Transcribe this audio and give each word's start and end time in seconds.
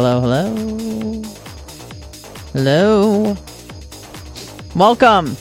Hello, 0.00 0.20
hello. 0.20 1.22
Hello. 2.52 3.36
Welcome 4.76 5.36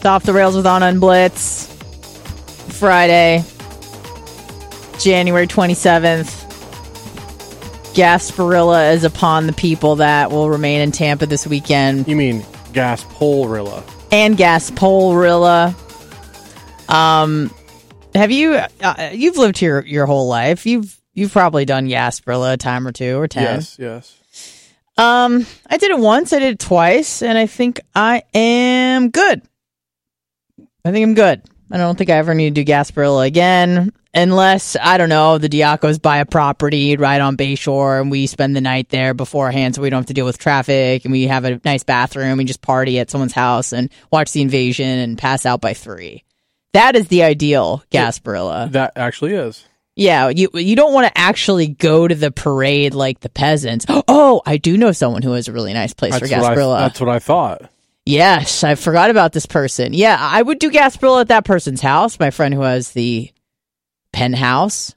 to 0.00 0.08
Off 0.08 0.24
the 0.24 0.32
Rails 0.32 0.56
with 0.56 0.66
Anna 0.66 0.86
and 0.86 1.00
Blitz. 1.00 1.72
Friday, 2.70 3.44
January 4.98 5.46
27th. 5.46 6.42
Gasparilla 7.94 8.94
is 8.94 9.04
upon 9.04 9.46
the 9.46 9.52
people 9.52 9.94
that 9.94 10.32
will 10.32 10.50
remain 10.50 10.80
in 10.80 10.90
Tampa 10.90 11.26
this 11.26 11.46
weekend. 11.46 12.08
You 12.08 12.16
mean 12.16 12.42
Gaspolrilla? 12.72 13.88
And 14.10 14.36
Gaspolrilla. 14.36 15.72
Um, 16.92 17.48
have 18.12 18.32
you, 18.32 18.54
uh, 18.80 19.10
you've 19.12 19.36
lived 19.36 19.56
here 19.56 19.84
your 19.86 20.06
whole 20.06 20.26
life. 20.26 20.66
You've, 20.66 21.00
you've 21.14 21.32
probably 21.32 21.64
done 21.64 21.88
Gasparilla 21.88 22.54
a 22.54 22.56
time 22.56 22.86
or 22.86 22.92
two 22.92 23.18
or 23.18 23.28
10. 23.28 23.42
Yes, 23.42 23.78
yes. 23.78 24.18
Um, 24.96 25.46
I 25.68 25.78
did 25.78 25.90
it 25.90 25.98
once, 25.98 26.32
I 26.32 26.38
did 26.38 26.54
it 26.54 26.58
twice, 26.58 27.22
and 27.22 27.38
I 27.38 27.46
think 27.46 27.80
I 27.94 28.22
am 28.34 29.10
good. 29.10 29.42
I 30.84 30.90
think 30.92 31.04
I'm 31.04 31.14
good. 31.14 31.42
I 31.70 31.78
don't 31.78 31.96
think 31.96 32.10
I 32.10 32.14
ever 32.16 32.34
need 32.34 32.54
to 32.54 32.64
do 32.64 32.70
Gasparilla 32.70 33.26
again, 33.26 33.92
unless 34.12 34.76
I 34.78 34.98
don't 34.98 35.08
know 35.08 35.38
the 35.38 35.48
Diacos 35.48 36.02
buy 36.02 36.18
a 36.18 36.26
property 36.26 36.96
right 36.98 37.20
on 37.20 37.38
Bayshore, 37.38 38.02
and 38.02 38.10
we 38.10 38.26
spend 38.26 38.54
the 38.54 38.60
night 38.60 38.90
there 38.90 39.14
beforehand, 39.14 39.74
so 39.74 39.80
we 39.80 39.88
don't 39.88 40.00
have 40.00 40.06
to 40.06 40.14
deal 40.14 40.26
with 40.26 40.36
traffic, 40.36 41.06
and 41.06 41.12
we 41.12 41.28
have 41.28 41.46
a 41.46 41.60
nice 41.64 41.82
bathroom, 41.84 42.38
and 42.38 42.46
just 42.46 42.60
party 42.60 42.98
at 42.98 43.10
someone's 43.10 43.32
house 43.32 43.72
and 43.72 43.88
watch 44.10 44.32
the 44.32 44.42
invasion 44.42 44.86
and 44.86 45.16
pass 45.16 45.46
out 45.46 45.62
by 45.62 45.72
three. 45.72 46.24
That 46.74 46.94
is 46.96 47.08
the 47.08 47.22
ideal 47.22 47.82
Gasparilla. 47.90 48.72
That 48.72 48.92
actually 48.96 49.32
is. 49.32 49.66
Yeah, 49.94 50.30
you 50.30 50.48
you 50.54 50.74
don't 50.74 50.94
want 50.94 51.06
to 51.06 51.18
actually 51.18 51.68
go 51.68 52.08
to 52.08 52.14
the 52.14 52.30
parade 52.30 52.94
like 52.94 53.20
the 53.20 53.28
peasants. 53.28 53.86
Oh, 54.08 54.40
I 54.46 54.56
do 54.56 54.76
know 54.76 54.92
someone 54.92 55.22
who 55.22 55.32
has 55.32 55.48
a 55.48 55.52
really 55.52 55.72
nice 55.74 55.92
place 55.94 56.18
for 56.18 56.26
what, 56.26 56.32
I, 56.32 56.54
Gasparilla. 56.54 56.78
that's 56.78 57.00
what 57.00 57.08
I 57.10 57.18
thought. 57.18 57.70
yes, 58.06 58.64
I 58.64 58.74
forgot 58.74 59.10
about 59.10 59.32
this 59.32 59.46
person. 59.46 59.92
Yeah, 59.92 60.16
I 60.18 60.40
would 60.40 60.58
do 60.58 60.70
Gasparilla 60.70 61.22
at 61.22 61.28
that 61.28 61.44
person's 61.44 61.80
house. 61.82 62.18
My 62.18 62.30
friend 62.30 62.54
who 62.54 62.62
has 62.62 62.92
the 62.92 63.30
penthouse, 64.12 64.94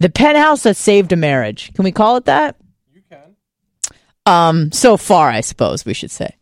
the 0.00 0.10
penthouse 0.10 0.64
that 0.64 0.76
saved 0.76 1.12
a 1.12 1.16
marriage. 1.16 1.72
Can 1.74 1.84
we 1.84 1.92
call 1.92 2.16
it 2.16 2.24
that? 2.26 2.56
You 2.92 3.02
can. 3.08 3.36
Um, 4.26 4.72
so 4.72 4.96
far, 4.96 5.28
I 5.28 5.40
suppose 5.40 5.84
we 5.84 5.94
should 5.94 6.10
say 6.10 6.36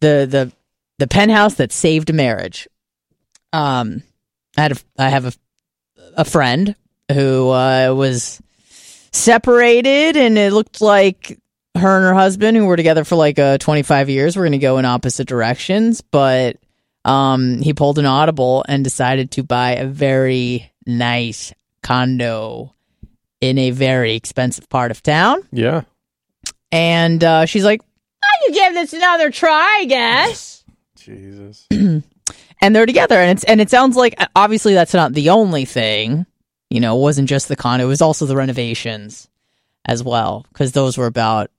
the 0.00 0.26
the 0.28 0.52
the 0.98 1.06
penthouse 1.06 1.54
that 1.54 1.70
saved 1.72 2.10
a 2.10 2.14
marriage. 2.14 2.68
Um, 3.52 4.02
I 4.56 4.62
had 4.62 4.72
a, 4.72 4.76
I 4.98 5.08
have 5.08 5.26
a 5.26 5.32
a 6.16 6.24
friend 6.24 6.74
who 7.12 7.50
uh, 7.50 7.94
was 7.94 8.40
separated, 9.12 10.16
and 10.16 10.38
it 10.38 10.52
looked 10.52 10.80
like 10.80 11.38
her 11.76 11.96
and 11.96 12.04
her 12.04 12.14
husband, 12.14 12.56
who 12.56 12.66
were 12.66 12.76
together 12.76 13.04
for 13.04 13.16
like 13.16 13.38
uh, 13.38 13.58
25 13.58 14.08
years, 14.10 14.36
were 14.36 14.42
going 14.42 14.52
to 14.52 14.58
go 14.58 14.78
in 14.78 14.84
opposite 14.84 15.28
directions. 15.28 16.00
But 16.00 16.56
um, 17.04 17.60
he 17.60 17.74
pulled 17.74 17.98
an 17.98 18.06
audible 18.06 18.64
and 18.68 18.84
decided 18.84 19.32
to 19.32 19.42
buy 19.42 19.72
a 19.72 19.86
very 19.86 20.72
nice 20.86 21.52
condo 21.82 22.74
in 23.40 23.58
a 23.58 23.70
very 23.70 24.14
expensive 24.14 24.68
part 24.68 24.90
of 24.90 25.02
town. 25.02 25.46
Yeah. 25.52 25.82
And 26.72 27.22
uh, 27.22 27.46
she's 27.46 27.64
like, 27.64 27.82
I 28.22 28.44
can 28.44 28.54
give 28.54 28.74
this 28.74 28.92
another 28.92 29.30
try, 29.30 29.80
I 29.80 29.84
guess. 29.84 30.64
Jesus. 30.96 31.66
and 31.70 32.02
they're 32.60 32.86
together, 32.86 33.16
and 33.16 33.32
it's 33.32 33.44
and 33.44 33.60
it 33.60 33.70
sounds 33.70 33.96
like 33.96 34.18
obviously 34.34 34.74
that's 34.74 34.94
not 34.94 35.12
the 35.12 35.30
only 35.30 35.66
thing. 35.66 36.26
You 36.74 36.80
know, 36.80 36.96
it 36.96 37.00
wasn't 37.00 37.28
just 37.28 37.46
the 37.46 37.54
condo; 37.54 37.84
it 37.84 37.88
was 37.88 38.02
also 38.02 38.26
the 38.26 38.34
renovations 38.34 39.28
as 39.84 40.02
well, 40.02 40.44
because 40.52 40.72
those 40.72 40.98
were 40.98 41.06
about 41.06 41.50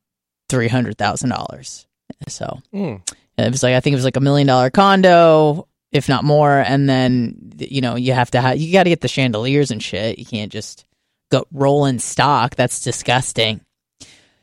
three 0.49 0.67
hundred 0.67 0.97
thousand 0.97 1.29
dollars. 1.29 1.87
So 2.27 2.59
Mm. 2.73 3.01
it 3.37 3.51
was 3.51 3.63
like 3.63 3.75
I 3.75 3.79
think 3.79 3.93
it 3.93 3.97
was 3.97 4.03
like 4.05 4.17
a 4.17 4.21
million 4.21 4.45
dollar 4.47 4.69
condo, 4.69 5.67
if 5.93 6.09
not 6.09 6.23
more. 6.25 6.59
And 6.59 6.89
then 6.89 7.53
you 7.57 7.79
know 7.81 7.95
you 7.95 8.11
have 8.13 8.29
to 8.31 8.41
have 8.41 8.57
you 8.57 8.73
got 8.73 8.83
to 8.83 8.89
get 8.89 8.99
the 9.01 9.07
chandeliers 9.07 9.71
and 9.71 9.81
shit. 9.81 10.19
You 10.19 10.25
can't 10.25 10.51
just 10.51 10.85
go 11.31 11.45
roll 11.51 11.85
in 11.85 11.99
stock. 11.99 12.55
That's 12.55 12.81
disgusting. 12.81 13.61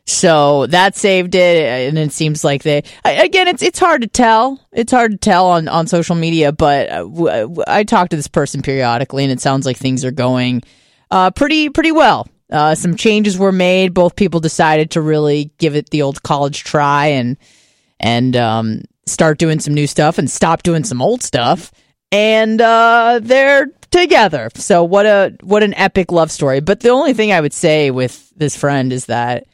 So 0.06 0.66
that 0.66 0.96
saved 0.96 1.34
it, 1.34 1.88
and 1.88 1.96
it 1.96 2.12
seems 2.12 2.43
like 2.43 2.64
they 2.64 2.82
again. 3.04 3.46
It's 3.46 3.62
it's 3.62 3.78
hard 3.78 4.02
to 4.02 4.08
tell. 4.08 4.60
It's 4.72 4.90
hard 4.90 5.12
to 5.12 5.16
tell 5.16 5.46
on 5.46 5.69
on 5.69 5.87
social 5.87 6.16
media, 6.16 6.50
but 6.50 6.88
uh, 6.90 7.04
w- 7.04 7.62
I 7.69 7.84
talk 7.84 8.08
to 8.08 8.16
this 8.16 8.26
person 8.26 8.62
periodically, 8.62 9.22
and 9.22 9.32
it 9.32 9.40
sounds 9.40 9.64
like 9.64 9.76
things 9.76 10.04
are 10.04 10.10
going 10.10 10.62
uh, 11.12 11.31
pretty 11.31 11.69
pretty 11.69 11.93
well. 11.93 12.28
Uh, 12.50 12.75
some 12.75 12.96
changes 12.96 13.38
were 13.38 13.52
made. 13.52 13.94
Both 13.94 14.16
people 14.16 14.40
decided 14.40 14.90
to 14.90 15.00
really 15.00 15.52
give 15.58 15.76
it 15.76 15.90
the 15.90 16.02
old 16.02 16.22
college 16.25 16.64
try 16.64 17.06
and 17.06 17.37
and 18.00 18.37
um, 18.37 18.82
start 19.06 19.38
doing 19.38 19.60
some 19.60 19.72
new 19.72 19.87
stuff 19.87 20.19
and 20.19 20.28
stop 20.28 20.64
doing 20.64 20.82
some 20.82 21.00
old 21.00 21.22
stuff. 21.22 21.70
And 22.10 22.60
uh, 22.60 23.20
they're 23.22 23.69
together. 23.90 24.50
So 24.56 24.82
what 24.82 25.06
a 25.06 25.37
what 25.43 25.62
an 25.62 25.75
epic 25.75 26.10
love 26.10 26.31
story. 26.31 26.60
But 26.60 26.81
the 26.81 26.90
only 26.90 27.14
thing 27.14 27.32
I 27.32 27.40
would 27.40 27.52
say 27.52 27.90
with 27.90 28.31
this 28.37 28.56
friend 28.56 28.93
is 28.93 29.06
that 29.06 29.46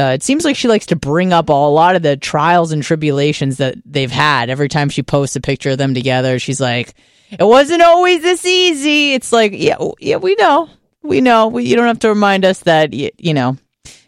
uh, 0.00 0.12
it 0.14 0.22
seems 0.22 0.44
like 0.44 0.56
she 0.56 0.68
likes 0.68 0.86
to 0.86 0.96
bring 0.96 1.32
up 1.32 1.50
all, 1.50 1.70
a 1.70 1.74
lot 1.74 1.96
of 1.96 2.02
the 2.02 2.16
trials 2.16 2.72
and 2.72 2.82
tribulations 2.82 3.56
that 3.56 3.76
they've 3.84 4.10
had 4.10 4.48
every 4.50 4.68
time 4.68 4.88
she 4.88 5.02
posts 5.02 5.36
a 5.36 5.40
picture 5.40 5.70
of 5.70 5.78
them 5.78 5.94
together. 5.94 6.38
She's 6.38 6.60
like, 6.60 6.94
it 7.30 7.44
wasn't 7.44 7.82
always 7.82 8.22
this 8.22 8.44
easy. 8.46 9.14
It's 9.14 9.32
like, 9.32 9.52
yeah, 9.54 9.76
yeah, 9.98 10.16
we 10.16 10.34
know, 10.36 10.68
we 11.02 11.20
know. 11.20 11.48
We, 11.48 11.64
you 11.64 11.76
don't 11.76 11.86
have 11.86 11.98
to 12.00 12.08
remind 12.08 12.44
us 12.44 12.60
that 12.60 12.92
y- 12.92 13.10
you 13.18 13.34
know 13.34 13.56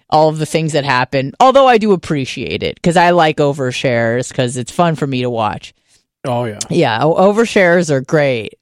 all 0.08 0.28
of 0.28 0.38
the 0.38 0.46
things 0.46 0.72
that 0.72 0.84
happen. 0.84 1.32
Although 1.38 1.66
I 1.69 1.78
do 1.78 1.93
appreciate 1.93 2.62
it 2.62 2.75
because 2.76 2.96
I 2.96 3.10
like 3.10 3.36
overshares 3.36 4.28
because 4.28 4.56
it's 4.56 4.72
fun 4.72 4.96
for 4.96 5.06
me 5.06 5.22
to 5.22 5.31
watch. 5.31 5.72
Oh 6.25 6.44
yeah. 6.44 6.58
Yeah, 6.69 7.00
overshares 7.00 7.90
are 7.90 8.00
great. 8.00 8.54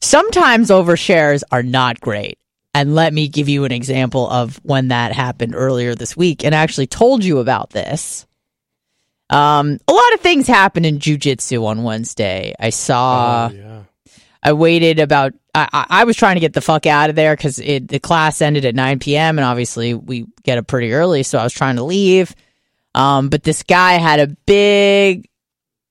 Sometimes 0.00 0.70
overshares 0.70 1.42
are 1.52 1.62
not 1.62 2.00
great. 2.00 2.38
And 2.72 2.94
let 2.94 3.12
me 3.12 3.28
give 3.28 3.48
you 3.48 3.64
an 3.64 3.72
example 3.72 4.28
of 4.28 4.60
when 4.62 4.88
that 4.88 5.12
happened 5.12 5.54
earlier 5.54 5.94
this 5.94 6.16
week 6.16 6.44
and 6.44 6.54
I 6.54 6.58
actually 6.58 6.86
told 6.86 7.24
you 7.24 7.38
about 7.38 7.70
this. 7.70 8.26
Um, 9.28 9.78
a 9.86 9.92
lot 9.92 10.14
of 10.14 10.20
things 10.20 10.46
happened 10.46 10.86
in 10.86 10.98
jujitsu 10.98 11.64
on 11.64 11.82
Wednesday. 11.84 12.54
I 12.58 12.70
saw, 12.70 13.48
oh 13.50 13.54
yeah. 13.54 13.82
I 14.42 14.52
waited 14.54 14.98
about, 14.98 15.34
I, 15.54 15.68
I, 15.72 15.86
I 16.00 16.04
was 16.04 16.16
trying 16.16 16.36
to 16.36 16.40
get 16.40 16.52
the 16.52 16.60
fuck 16.60 16.86
out 16.86 17.10
of 17.10 17.16
there 17.16 17.36
because 17.36 17.56
the 17.56 18.00
class 18.02 18.40
ended 18.40 18.64
at 18.64 18.74
9 18.74 18.98
p.m. 18.98 19.38
and 19.38 19.44
obviously 19.44 19.94
we 19.94 20.26
get 20.42 20.58
up 20.58 20.66
pretty 20.66 20.92
early. 20.92 21.22
So 21.22 21.38
I 21.38 21.44
was 21.44 21.52
trying 21.52 21.76
to 21.76 21.84
leave. 21.84 22.34
Um, 22.94 23.28
but 23.28 23.44
this 23.44 23.62
guy 23.62 23.92
had 23.94 24.18
a 24.18 24.26
big 24.46 25.28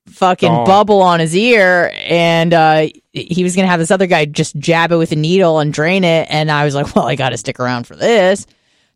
fucking 0.09 0.65
bubble 0.65 1.01
on 1.01 1.19
his 1.19 1.35
ear 1.35 1.91
and 1.95 2.53
uh 2.53 2.87
he 3.13 3.43
was 3.43 3.55
gonna 3.55 3.67
have 3.67 3.79
this 3.79 3.91
other 3.91 4.07
guy 4.07 4.25
just 4.25 4.55
jab 4.57 4.91
it 4.91 4.97
with 4.97 5.11
a 5.11 5.15
needle 5.15 5.59
and 5.59 5.73
drain 5.73 6.03
it 6.03 6.27
and 6.29 6.51
i 6.51 6.65
was 6.65 6.75
like 6.75 6.95
well 6.95 7.07
i 7.07 7.15
gotta 7.15 7.37
stick 7.37 7.59
around 7.59 7.87
for 7.87 7.95
this. 7.95 8.45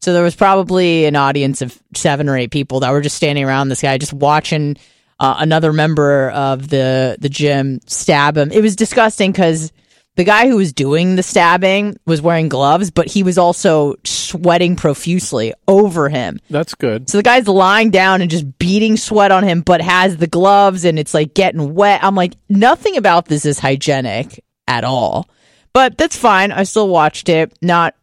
So 0.03 0.11
there 0.11 0.21
was 0.23 0.35
probably 0.35 1.05
an 1.05 1.15
audience 1.15 1.61
of 1.61 1.81
seven 1.95 2.27
or 2.27 2.35
eight 2.35 2.51
people 2.51 2.81
that 2.81 2.91
were 2.91 2.99
just 2.99 3.15
standing 3.15 3.45
around 3.45 3.69
this 3.69 3.81
guy 3.81 3.97
just 3.97 4.11
watching 4.11 4.75
uh, 5.17 5.35
another 5.39 5.71
member 5.71 6.29
of 6.31 6.67
the 6.67 7.15
the 7.21 7.29
gym 7.29 7.79
stab 7.85 8.35
him. 8.35 8.51
It 8.51 8.61
was 8.61 8.75
disgusting 8.75 9.31
because 9.31 9.71
the 10.15 10.23
guy 10.23 10.47
who 10.47 10.57
was 10.57 10.73
doing 10.73 11.15
the 11.15 11.23
stabbing 11.23 11.97
was 12.05 12.21
wearing 12.21 12.49
gloves 12.49 12.91
but 12.91 13.07
he 13.07 13.23
was 13.23 13.37
also 13.37 13.95
sweating 14.03 14.75
profusely 14.75 15.53
over 15.67 16.09
him 16.09 16.39
That's 16.49 16.75
good. 16.75 17.09
so 17.09 17.17
the 17.17 17.23
guy's 17.23 17.47
lying 17.47 17.89
down 17.91 18.21
and 18.21 18.29
just 18.31 18.57
beating 18.59 18.97
sweat 18.97 19.31
on 19.31 19.43
him, 19.43 19.61
but 19.61 19.81
has 19.81 20.17
the 20.17 20.27
gloves 20.27 20.85
and 20.85 20.97
it's 20.97 21.13
like 21.13 21.33
getting 21.33 21.73
wet. 21.75 22.03
I'm 22.03 22.15
like, 22.15 22.33
nothing 22.49 22.97
about 22.97 23.25
this 23.25 23.45
is 23.45 23.59
hygienic 23.59 24.43
at 24.67 24.83
all. 24.83 25.27
But 25.73 25.97
that's 25.97 26.15
fine. 26.17 26.51
I 26.51 26.63
still 26.63 26.87
watched 26.89 27.29
it. 27.29 27.53
Not 27.61 27.95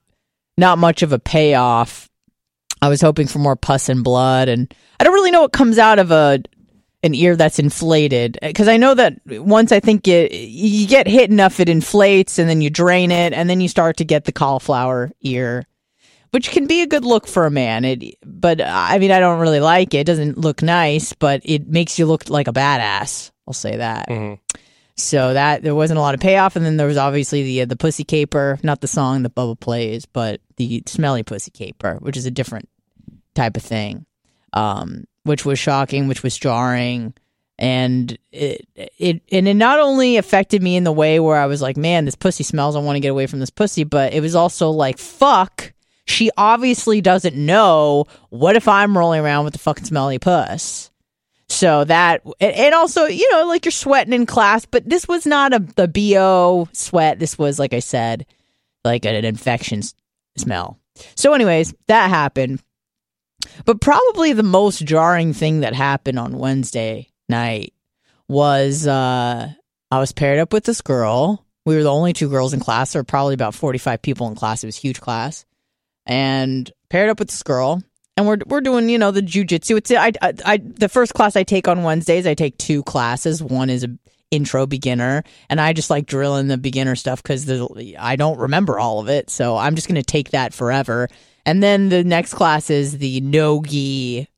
not 0.56 0.78
much 0.78 1.02
of 1.02 1.12
a 1.12 1.18
payoff. 1.18 2.08
I 2.82 2.88
was 2.88 3.00
hoping 3.00 3.26
for 3.26 3.38
more 3.38 3.56
pus 3.56 3.88
and 3.88 4.04
blood, 4.04 4.48
and 4.48 4.72
I 4.98 5.04
don't 5.04 5.14
really 5.14 5.30
know 5.30 5.42
what 5.42 5.52
comes 5.52 5.78
out 5.78 5.98
of 5.98 6.10
a 6.10 6.40
an 7.02 7.14
ear 7.14 7.34
that's 7.36 7.58
inflated 7.58 8.38
because 8.42 8.68
I 8.68 8.76
know 8.76 8.94
that 8.94 9.14
once 9.26 9.72
I 9.72 9.80
think 9.80 10.06
it 10.06 10.32
you 10.32 10.86
get 10.86 11.06
hit 11.06 11.30
enough, 11.30 11.60
it 11.60 11.68
inflates, 11.68 12.38
and 12.38 12.48
then 12.48 12.60
you 12.60 12.70
drain 12.70 13.10
it, 13.10 13.32
and 13.32 13.48
then 13.48 13.60
you 13.60 13.68
start 13.68 13.96
to 13.98 14.04
get 14.04 14.24
the 14.24 14.32
cauliflower 14.32 15.10
ear 15.22 15.66
which 16.30 16.50
can 16.50 16.66
be 16.66 16.82
a 16.82 16.86
good 16.86 17.04
look 17.04 17.26
for 17.26 17.46
a 17.46 17.50
man. 17.50 17.84
It, 17.84 18.16
but 18.24 18.60
I 18.60 18.98
mean, 18.98 19.10
I 19.10 19.20
don't 19.20 19.40
really 19.40 19.60
like 19.60 19.94
it. 19.94 19.98
It 19.98 20.06
doesn't 20.06 20.38
look 20.38 20.62
nice, 20.62 21.12
but 21.12 21.42
it 21.44 21.66
makes 21.68 21.98
you 21.98 22.06
look 22.06 22.28
like 22.30 22.48
a 22.48 22.52
badass. 22.52 23.30
I'll 23.46 23.54
say 23.54 23.76
that. 23.76 24.08
Mhm. 24.08 24.38
So 24.96 25.32
that 25.34 25.62
there 25.62 25.74
wasn't 25.74 25.98
a 25.98 26.02
lot 26.02 26.14
of 26.14 26.20
payoff, 26.20 26.56
and 26.56 26.64
then 26.64 26.76
there 26.76 26.86
was 26.86 26.96
obviously 26.98 27.42
the 27.42 27.64
the 27.64 27.76
pussy 27.76 28.04
caper, 28.04 28.58
not 28.62 28.80
the 28.80 28.86
song 28.86 29.22
that 29.22 29.34
Bubba 29.34 29.58
plays, 29.58 30.06
but 30.06 30.40
the 30.56 30.82
smelly 30.86 31.22
pussy 31.22 31.50
caper, 31.50 31.96
which 32.00 32.16
is 32.16 32.26
a 32.26 32.30
different 32.30 32.68
type 33.34 33.56
of 33.56 33.62
thing, 33.62 34.04
um, 34.52 35.04
which 35.24 35.44
was 35.44 35.58
shocking, 35.58 36.08
which 36.08 36.22
was 36.22 36.36
jarring, 36.36 37.14
and 37.58 38.16
it 38.32 38.66
it 38.76 39.22
and 39.30 39.46
it 39.48 39.54
not 39.54 39.78
only 39.78 40.16
affected 40.16 40.62
me 40.62 40.76
in 40.76 40.84
the 40.84 40.92
way 40.92 41.20
where 41.20 41.36
I 41.36 41.46
was 41.46 41.60
like, 41.60 41.76
man, 41.76 42.04
this 42.04 42.14
pussy 42.14 42.44
smells, 42.44 42.76
I 42.76 42.80
want 42.80 42.96
to 42.96 43.00
get 43.00 43.10
away 43.10 43.26
from 43.26 43.40
this 43.40 43.50
pussy, 43.50 43.84
but 43.84 44.12
it 44.12 44.20
was 44.20 44.34
also 44.34 44.70
like, 44.70 44.98
fuck, 44.98 45.72
she 46.06 46.30
obviously 46.36 47.00
doesn't 47.00 47.36
know. 47.36 48.06
What 48.30 48.56
if 48.56 48.66
I'm 48.66 48.96
rolling 48.96 49.20
around 49.20 49.44
with 49.44 49.52
the 49.52 49.58
fucking 49.58 49.84
smelly 49.84 50.18
puss? 50.18 50.90
So 51.50 51.82
that, 51.84 52.22
and 52.40 52.74
also, 52.76 53.06
you 53.06 53.28
know, 53.32 53.44
like 53.46 53.64
you're 53.64 53.72
sweating 53.72 54.12
in 54.12 54.24
class, 54.24 54.64
but 54.66 54.88
this 54.88 55.08
was 55.08 55.26
not 55.26 55.52
a 55.52 55.58
the 55.58 55.88
bo 55.88 56.68
sweat. 56.72 57.18
This 57.18 57.36
was, 57.36 57.58
like 57.58 57.74
I 57.74 57.80
said, 57.80 58.24
like 58.84 59.04
an 59.04 59.24
infection 59.24 59.82
smell. 60.36 60.78
So, 61.16 61.32
anyways, 61.32 61.74
that 61.88 62.08
happened. 62.08 62.62
But 63.64 63.80
probably 63.80 64.32
the 64.32 64.42
most 64.42 64.84
jarring 64.84 65.32
thing 65.32 65.60
that 65.60 65.74
happened 65.74 66.18
on 66.18 66.38
Wednesday 66.38 67.08
night 67.28 67.72
was 68.28 68.86
uh 68.86 69.48
I 69.90 69.98
was 69.98 70.12
paired 70.12 70.38
up 70.38 70.52
with 70.52 70.64
this 70.64 70.80
girl. 70.80 71.44
We 71.66 71.74
were 71.74 71.82
the 71.82 71.92
only 71.92 72.12
two 72.12 72.28
girls 72.28 72.54
in 72.54 72.60
class. 72.60 72.92
There 72.92 73.00
were 73.00 73.04
probably 73.04 73.34
about 73.34 73.54
45 73.54 74.02
people 74.02 74.28
in 74.28 74.34
class. 74.34 74.62
It 74.62 74.68
was 74.68 74.78
a 74.78 74.80
huge 74.80 75.00
class. 75.00 75.44
And 76.06 76.70
paired 76.88 77.10
up 77.10 77.18
with 77.18 77.28
this 77.28 77.42
girl. 77.42 77.82
And 78.16 78.26
we're 78.26 78.38
we're 78.46 78.60
doing, 78.60 78.88
you 78.88 78.98
know, 78.98 79.10
the 79.10 79.22
jujitsu. 79.22 79.78
It's 79.78 79.90
I, 79.90 80.12
I 80.20 80.34
I 80.44 80.56
the 80.58 80.88
first 80.88 81.14
class 81.14 81.36
I 81.36 81.42
take 81.42 81.68
on 81.68 81.82
Wednesdays, 81.82 82.26
I 82.26 82.34
take 82.34 82.58
two 82.58 82.82
classes. 82.82 83.42
One 83.42 83.70
is 83.70 83.84
a 83.84 83.88
intro 84.30 84.66
beginner, 84.66 85.24
and 85.48 85.60
I 85.60 85.72
just 85.72 85.90
like 85.90 86.06
drilling 86.06 86.48
the 86.48 86.58
beginner 86.58 86.96
stuff 86.96 87.22
because 87.22 87.50
I 87.98 88.16
don't 88.16 88.38
remember 88.38 88.78
all 88.78 89.00
of 89.00 89.08
it. 89.08 89.30
So 89.30 89.56
I'm 89.56 89.74
just 89.74 89.88
gonna 89.88 90.02
take 90.02 90.30
that 90.30 90.54
forever. 90.54 91.08
And 91.46 91.62
then 91.62 91.88
the 91.88 92.04
next 92.04 92.34
class 92.34 92.70
is 92.70 92.98
the 92.98 93.20
no-gi 93.20 94.28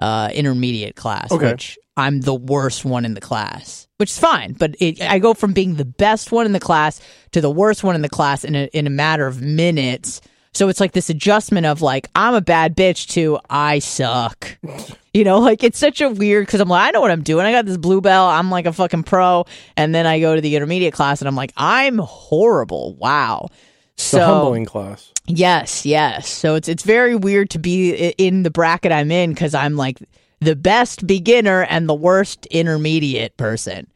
uh, 0.00 0.30
intermediate 0.32 0.96
class, 0.96 1.30
Okay. 1.32 1.50
which 1.52 1.78
I'm 1.96 2.20
the 2.20 2.34
worst 2.34 2.84
one 2.84 3.04
in 3.04 3.14
the 3.14 3.20
class, 3.20 3.88
which 3.96 4.10
is 4.10 4.18
fine. 4.18 4.52
But 4.52 4.76
it, 4.80 5.00
I 5.02 5.18
go 5.18 5.34
from 5.34 5.52
being 5.52 5.74
the 5.74 5.84
best 5.84 6.30
one 6.30 6.46
in 6.46 6.52
the 6.52 6.60
class 6.60 7.00
to 7.32 7.40
the 7.40 7.50
worst 7.50 7.82
one 7.82 7.96
in 7.96 8.02
the 8.02 8.08
class 8.08 8.44
in 8.44 8.54
a, 8.54 8.66
in 8.72 8.86
a 8.86 8.90
matter 8.90 9.26
of 9.26 9.42
minutes. 9.42 10.20
So 10.54 10.68
it's 10.68 10.80
like 10.80 10.92
this 10.92 11.10
adjustment 11.10 11.66
of 11.66 11.82
like 11.82 12.08
I'm 12.14 12.34
a 12.34 12.40
bad 12.40 12.76
bitch 12.76 13.08
to 13.10 13.38
I 13.50 13.80
suck. 13.80 14.58
You 15.14 15.24
know, 15.24 15.40
like 15.40 15.64
it's 15.64 15.78
such 15.78 16.00
a 16.00 16.08
weird 16.10 16.46
because 16.46 16.60
I'm 16.60 16.68
like 16.68 16.86
I 16.86 16.90
know 16.92 17.00
what 17.00 17.10
I'm 17.10 17.24
doing. 17.24 17.44
I 17.44 17.50
got 17.50 17.66
this 17.66 17.78
blue 17.78 18.00
belt. 18.00 18.30
I'm 18.30 18.50
like 18.52 18.66
a 18.66 18.72
fucking 18.72 19.02
pro, 19.02 19.46
and 19.76 19.92
then 19.92 20.06
I 20.06 20.20
go 20.20 20.36
to 20.36 20.40
the 20.40 20.54
intermediate 20.54 20.94
class 20.94 21.20
and 21.20 21.26
I'm 21.26 21.34
like 21.34 21.52
I'm 21.56 21.98
horrible. 21.98 22.94
Wow. 22.94 23.48
So 23.98 24.24
humbling 24.24 24.64
class. 24.64 25.12
Yes, 25.26 25.84
yes. 25.84 26.28
So 26.28 26.54
it's 26.54 26.68
it's 26.68 26.84
very 26.84 27.14
weird 27.16 27.50
to 27.50 27.58
be 27.58 28.10
in 28.16 28.44
the 28.44 28.50
bracket 28.50 28.92
I'm 28.92 29.10
in 29.10 29.30
because 29.30 29.54
I'm 29.54 29.76
like 29.76 29.98
the 30.40 30.56
best 30.56 31.06
beginner 31.06 31.64
and 31.64 31.88
the 31.88 31.94
worst 31.94 32.46
intermediate 32.46 33.36
person. 33.36 33.88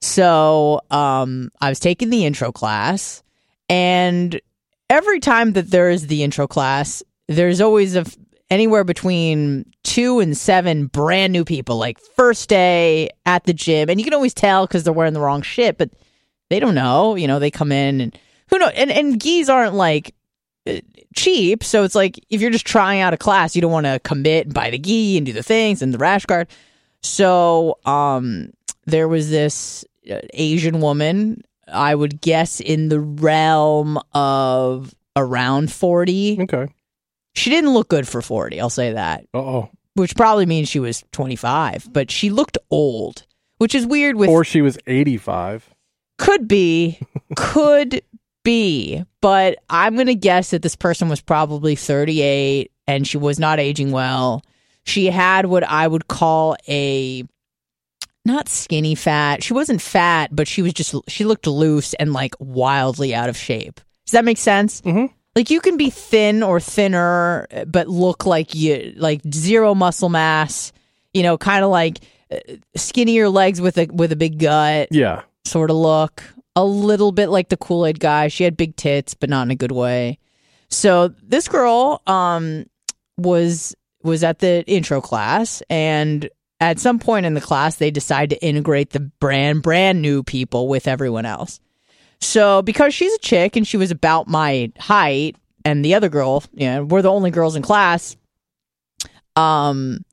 So 0.00 0.80
um, 0.90 1.50
I 1.60 1.68
was 1.70 1.80
taking 1.80 2.10
the 2.10 2.26
intro 2.26 2.52
class, 2.52 3.22
and 3.70 4.38
every 4.90 5.20
time 5.20 5.52
that 5.52 5.70
there 5.70 5.88
is 5.88 6.08
the 6.08 6.22
intro 6.22 6.46
class, 6.46 7.02
there's 7.28 7.60
always 7.60 7.96
a 7.96 8.00
f- 8.00 8.16
anywhere 8.50 8.84
between 8.84 9.64
two 9.82 10.20
and 10.20 10.36
seven 10.36 10.88
brand 10.88 11.32
new 11.32 11.44
people, 11.44 11.78
like 11.78 11.98
first 12.16 12.48
day 12.50 13.08
at 13.24 13.44
the 13.44 13.54
gym, 13.54 13.88
and 13.88 13.98
you 13.98 14.04
can 14.04 14.12
always 14.14 14.34
tell 14.34 14.66
because 14.66 14.84
they're 14.84 14.92
wearing 14.92 15.14
the 15.14 15.20
wrong 15.20 15.40
shit, 15.42 15.78
but 15.78 15.90
they 16.50 16.60
don't 16.60 16.74
know. 16.74 17.14
You 17.14 17.26
know, 17.26 17.38
they 17.38 17.50
come 17.50 17.72
in 17.72 18.00
and 18.02 18.18
who 18.54 18.58
knows, 18.60 18.72
and 18.74 18.90
and 18.90 19.18
gis 19.20 19.48
aren't 19.48 19.74
like 19.74 20.14
uh, 20.68 20.80
cheap. 21.14 21.62
So 21.64 21.84
it's 21.84 21.94
like 21.94 22.18
if 22.30 22.40
you're 22.40 22.50
just 22.50 22.66
trying 22.66 23.00
out 23.00 23.12
a 23.14 23.16
class, 23.18 23.54
you 23.54 23.62
don't 23.62 23.72
want 23.72 23.86
to 23.86 24.00
commit 24.00 24.46
and 24.46 24.54
buy 24.54 24.70
the 24.70 24.78
gi 24.78 25.16
and 25.16 25.26
do 25.26 25.32
the 25.32 25.42
things 25.42 25.82
and 25.82 25.92
the 25.92 25.98
rash 25.98 26.24
guard. 26.26 26.48
So 27.02 27.78
um, 27.84 28.50
there 28.86 29.08
was 29.08 29.30
this 29.30 29.84
uh, 30.10 30.20
Asian 30.32 30.80
woman, 30.80 31.42
I 31.68 31.94
would 31.94 32.20
guess 32.20 32.60
in 32.60 32.88
the 32.88 33.00
realm 33.00 33.98
of 34.12 34.94
around 35.16 35.70
40. 35.72 36.38
Okay. 36.42 36.68
She 37.34 37.50
didn't 37.50 37.74
look 37.74 37.88
good 37.88 38.06
for 38.08 38.22
40, 38.22 38.60
I'll 38.60 38.70
say 38.70 38.92
that, 38.92 39.26
Uh 39.34 39.38
oh. 39.38 39.70
which 39.94 40.14
probably 40.16 40.46
means 40.46 40.68
she 40.68 40.78
was 40.80 41.02
25, 41.12 41.92
but 41.92 42.10
she 42.10 42.30
looked 42.30 42.56
old, 42.70 43.26
which 43.58 43.74
is 43.74 43.84
weird 43.86 44.16
with 44.16 44.30
Or 44.30 44.44
she 44.44 44.62
was 44.62 44.78
85. 44.86 45.68
could 46.16 46.46
be, 46.46 47.00
could 47.36 48.02
be, 48.44 49.02
but 49.20 49.58
I'm 49.68 49.94
going 49.94 50.06
to 50.06 50.14
guess 50.14 50.50
that 50.50 50.62
this 50.62 50.76
person 50.76 51.08
was 51.08 51.20
probably 51.20 51.74
38 51.74 52.70
and 52.86 53.06
she 53.06 53.16
was 53.18 53.38
not 53.40 53.58
aging 53.58 53.90
well. 53.90 54.42
She 54.84 55.06
had 55.06 55.46
what 55.46 55.64
I 55.64 55.88
would 55.88 56.06
call 56.08 56.56
a 56.68 57.24
not 58.24 58.48
skinny 58.48 58.94
fat. 58.94 59.42
She 59.42 59.52
wasn't 59.52 59.82
fat, 59.82 60.30
but 60.34 60.46
she 60.48 60.62
was 60.62 60.72
just, 60.72 60.94
she 61.08 61.24
looked 61.24 61.46
loose 61.46 61.94
and 61.94 62.12
like 62.12 62.34
wildly 62.38 63.14
out 63.14 63.28
of 63.28 63.36
shape. 63.36 63.80
Does 64.06 64.12
that 64.12 64.24
make 64.24 64.38
sense? 64.38 64.80
Mhm. 64.82 65.10
Like 65.34 65.50
you 65.50 65.60
can 65.60 65.76
be 65.76 65.90
thin 65.90 66.42
or 66.42 66.60
thinner, 66.60 67.46
but 67.66 67.88
look 67.88 68.24
like 68.24 68.54
you, 68.54 68.92
like 68.96 69.20
zero 69.32 69.74
muscle 69.74 70.08
mass, 70.08 70.72
you 71.12 71.22
know, 71.22 71.36
kind 71.36 71.64
of 71.64 71.70
like 71.70 71.98
uh, 72.30 72.36
skinnier 72.76 73.28
legs 73.28 73.60
with 73.60 73.76
a, 73.78 73.86
with 73.86 74.12
a 74.12 74.16
big 74.16 74.38
gut 74.38 74.88
Yeah. 74.90 75.22
sort 75.44 75.70
of 75.70 75.76
look. 75.76 76.22
A 76.56 76.64
little 76.64 77.12
bit 77.12 77.28
like 77.28 77.48
the 77.48 77.56
Kool 77.56 77.86
Aid 77.86 78.00
guy. 78.00 78.28
She 78.28 78.44
had 78.44 78.56
big 78.56 78.76
tits, 78.76 79.14
but 79.14 79.28
not 79.30 79.42
in 79.42 79.50
a 79.50 79.56
good 79.56 79.72
way. 79.72 80.18
So 80.70 81.08
this 81.22 81.48
girl 81.48 82.02
um 82.06 82.64
was 83.16 83.74
was 84.02 84.22
at 84.22 84.40
the 84.40 84.64
intro 84.66 85.00
class 85.00 85.62
and 85.70 86.28
at 86.60 86.78
some 86.78 86.98
point 86.98 87.26
in 87.26 87.34
the 87.34 87.40
class, 87.40 87.76
they 87.76 87.90
decide 87.90 88.30
to 88.30 88.42
integrate 88.42 88.90
the 88.90 89.00
brand, 89.00 89.62
brand 89.62 90.00
new 90.00 90.22
people 90.22 90.68
with 90.68 90.86
everyone 90.88 91.26
else. 91.26 91.60
So 92.20 92.62
because 92.62 92.94
she's 92.94 93.12
a 93.12 93.18
chick 93.18 93.56
and 93.56 93.66
she 93.66 93.76
was 93.76 93.90
about 93.90 94.28
my 94.28 94.72
height, 94.78 95.36
and 95.64 95.84
the 95.84 95.94
other 95.94 96.08
girl, 96.08 96.44
you 96.52 96.66
know, 96.66 96.84
we're 96.84 97.02
the 97.02 97.10
only 97.10 97.30
girls 97.30 97.56
in 97.56 97.62
class. 97.62 98.16
Um, 99.36 100.04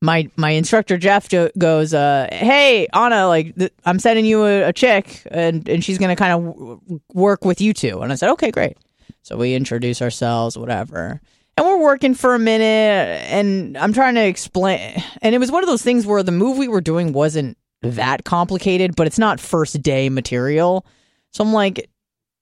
my 0.00 0.30
my 0.36 0.50
instructor 0.50 0.96
Jeff 0.96 1.28
jo- 1.28 1.50
goes, 1.58 1.92
uh, 1.92 2.28
"Hey 2.32 2.86
Anna, 2.92 3.26
like 3.28 3.56
th- 3.56 3.72
I'm 3.84 3.98
sending 3.98 4.24
you 4.24 4.44
a, 4.44 4.68
a 4.68 4.72
chick, 4.72 5.22
and 5.30 5.68
and 5.68 5.84
she's 5.84 5.98
gonna 5.98 6.16
kind 6.16 6.32
of 6.32 6.54
w- 6.54 7.00
work 7.12 7.44
with 7.44 7.60
you 7.60 7.72
two." 7.72 8.00
And 8.00 8.12
I 8.12 8.14
said, 8.14 8.30
"Okay, 8.32 8.50
great." 8.50 8.76
So 9.22 9.36
we 9.36 9.54
introduce 9.54 10.00
ourselves, 10.00 10.56
whatever, 10.56 11.20
and 11.56 11.66
we're 11.66 11.82
working 11.82 12.14
for 12.14 12.34
a 12.34 12.38
minute, 12.38 13.22
and 13.30 13.76
I'm 13.76 13.92
trying 13.92 14.14
to 14.14 14.24
explain. 14.24 15.02
And 15.20 15.34
it 15.34 15.38
was 15.38 15.52
one 15.52 15.62
of 15.62 15.68
those 15.68 15.82
things 15.82 16.06
where 16.06 16.22
the 16.22 16.32
move 16.32 16.56
we 16.56 16.68
were 16.68 16.80
doing 16.80 17.12
wasn't 17.12 17.58
that 17.82 18.24
complicated, 18.24 18.96
but 18.96 19.06
it's 19.06 19.18
not 19.18 19.40
first 19.40 19.82
day 19.82 20.08
material. 20.08 20.86
So 21.32 21.44
I'm 21.44 21.52
like, 21.52 21.88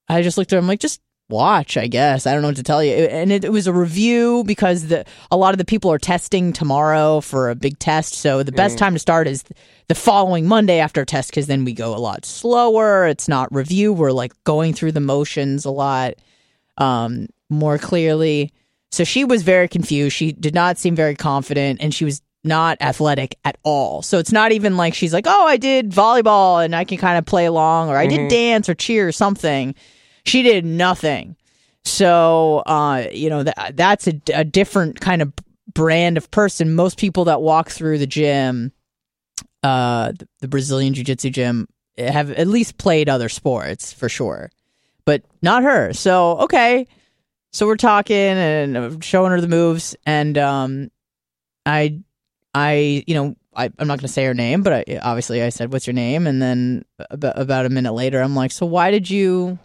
I 0.09 0.23
just 0.23 0.39
looked 0.39 0.53
at 0.53 0.59
him 0.59 0.67
like, 0.69 0.81
just 0.81 1.01
watch, 1.29 1.77
I 1.77 1.87
guess. 1.87 2.27
I 2.27 2.33
don't 2.33 2.43
know 2.43 2.49
what 2.49 2.57
to 2.57 2.63
tell 2.63 2.83
you. 2.83 2.93
And 2.93 3.31
it, 3.31 3.45
it, 3.45 3.53
was 3.53 3.67
a 3.67 3.73
review 3.73 4.45
because 4.45 4.89
the 4.89 5.05
a 5.31 5.37
lot 5.37 5.53
of 5.53 5.59
the 5.59 5.65
people 5.65 5.93
are 5.93 5.99
testing 5.99 6.53
tomorrow 6.53 7.21
for 7.21 7.51
a 7.51 7.55
big 7.55 7.79
test. 7.79 8.15
So 8.15 8.43
the 8.43 8.53
best 8.53 8.77
mm. 8.77 8.79
time 8.79 8.95
to 8.95 8.99
start 8.99 9.27
is 9.27 9.45
the 9.89 9.95
following 9.95 10.47
Monday 10.47 10.79
after 10.79 11.03
a 11.03 11.07
test 11.07 11.31
because 11.31 11.47
then 11.47 11.65
we 11.65 11.73
go 11.73 11.95
a 11.95 11.99
lot 11.99 12.25
slower. 12.25 13.07
It's 13.07 13.29
not 13.29 13.55
review. 13.55 13.93
We're 13.93 14.13
like 14.13 14.33
going 14.45 14.73
through 14.73 14.93
the 14.93 15.01
motions 15.01 15.65
a 15.65 15.71
lot 15.71 16.15
um, 16.79 17.29
more 17.51 17.79
clearly. 17.79 18.53
So 18.91 19.05
she 19.05 19.25
was 19.25 19.43
very 19.43 19.69
confused. 19.69 20.17
She 20.17 20.33
did 20.33 20.55
not 20.55 20.79
seem 20.79 20.97
very 20.97 21.15
confident 21.15 21.81
and 21.83 21.93
she 21.93 22.07
was 22.07 22.23
not 22.43 22.79
athletic 22.81 23.37
at 23.45 23.59
all. 23.65 24.01
So 24.01 24.19
it's 24.19 24.33
not 24.33 24.53
even 24.53 24.79
like 24.79 24.95
she's 24.95 25.13
like, 25.13 25.27
oh, 25.27 25.47
I 25.47 25.59
did 25.59 25.91
volleyball 25.91 26.65
and 26.65 26.75
I 26.75 26.85
can 26.85 26.97
kind 26.97 27.19
of 27.19 27.27
play 27.27 27.45
along 27.45 27.91
or 27.91 27.99
I 27.99 28.07
mm-hmm. 28.07 28.17
did 28.17 28.31
dance 28.31 28.69
or 28.71 28.75
cheer 28.75 29.09
or 29.09 29.13
something 29.13 29.75
she 30.29 30.43
did 30.43 30.65
nothing. 30.65 31.37
So, 31.85 32.59
uh, 32.67 33.07
you 33.13 33.31
know, 33.31 33.43
that 33.43 33.77
that's 33.77 34.07
a, 34.07 34.21
a 34.35 34.45
different 34.45 35.01
kind 35.01 35.23
of 35.23 35.33
brand 35.73 36.17
of 36.17 36.31
person. 36.31 36.75
Most 36.75 36.99
people 36.99 37.25
that 37.25 37.41
walk 37.41 37.71
through 37.71 37.99
the 37.99 38.07
gym, 38.07 38.73
uh, 39.63 40.13
the, 40.41 40.49
Brazilian 40.49 40.95
Jiu 40.95 41.05
Jitsu 41.05 41.31
gym, 41.31 41.69
have 41.97 42.31
at 42.31 42.47
least 42.47 42.79
played 42.79 43.09
other 43.09 43.29
sports 43.29 43.93
for 43.93 44.09
sure, 44.09 44.51
but 45.05 45.23
not 45.43 45.63
her. 45.63 45.93
So, 45.93 46.39
okay. 46.41 46.87
So 47.51 47.67
we're 47.67 47.77
talking 47.77 48.15
and 48.17 49.03
showing 49.03 49.31
her 49.33 49.41
the 49.41 49.49
moves, 49.49 49.97
and 50.05 50.37
um, 50.37 50.91
I, 51.65 52.01
I, 52.53 53.03
you 53.07 53.15
know, 53.15 53.37
I, 53.57 53.65
am 53.65 53.89
not 53.89 53.99
going 53.99 54.01
to 54.01 54.09
say 54.09 54.27
her 54.27 54.35
name, 54.35 54.63
but 54.63 54.73
I, 54.75 55.01
obviously 55.03 55.43
I 55.43 55.49
said, 55.49 55.73
"What's 55.73 55.87
your 55.87 55.95
name?" 55.95 56.27
And 56.27 56.43
then 56.43 56.85
about, 57.11 57.39
about 57.41 57.67
a 57.67 57.71
minute 57.71 57.95
later, 57.95 58.21
I'm 58.21 58.37
like, 58.37 58.53
"So 58.53 58.67
why 58.67 58.91
did 58.91 59.09
you 59.09 59.59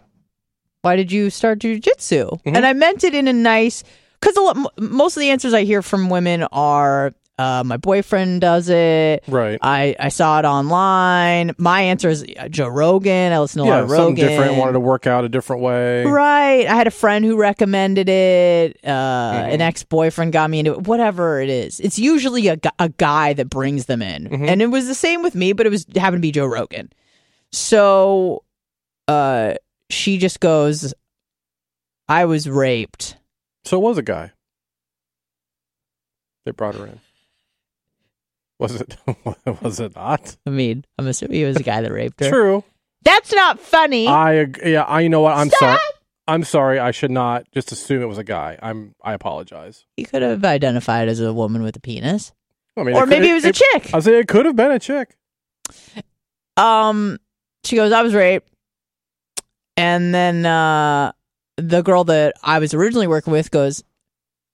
why 0.84 0.96
did 0.96 1.10
you 1.10 1.30
start 1.30 1.60
jujitsu? 1.60 2.28
Mm-hmm. 2.30 2.56
And 2.56 2.66
I 2.66 2.74
meant 2.74 3.04
it 3.04 3.14
in 3.14 3.26
a 3.26 3.32
nice, 3.32 3.82
because 4.20 4.36
most 4.78 5.16
of 5.16 5.20
the 5.20 5.30
answers 5.30 5.54
I 5.54 5.64
hear 5.64 5.80
from 5.80 6.10
women 6.10 6.42
are, 6.52 7.14
uh, 7.38 7.64
my 7.64 7.78
boyfriend 7.78 8.42
does 8.42 8.68
it. 8.68 9.24
Right. 9.26 9.58
I, 9.60 9.96
I 9.98 10.08
saw 10.10 10.38
it 10.38 10.44
online. 10.44 11.52
My 11.58 11.80
answer 11.80 12.08
is 12.08 12.24
uh, 12.38 12.48
Joe 12.48 12.68
Rogan. 12.68 13.32
I 13.32 13.40
listen 13.40 13.62
to 13.62 13.68
a 13.68 13.70
lot 13.70 13.82
of 13.82 13.90
Rogan. 13.90 14.16
Something 14.18 14.28
different. 14.28 14.56
Wanted 14.58 14.72
to 14.74 14.80
work 14.80 15.06
out 15.06 15.24
a 15.24 15.28
different 15.28 15.62
way. 15.62 16.04
Right. 16.04 16.66
I 16.66 16.74
had 16.74 16.86
a 16.86 16.92
friend 16.92 17.24
who 17.24 17.36
recommended 17.36 18.08
it. 18.08 18.78
Uh, 18.84 18.88
mm-hmm. 18.88 19.50
An 19.50 19.60
ex 19.62 19.82
boyfriend 19.82 20.32
got 20.32 20.48
me 20.50 20.60
into 20.60 20.74
it. 20.74 20.86
Whatever 20.86 21.40
it 21.40 21.48
is, 21.48 21.80
it's 21.80 21.98
usually 21.98 22.46
a, 22.48 22.58
a 22.78 22.90
guy 22.90 23.32
that 23.32 23.48
brings 23.48 23.86
them 23.86 24.02
in, 24.02 24.28
mm-hmm. 24.28 24.44
and 24.44 24.62
it 24.62 24.66
was 24.66 24.86
the 24.86 24.94
same 24.94 25.22
with 25.22 25.34
me, 25.34 25.54
but 25.54 25.66
it 25.66 25.70
was 25.70 25.86
happened 25.96 26.18
to 26.18 26.26
be 26.26 26.30
Joe 26.30 26.46
Rogan. 26.46 26.92
So, 27.50 28.44
uh, 29.08 29.54
she 29.90 30.18
just 30.18 30.40
goes, 30.40 30.94
I 32.08 32.24
was 32.24 32.48
raped. 32.48 33.16
So 33.64 33.78
it 33.78 33.82
was 33.82 33.98
a 33.98 34.02
guy. 34.02 34.32
They 36.44 36.52
brought 36.52 36.74
her 36.74 36.86
in. 36.86 37.00
Was 38.58 38.80
it? 38.80 38.96
was 39.62 39.80
it 39.80 39.94
not? 39.96 40.36
I 40.46 40.50
mean, 40.50 40.84
I'm 40.98 41.06
assuming 41.06 41.36
he 41.36 41.44
was 41.44 41.56
a 41.56 41.62
guy 41.62 41.80
that 41.80 41.90
raped 41.90 42.20
her. 42.20 42.28
True. 42.28 42.64
That's 43.02 43.32
not 43.32 43.60
funny. 43.60 44.06
I 44.06 44.46
yeah. 44.64 44.82
I 44.82 45.00
you 45.00 45.08
know 45.08 45.20
what? 45.20 45.36
I'm 45.36 45.50
sorry. 45.50 45.78
I'm 46.26 46.44
sorry. 46.44 46.78
I 46.78 46.90
should 46.90 47.10
not 47.10 47.44
just 47.52 47.72
assume 47.72 48.02
it 48.02 48.06
was 48.06 48.18
a 48.18 48.24
guy. 48.24 48.58
I'm. 48.62 48.94
I 49.02 49.12
apologize. 49.12 49.84
He 49.96 50.04
could 50.04 50.22
have 50.22 50.44
identified 50.44 51.08
as 51.08 51.20
a 51.20 51.32
woman 51.32 51.62
with 51.62 51.76
a 51.76 51.80
penis. 51.80 52.32
I 52.76 52.82
mean, 52.82 52.96
or 52.96 53.06
maybe 53.06 53.28
it, 53.28 53.32
it 53.32 53.34
was 53.34 53.44
it, 53.44 53.56
a 53.56 53.62
chick. 53.72 53.94
I 53.94 54.00
say 54.00 54.18
it 54.18 54.28
could 54.28 54.46
have 54.46 54.56
been 54.56 54.70
a 54.70 54.78
chick. 54.78 55.16
Um, 56.56 57.18
she 57.64 57.76
goes, 57.76 57.92
"I 57.92 58.02
was 58.02 58.14
raped." 58.14 58.53
And 59.76 60.14
then 60.14 60.46
uh, 60.46 61.12
the 61.56 61.82
girl 61.82 62.04
that 62.04 62.34
I 62.42 62.58
was 62.58 62.74
originally 62.74 63.06
working 63.06 63.32
with 63.32 63.50
goes, 63.50 63.82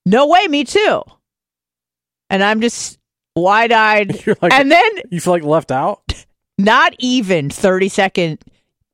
No 0.07 0.27
way, 0.27 0.47
me 0.49 0.65
too. 0.65 1.03
And 2.29 2.43
I'm 2.43 2.61
just 2.61 2.99
wide 3.37 3.73
eyed. 3.73 4.23
Like, 4.43 4.53
and 4.53 4.71
then 4.71 4.91
you 5.11 5.21
feel 5.21 5.33
like 5.33 5.43
left 5.43 5.71
out? 5.71 6.03
Not 6.59 6.95
even 6.99 7.49
30 7.51 7.89
seconds, 7.89 8.39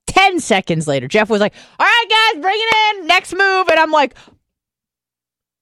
10 0.06 0.40
seconds 0.40 0.86
later, 0.86 1.08
Jeff 1.08 1.28
was 1.28 1.40
like, 1.40 1.54
All 1.78 1.86
right, 1.86 2.32
guys, 2.34 2.42
bring 2.42 2.58
it 2.58 2.96
in. 2.96 3.06
Next 3.06 3.32
move. 3.32 3.68
And 3.68 3.78
I'm 3.78 3.90
like, 3.90 4.14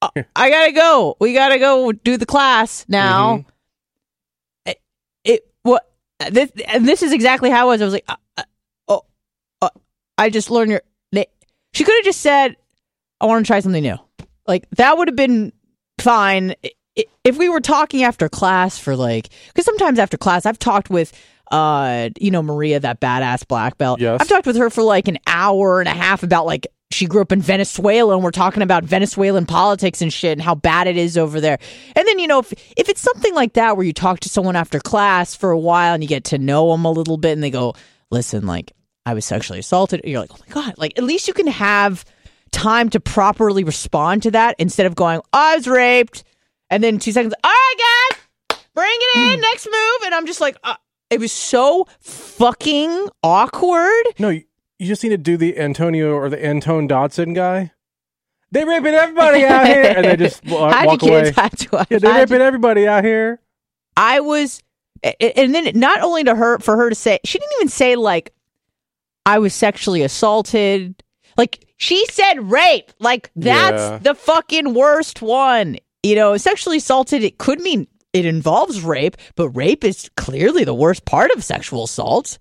uh, 0.03 0.23
I 0.37 0.51
gotta 0.51 0.73
go. 0.73 1.17
We 1.21 1.33
gotta 1.33 1.59
go 1.59 1.93
do 1.93 2.17
the 2.17 2.27
class 2.27 2.85
now. 2.89 3.39
Mm-hmm. 3.39 3.49
It, 4.67 4.81
it 5.25 5.53
what 5.63 5.91
this 6.31 6.51
and 6.69 6.87
this 6.87 7.03
is 7.03 7.13
exactly 7.13 7.51
how 7.51 7.69
it 7.69 7.73
was. 7.73 7.83
I 7.83 7.85
was 7.85 7.95
like, 7.95 8.05
uh, 8.09 8.43
I 10.19 10.31
just 10.31 10.51
learned 10.51 10.71
your. 10.71 10.83
She 11.73 11.83
could 11.83 11.95
have 11.97 12.05
just 12.05 12.21
said, 12.21 12.57
"I 13.21 13.27
want 13.27 13.45
to 13.45 13.49
try 13.49 13.61
something 13.61 13.83
new." 13.83 13.97
Like 14.47 14.69
that 14.77 14.97
would 14.97 15.09
have 15.09 15.17
been 15.17 15.53
fine 16.01 16.55
if 17.25 17.37
we 17.39 17.49
were 17.49 17.61
talking 17.61 18.05
after 18.05 18.29
class 18.29 18.79
for 18.79 18.95
like 18.95 19.31
because 19.49 19.65
sometimes 19.65 19.99
after 19.99 20.17
class 20.17 20.47
I've 20.47 20.59
talked 20.59 20.91
with 20.91 21.13
uh 21.51 22.11
you 22.21 22.31
know 22.31 22.43
Maria 22.43 22.79
that 22.81 23.01
badass 23.01 23.47
black 23.49 23.79
belt. 23.79 24.01
Yes. 24.01 24.21
I've 24.21 24.29
talked 24.29 24.47
with 24.47 24.57
her 24.57 24.71
for 24.71 24.83
like 24.83 25.09
an 25.09 25.19
hour 25.27 25.81
and 25.81 25.89
a 25.89 25.95
half 25.95 26.23
about 26.23 26.47
like 26.47 26.67
she 26.91 27.07
grew 27.07 27.23
up 27.23 27.33
in 27.33 27.43
Venezuela 27.43 28.15
and 28.15 28.23
we're 28.23 28.31
talking 28.31 28.63
about 28.63 28.85
Venezuelan 28.85 29.47
politics 29.47 30.01
and 30.01 30.13
shit 30.13 30.33
and 30.33 30.43
how 30.43 30.55
bad 30.55 30.87
it 30.87 30.97
is 30.97 31.19
over 31.19 31.41
there. 31.41 31.59
And 31.97 32.07
then, 32.07 32.21
you 32.21 32.29
know, 32.29 32.39
if, 32.39 32.53
if 32.77 32.89
it's 32.89 33.01
something 33.01 33.35
like 33.35 33.55
that 33.55 33.77
where 33.77 33.85
you 33.85 33.93
talk 33.93 34.21
to 34.21 34.29
someone 34.29 34.55
after 34.55 34.79
class 34.79 35.35
for 35.35 35.51
a 35.51 35.59
while 35.59 35.95
and 35.95 36.05
you 36.05 36.09
get 36.09 36.23
to 36.25 36.39
know 36.39 36.71
them 36.71 36.85
a 36.85 36.93
little 36.93 37.17
bit 37.17 37.33
and 37.33 37.43
they 37.43 37.51
go, 37.51 37.75
listen, 38.13 38.47
like, 38.47 38.73
I 39.07 39.15
was 39.15 39.25
sexually 39.25 39.59
assaulted. 39.59 40.01
You're 40.05 40.21
like, 40.21 40.31
oh 40.33 40.39
my 40.41 40.53
God. 40.53 40.75
Like, 40.79 40.99
at 40.99 41.05
least 41.05 41.29
you 41.29 41.35
can 41.35 41.47
have 41.47 42.05
time 42.53 42.89
to 42.91 43.01
properly 43.01 43.65
respond 43.65 44.23
to 44.23 44.31
that 44.31 44.57
instead 44.59 44.87
of 44.87 44.95
going, 44.95 45.21
oh, 45.21 45.23
I 45.33 45.57
was 45.57 45.67
raped. 45.69 46.25
And 46.71 46.83
then 46.83 46.99
two 46.99 47.13
seconds, 47.13 47.35
all 47.45 47.51
right, 47.51 48.09
guys, 48.51 48.59
bring 48.75 48.91
it 48.91 49.19
in, 49.19 49.35
hmm. 49.35 49.41
next 49.41 49.67
move. 49.67 50.07
And 50.07 50.15
I'm 50.15 50.27
just 50.27 50.41
like, 50.41 50.57
uh, 50.65 50.77
it 51.11 51.21
was 51.21 51.33
so 51.33 51.87
fucking 52.01 53.09
awkward. 53.23 54.05
No, 54.19 54.31
you, 54.31 54.45
you 54.79 54.87
just 54.87 55.03
need 55.03 55.11
to 55.11 55.19
do 55.19 55.37
the 55.37 55.59
Antonio 55.59 56.15
or 56.15 56.29
the 56.29 56.49
Antoine 56.49 56.87
Dodson 56.87 57.35
guy. 57.35 57.73
They 58.51 58.65
raping 58.65 58.95
everybody 58.95 59.45
out 59.45 59.67
here, 59.67 59.95
and 59.97 60.05
they 60.05 60.17
just 60.17 60.45
walk, 60.47 60.87
walk 60.87 61.03
away. 61.03 61.33
To, 61.33 61.87
yeah, 61.91 61.99
they 61.99 62.09
raping 62.09 62.41
everybody 62.41 62.87
out 62.87 63.03
here. 63.03 63.41
I 63.97 64.21
was, 64.21 64.63
and 65.03 65.53
then 65.53 65.73
not 65.75 66.01
only 66.03 66.23
to 66.25 66.37
her 66.37 66.61
for 66.61 66.77
her 66.77 66.89
to 66.89 66.95
say, 66.95 67.19
she 67.25 67.39
didn't 67.39 67.53
even 67.59 67.69
say 67.69 67.97
like, 67.97 68.33
I 69.27 69.39
was 69.39 69.55
sexually 69.55 70.03
assaulted. 70.03 71.03
Like 71.37 71.67
she 71.77 72.05
said 72.07 72.51
rape. 72.51 72.93
Like 73.01 73.31
that's 73.37 73.83
yeah. 73.83 73.99
the 73.99 74.15
fucking 74.15 74.75
worst 74.75 75.23
one. 75.23 75.79
You 76.03 76.17
know, 76.17 76.37
sexually 76.37 76.77
assaulted, 76.79 77.23
it 77.23 77.39
could 77.39 77.61
mean 77.61 77.87
it 78.13 78.27
involves 78.27 78.83
rape, 78.83 79.17
but 79.37 79.49
rape 79.51 79.85
is 79.85 80.11
clearly 80.17 80.65
the 80.65 80.75
worst 80.75 81.05
part 81.05 81.31
of 81.33 81.43
sexual 81.43 81.85
assault. 81.85 82.39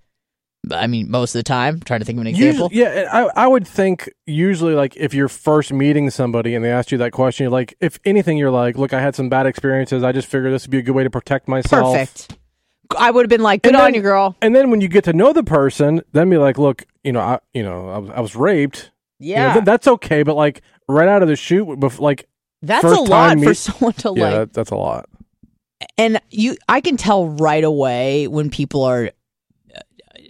I 0.70 0.86
mean, 0.86 1.10
most 1.10 1.34
of 1.34 1.40
the 1.40 1.42
time. 1.42 1.74
I'm 1.74 1.80
trying 1.80 2.00
to 2.00 2.06
think 2.06 2.16
of 2.16 2.22
an 2.22 2.28
example. 2.28 2.68
Usually, 2.70 3.02
yeah, 3.02 3.08
I, 3.12 3.44
I 3.44 3.46
would 3.46 3.66
think 3.66 4.10
usually, 4.26 4.74
like, 4.74 4.96
if 4.96 5.12
you're 5.12 5.28
first 5.28 5.72
meeting 5.72 6.08
somebody 6.10 6.54
and 6.54 6.64
they 6.64 6.70
ask 6.70 6.90
you 6.90 6.98
that 6.98 7.12
question, 7.12 7.44
you're 7.44 7.50
like, 7.50 7.74
if 7.80 7.98
anything, 8.04 8.38
you're 8.38 8.50
like, 8.50 8.78
look, 8.78 8.92
I 8.92 9.00
had 9.00 9.14
some 9.14 9.28
bad 9.28 9.46
experiences. 9.46 10.02
I 10.02 10.12
just 10.12 10.26
figured 10.26 10.54
this 10.54 10.64
would 10.64 10.70
be 10.70 10.78
a 10.78 10.82
good 10.82 10.94
way 10.94 11.04
to 11.04 11.10
protect 11.10 11.48
myself. 11.48 11.94
Perfect. 11.94 12.38
I 12.98 13.10
would 13.10 13.24
have 13.24 13.30
been 13.30 13.42
like, 13.42 13.62
"Good 13.62 13.74
on 13.74 13.94
you, 13.94 14.02
girl." 14.02 14.36
And 14.42 14.54
then 14.54 14.70
when 14.70 14.80
you 14.80 14.88
get 14.88 15.04
to 15.04 15.12
know 15.12 15.32
the 15.32 15.44
person, 15.44 16.02
then 16.12 16.30
be 16.30 16.36
like, 16.36 16.58
"Look, 16.58 16.84
you 17.02 17.12
know, 17.12 17.20
I, 17.20 17.38
you 17.52 17.62
know, 17.62 17.88
I 17.88 17.98
was, 17.98 18.10
I 18.10 18.20
was 18.20 18.36
raped. 18.36 18.90
Yeah, 19.18 19.40
you 19.40 19.48
know, 19.48 19.54
th- 19.54 19.64
that's 19.64 19.88
okay. 19.88 20.22
But 20.22 20.36
like 20.36 20.62
right 20.88 21.08
out 21.08 21.22
of 21.22 21.28
the 21.28 21.36
chute, 21.36 21.66
bef- 21.66 22.00
like 22.00 22.28
that's 22.62 22.84
a 22.84 23.00
lot 23.00 23.38
meet- 23.38 23.46
for 23.46 23.54
someone 23.54 23.92
to 23.94 24.14
yeah, 24.16 24.24
like. 24.24 24.34
That, 24.34 24.52
that's 24.52 24.70
a 24.70 24.76
lot. 24.76 25.08
And 25.98 26.20
you, 26.30 26.56
I 26.68 26.80
can 26.80 26.96
tell 26.96 27.28
right 27.28 27.62
away 27.62 28.26
when 28.26 28.48
people 28.48 28.82
are, 28.84 29.10
uh, 29.74 29.80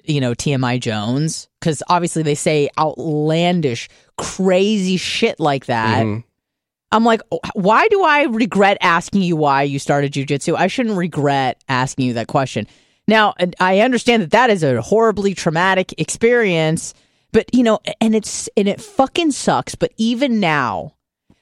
you 0.04 0.20
know, 0.20 0.32
TMI 0.32 0.80
Jones 0.80 1.48
because 1.60 1.82
obviously 1.88 2.22
they 2.22 2.34
say 2.34 2.68
outlandish, 2.78 3.88
crazy 4.18 4.96
shit 4.96 5.38
like 5.38 5.66
that. 5.66 6.04
Mm-hmm. 6.04 6.20
I'm 6.94 7.04
like, 7.04 7.20
"Oh, 7.32 7.40
why 7.54 7.88
do 7.88 8.02
I 8.04 8.22
regret 8.22 8.78
asking 8.80 9.22
you 9.22 9.34
why 9.34 9.64
you 9.64 9.80
started 9.80 10.12
jujitsu? 10.12 10.54
I 10.56 10.68
shouldn't 10.68 10.96
regret 10.96 11.60
asking 11.68 12.06
you 12.06 12.12
that 12.14 12.28
question. 12.28 12.68
Now, 13.08 13.34
I 13.58 13.80
understand 13.80 14.22
that 14.22 14.30
that 14.30 14.48
is 14.48 14.62
a 14.62 14.80
horribly 14.80 15.34
traumatic 15.34 15.92
experience, 15.98 16.94
but 17.32 17.52
you 17.52 17.64
know, 17.64 17.80
and 18.00 18.14
it's 18.14 18.48
and 18.56 18.68
it 18.68 18.80
fucking 18.80 19.32
sucks. 19.32 19.74
But 19.74 19.92
even 19.96 20.38
now, 20.38 20.94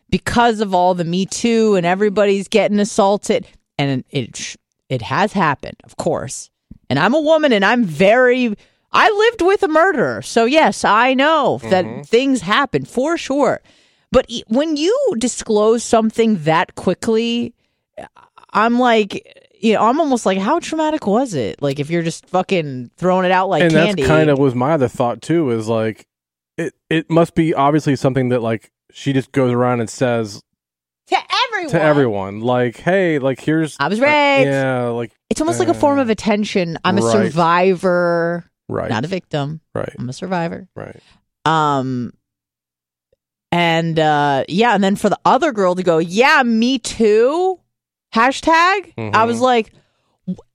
because 0.09 0.61
of 0.61 0.75
all 0.75 0.95
the 0.95 1.05
Me 1.05 1.27
Too 1.27 1.77
and 1.77 1.85
everybody's 1.85 2.49
getting 2.49 2.81
assaulted, 2.81 3.47
and 3.79 4.05
it 4.09 4.57
it 4.89 5.03
has 5.03 5.35
happened, 5.35 5.77
of 5.85 5.97
course. 5.97 6.51
And 6.89 6.99
I'm 6.99 7.15
a 7.15 7.21
woman, 7.21 7.53
and 7.53 7.65
I'm 7.65 7.85
very. 7.85 8.57
I 8.91 9.11
lived 9.11 9.43
with 9.43 9.63
a 9.63 9.69
murderer, 9.69 10.23
so 10.23 10.47
yes, 10.47 10.83
I 10.85 11.15
know 11.15 11.61
that 11.65 11.85
mm-hmm. 11.85 12.03
things 12.03 12.41
happen 12.41 12.87
for 12.87 13.17
sure. 13.19 13.61
But 14.13 14.31
when 14.47 14.77
you 14.77 14.97
disclose 15.19 15.83
something 15.83 16.45
that 16.45 16.75
quickly, 16.75 17.55
I'm 18.53 18.79
like, 18.79 19.51
you 19.59 19.73
know, 19.73 19.87
I'm 19.89 20.01
almost 20.01 20.27
like, 20.27 20.39
how 20.39 20.61
traumatic 20.61 21.07
was 21.07 21.33
it? 21.35 21.63
Like, 21.63 21.81
if 21.81 21.89
you're 21.89 22.03
just 22.03 22.27
fucking 22.27 22.91
throwing 22.97 23.25
it 23.25 23.33
out 23.33 23.49
like 23.49 23.63
and 23.63 23.73
candy. 23.73 24.03
that's 24.03 24.09
kind 24.09 24.29
of 24.29 24.39
was 24.39 24.55
my 24.55 24.73
other 24.73 24.89
thought 24.89 25.23
too. 25.23 25.51
Is 25.51 25.67
like, 25.67 26.07
it 26.59 26.75
it 26.91 27.11
must 27.11 27.35
be 27.35 27.55
obviously 27.55 27.97
something 27.97 28.29
that 28.29 28.43
like 28.43 28.71
she 28.93 29.15
just 29.15 29.33
goes 29.33 29.51
around 29.51 29.81
and 29.81 29.89
says 29.89 30.43
to 31.07 31.17
everyone. 31.47 31.71
to 31.71 31.83
everyone, 31.83 32.41
like, 32.41 32.77
hey, 32.77 33.19
like 33.19 33.41
here's 33.41 33.77
I 33.81 33.89
was 33.89 33.99
uh, 33.99 34.05
raped. 34.05 34.47
yeah, 34.47 34.89
like 34.89 35.13
It's 35.31 35.41
almost 35.41 35.59
like 35.59 35.69
a 35.69 35.75
form 35.75 35.99
of 35.99 36.11
attention. 36.11 36.79
I'm 36.85 36.99
a 36.99 37.01
right. 37.01 37.13
survivor, 37.13 38.51
right, 38.69 38.91
not 38.91 39.07
a 39.07 39.09
victim. 39.09 39.63
right, 39.75 39.95
I'm 39.99 40.11
a 40.11 40.13
survivor. 40.13 40.69
right. 40.77 41.01
Um, 41.47 42.13
and 43.53 43.99
uh, 43.99 44.45
yeah, 44.49 44.75
and 44.75 44.83
then 44.83 44.97
for 44.97 45.09
the 45.09 45.19
other 45.25 45.53
girl 45.53 45.75
to 45.77 45.83
go, 45.83 45.99
yeah, 45.99 46.43
me 46.43 46.79
too. 46.79 47.61
Hashtag. 48.15 48.93
I 48.99 49.11
Mhm. 49.13 49.27
was 49.27 49.41
like, 49.41 49.73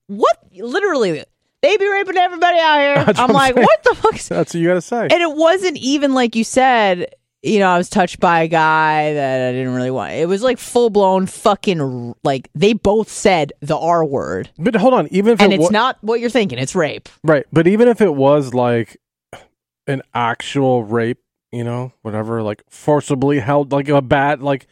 what? 0.08 0.38
Literally, 0.54 1.24
they 1.62 1.78
be 1.78 1.88
raping 1.90 2.18
everybody 2.18 2.60
out 2.60 2.80
here. 2.80 3.04
That's 3.06 3.20
I'm 3.20 3.32
like, 3.32 3.56
saying. 3.56 3.66
what 3.66 3.84
the 3.84 3.96
fuck? 3.96 4.16
Is-? 4.16 4.28
That's 4.30 4.54
what 4.54 4.60
you 4.62 4.68
got 4.68 4.74
to 4.76 4.82
say. 4.82 5.04
And 5.04 5.14
it 5.22 5.32
wasn't 5.32 5.78
even 5.78 6.14
like 6.14 6.36
you 6.36 6.44
said. 6.44 7.14
You 7.44 7.60
know, 7.60 7.70
I 7.70 7.78
was 7.78 7.88
touched 7.88 8.20
by 8.20 8.42
a 8.42 8.48
guy 8.48 9.14
that 9.14 9.50
I 9.50 9.52
didn't 9.52 9.76
really 9.76 9.92
want. 9.92 10.12
It 10.14 10.28
was 10.28 10.42
like 10.42 10.58
full 10.58 10.90
blown 10.90 11.28
fucking 11.28 12.16
like 12.24 12.50
they 12.56 12.74
both 12.74 13.10
said 13.10 13.54
the 13.62 13.78
R 13.78 14.04
word, 14.04 14.50
but 14.58 14.76
hold 14.76 14.96
on, 14.96 15.08
even 15.12 15.34
if 15.34 15.42
and 15.42 15.54
it 15.54 15.58
it's 15.58 15.66
wa- 15.66 15.70
not 15.70 15.98
what 16.02 16.20
you're 16.20 16.32
thinking. 16.32 16.58
It's 16.58 16.74
rape. 16.76 17.08
right, 17.24 17.46
but 17.54 17.68
even 17.68 17.88
if 17.90 18.02
it 18.02 18.14
was 18.14 18.56
like 18.56 18.98
an 19.86 20.02
actual 20.16 20.84
rape, 20.84 21.20
you 21.58 21.64
know, 21.64 21.92
whatever, 22.04 22.42
like 22.44 22.64
forcibly 22.70 23.40
held, 23.40 23.72
like 23.72 23.90
a 23.90 24.02
bad, 24.02 24.42
like 24.42 24.68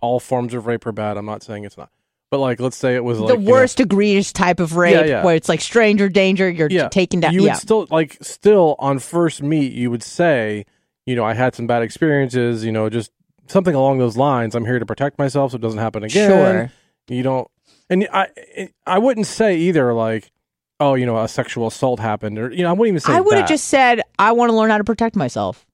all 0.00 0.20
forms 0.20 0.54
of 0.54 0.66
rape 0.66 0.86
are 0.86 0.92
bad. 0.92 1.16
I'm 1.16 1.26
not 1.26 1.42
saying 1.42 1.64
it's 1.64 1.76
not, 1.76 1.90
but 2.30 2.38
like 2.38 2.60
let's 2.60 2.76
say 2.76 2.94
it 2.94 3.04
was 3.04 3.18
like 3.18 3.34
the 3.34 3.40
you 3.40 3.46
know, 3.46 3.50
worst 3.52 3.80
egregious 3.80 4.32
type 4.32 4.60
of 4.60 4.76
rape 4.76 4.94
Yeah, 4.94 5.04
yeah. 5.04 5.24
where 5.24 5.34
it's 5.34 5.48
like 5.48 5.60
stranger 5.60 6.08
danger 6.08 6.48
you're 6.48 6.70
Yeah. 6.70 6.88
taken 6.88 7.20
down. 7.20 7.32
You 7.34 7.42
yeah. 7.44 7.52
would 7.52 7.56
still 7.60 7.86
like 7.90 8.18
still 8.22 8.76
on 8.78 8.98
first 8.98 9.42
meet 9.42 9.72
you 9.72 9.90
would 9.90 10.02
say 10.02 10.64
you 11.06 11.16
know 11.16 11.24
i 11.24 11.32
had 11.34 11.54
some 11.54 11.66
bad 11.66 11.82
experiences 11.82 12.64
you 12.64 12.70
know 12.72 12.88
just 12.90 13.10
something 13.48 13.74
along 13.74 13.98
those 13.98 14.16
lines. 14.16 14.54
I'm 14.54 14.64
here 14.64 14.78
to 14.78 14.86
protect 14.86 15.18
myself 15.18 15.50
so 15.50 15.56
it 15.56 15.60
doesn't 15.60 15.80
happen 15.80 16.04
again. 16.04 16.30
Sure. 16.30 16.72
You 17.16 17.22
don't 17.24 17.50
and 17.88 18.06
i 18.12 18.28
i 18.86 18.98
wouldn't 18.98 19.26
say 19.26 19.56
either 19.56 19.92
like 19.92 20.30
oh 20.78 20.94
you 20.94 21.04
know 21.06 21.18
a 21.20 21.26
sexual 21.26 21.66
assault 21.66 21.98
happened 21.98 22.38
or 22.38 22.52
you 22.52 22.62
know 22.62 22.68
i 22.70 22.72
wouldn't 22.72 22.92
even 22.94 23.00
say 23.00 23.12
i 23.12 23.20
would 23.20 23.36
have 23.36 23.48
just 23.48 23.64
said 23.64 24.00
i 24.18 24.30
want 24.30 24.48
to 24.50 24.56
learn 24.56 24.70
how 24.70 24.78
to 24.78 24.84
protect 24.84 25.16
myself 25.16 25.66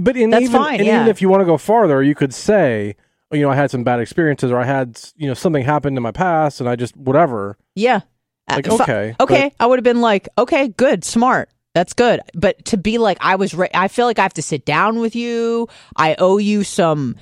but 0.00 0.16
in 0.16 0.30
That's 0.30 0.44
even, 0.44 0.60
fine, 0.60 0.78
and 0.78 0.86
yeah. 0.86 0.96
even 0.96 1.08
if 1.08 1.20
you 1.22 1.28
want 1.28 1.40
to 1.40 1.44
go 1.46 1.56
farther 1.58 2.02
you 2.02 2.14
could 2.14 2.32
say 2.34 2.96
oh, 3.32 3.36
you 3.36 3.42
know 3.42 3.50
i 3.50 3.54
had 3.54 3.70
some 3.70 3.84
bad 3.84 4.00
experiences 4.00 4.50
or 4.50 4.58
i 4.60 4.64
had 4.64 5.00
you 5.16 5.26
know 5.26 5.34
something 5.34 5.64
happened 5.64 5.96
in 5.96 6.02
my 6.02 6.12
past 6.12 6.60
and 6.60 6.68
i 6.68 6.76
just 6.76 6.96
whatever. 6.96 7.56
Yeah. 7.74 8.00
Uh, 8.48 8.56
like 8.56 8.66
if 8.66 8.80
okay 8.80 9.14
okay 9.20 9.52
i 9.60 9.66
would 9.66 9.78
have 9.78 9.84
been 9.84 10.00
like 10.00 10.28
okay 10.36 10.68
good 10.68 11.04
smart 11.04 11.48
that's 11.72 11.92
good. 11.92 12.20
But 12.34 12.64
to 12.66 12.76
be 12.76 12.98
like 12.98 13.18
i 13.20 13.36
was 13.36 13.54
ra- 13.54 13.68
i 13.74 13.86
feel 13.88 14.06
like 14.06 14.18
i 14.18 14.22
have 14.22 14.34
to 14.34 14.42
sit 14.42 14.64
down 14.64 14.98
with 14.98 15.14
you. 15.14 15.68
I 15.94 16.16
owe 16.18 16.38
you 16.38 16.64
some 16.64 17.14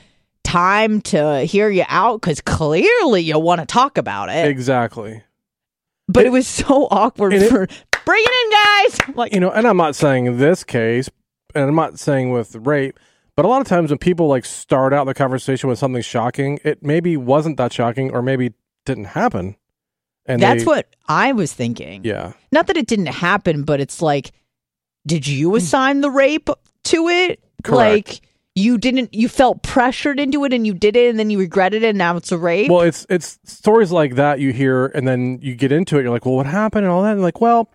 time 0.42 1.02
to 1.02 1.40
hear 1.44 1.68
you 1.68 1.84
out 1.88 2.22
because 2.22 2.40
clearly 2.40 3.20
you 3.20 3.38
want 3.38 3.60
to 3.60 3.66
talk 3.66 3.98
about 3.98 4.30
it. 4.30 4.46
Exactly. 4.46 5.22
But 6.08 6.24
it, 6.24 6.28
it- 6.28 6.30
was 6.30 6.46
so 6.48 6.88
awkward 6.90 7.34
and 7.34 7.42
it- 7.42 7.50
bring 8.06 8.24
it 8.24 8.32
in 8.44 8.50
guys. 9.06 9.16
Like 9.16 9.34
you 9.34 9.40
know, 9.40 9.50
and 9.50 9.66
I'm 9.68 9.76
not 9.76 9.94
saying 9.94 10.24
in 10.24 10.38
this 10.38 10.64
case, 10.64 11.10
and 11.54 11.64
I'm 11.64 11.74
not 11.74 11.98
saying 11.98 12.30
with 12.30 12.54
rape, 12.56 12.98
but 13.36 13.44
a 13.44 13.48
lot 13.48 13.60
of 13.60 13.66
times 13.66 13.90
when 13.90 13.98
people 13.98 14.26
like 14.26 14.44
start 14.44 14.92
out 14.92 15.04
the 15.04 15.14
conversation 15.14 15.68
with 15.68 15.78
something 15.78 16.02
shocking, 16.02 16.58
it 16.64 16.82
maybe 16.82 17.16
wasn't 17.16 17.56
that 17.58 17.72
shocking, 17.72 18.10
or 18.10 18.22
maybe 18.22 18.52
didn't 18.84 19.04
happen. 19.04 19.56
And 20.26 20.42
that's 20.42 20.62
they- 20.62 20.66
what 20.66 20.94
i 21.08 21.32
was 21.32 21.54
thinking 21.54 22.02
yeah, 22.04 22.32
not 22.52 22.66
that 22.66 22.76
it 22.76 22.86
didn't 22.86 23.06
happen, 23.06 23.62
but 23.62 23.80
it's 23.80 24.02
like, 24.02 24.32
did 25.06 25.26
you 25.26 25.50
hmm. 25.50 25.56
assign 25.56 26.00
the 26.00 26.10
rape 26.10 26.48
to 26.84 27.08
it? 27.08 27.42
Correct. 27.62 28.08
Like 28.08 28.20
you 28.54 28.76
didn't, 28.76 29.14
you 29.14 29.28
felt 29.28 29.62
pressured 29.62 30.18
into 30.18 30.44
it 30.44 30.52
and 30.52 30.66
you 30.66 30.74
did 30.74 30.96
it 30.96 31.08
and 31.08 31.18
then 31.18 31.30
you 31.30 31.38
regretted 31.38 31.82
it 31.84 31.90
and 31.90 31.98
now 31.98 32.16
it's 32.16 32.32
a 32.32 32.38
rape. 32.38 32.70
Well, 32.70 32.80
it's 32.80 33.06
it's 33.08 33.38
stories 33.44 33.92
like 33.92 34.16
that 34.16 34.40
you 34.40 34.52
hear, 34.52 34.86
and 34.86 35.06
then 35.06 35.38
you 35.40 35.54
get 35.54 35.70
into 35.70 35.98
it. 35.98 36.02
You're 36.02 36.10
like, 36.10 36.26
well, 36.26 36.34
what 36.34 36.46
happened, 36.46 36.84
and 36.84 36.92
all 36.92 37.02
that. 37.02 37.12
And 37.12 37.22
like, 37.22 37.40
well, 37.40 37.70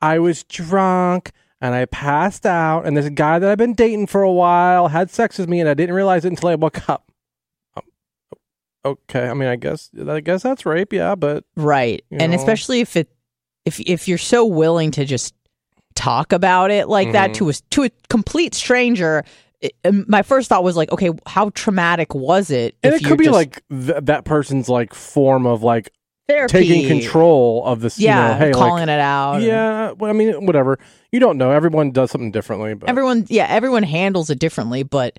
I 0.00 0.18
was 0.18 0.44
drunk 0.44 1.32
and 1.60 1.74
I 1.74 1.84
passed 1.86 2.46
out, 2.46 2.86
and 2.86 2.96
this 2.96 3.08
guy 3.10 3.38
that 3.38 3.50
I've 3.50 3.58
been 3.58 3.74
dating 3.74 4.06
for 4.08 4.22
a 4.22 4.32
while 4.32 4.88
had 4.88 5.10
sex 5.10 5.38
with 5.38 5.48
me, 5.48 5.60
and 5.60 5.68
I 5.68 5.74
didn't 5.74 5.94
realize 5.94 6.24
it 6.24 6.28
until 6.28 6.48
I 6.50 6.54
woke 6.54 6.88
up. 6.88 7.10
Um, 7.76 7.82
Okay, 8.84 9.28
I 9.28 9.34
mean, 9.34 9.48
I 9.48 9.56
guess 9.56 9.90
I 10.08 10.20
guess 10.20 10.42
that's 10.42 10.64
rape, 10.64 10.92
yeah, 10.92 11.14
but 11.14 11.44
right. 11.56 12.02
And 12.10 12.32
know. 12.32 12.38
especially 12.38 12.80
if 12.80 12.96
it, 12.96 13.10
if, 13.64 13.80
if 13.80 14.06
you're 14.08 14.16
so 14.18 14.46
willing 14.46 14.92
to 14.92 15.04
just 15.04 15.34
talk 15.94 16.32
about 16.32 16.70
it 16.70 16.88
like 16.88 17.10
that 17.12 17.30
Mhm. 17.30 17.34
to 17.34 17.48
a, 17.50 17.52
to 17.70 17.82
a 17.84 17.90
complete 18.08 18.54
stranger, 18.54 19.24
it, 19.60 19.72
um, 19.84 20.04
my 20.08 20.22
first 20.22 20.48
thought 20.48 20.62
was 20.62 20.76
like, 20.76 20.92
okay, 20.92 21.10
how 21.26 21.50
traumatic 21.50 22.14
was 22.14 22.50
it? 22.50 22.76
and 22.84 22.94
it 22.94 23.04
could 23.04 23.18
be 23.18 23.24
just- 23.24 23.34
like 23.34 23.62
th- 23.68 24.04
that 24.04 24.24
person's 24.24 24.68
like 24.68 24.94
form 24.94 25.44
of 25.44 25.62
like 25.64 25.90
therapy, 26.28 26.52
taking 26.52 26.86
control 26.86 27.64
of 27.64 27.80
this. 27.80 27.98
Yeah, 27.98 28.34
you 28.34 28.34
know, 28.34 28.46
hey, 28.46 28.52
calling 28.52 28.86
like, 28.86 28.88
it 28.88 29.00
out. 29.00 29.42
yeah. 29.42 29.92
Well, 29.92 30.10
I 30.10 30.14
mean, 30.14 30.46
whatever. 30.46 30.78
You 31.10 31.20
don't 31.20 31.38
know. 31.38 31.50
Everyone 31.50 31.90
does 31.90 32.10
something 32.10 32.30
differently, 32.30 32.74
but 32.74 32.88
everyone 32.88 33.26
yeah 33.28 33.46
everyone 33.48 33.82
handles 33.82 34.30
it 34.30 34.38
differently 34.38 34.82
but 34.82 35.18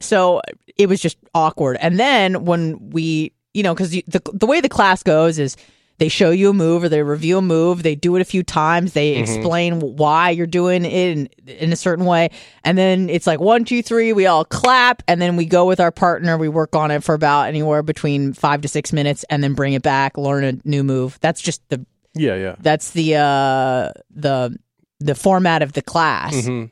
so 0.00 0.40
it 0.76 0.88
was 0.88 1.00
just 1.00 1.18
awkward 1.34 1.76
and 1.80 1.98
then 1.98 2.44
when 2.44 2.90
we 2.90 3.32
you 3.54 3.62
know 3.62 3.74
because 3.74 3.90
the, 3.90 4.20
the 4.32 4.46
way 4.46 4.60
the 4.60 4.68
class 4.68 5.02
goes 5.02 5.38
is 5.38 5.56
they 5.98 6.08
show 6.08 6.30
you 6.30 6.50
a 6.50 6.52
move 6.52 6.82
or 6.84 6.88
they 6.88 7.02
review 7.02 7.38
a 7.38 7.42
move. 7.42 7.82
They 7.82 7.94
do 7.94 8.16
it 8.16 8.20
a 8.22 8.24
few 8.24 8.42
times. 8.42 8.92
They 8.92 9.14
Mhm. 9.14 9.20
explain 9.20 9.80
why 9.80 10.30
you're 10.30 10.46
doing 10.46 10.84
it 10.84 10.92
in, 10.92 11.26
in 11.46 11.72
a 11.72 11.76
certain 11.76 12.04
way. 12.04 12.30
And 12.64 12.76
then 12.76 13.08
it's 13.08 13.26
like 13.26 13.38
one 13.40 13.64
two 13.64 13.82
three 13.82 14.12
we 14.12 14.26
all 14.26 14.44
clap 14.44 15.02
and 15.06 15.22
then 15.22 15.36
we 15.36 15.44
go 15.46 15.64
with 15.66 15.78
our 15.80 15.92
partner. 15.92 16.36
We 16.36 16.48
work 16.48 16.74
on 16.74 16.90
it 16.90 17.04
for 17.04 17.14
about 17.14 17.48
anywhere 17.48 17.82
between 17.82 18.32
five 18.32 18.62
to 18.62 18.68
six 18.68 18.92
minutes 18.92 19.24
and 19.30 19.44
then 19.44 19.54
bring 19.54 19.74
it 19.74 19.82
back 19.82 20.16
learn 20.18 20.42
a 20.44 20.54
new 20.64 20.82
move. 20.82 21.18
That's 21.20 21.40
just 21.40 21.62
the 21.68 21.84
yeah, 22.14 22.34
yeah. 22.34 22.56
that's 22.60 22.90
the 22.90 23.14
uh 23.16 23.92
the 24.10 24.56
the 25.00 25.14
format 25.14 25.62
of 25.62 25.72
the 25.74 25.82
class. 25.82 26.46
Hmm 26.46 26.64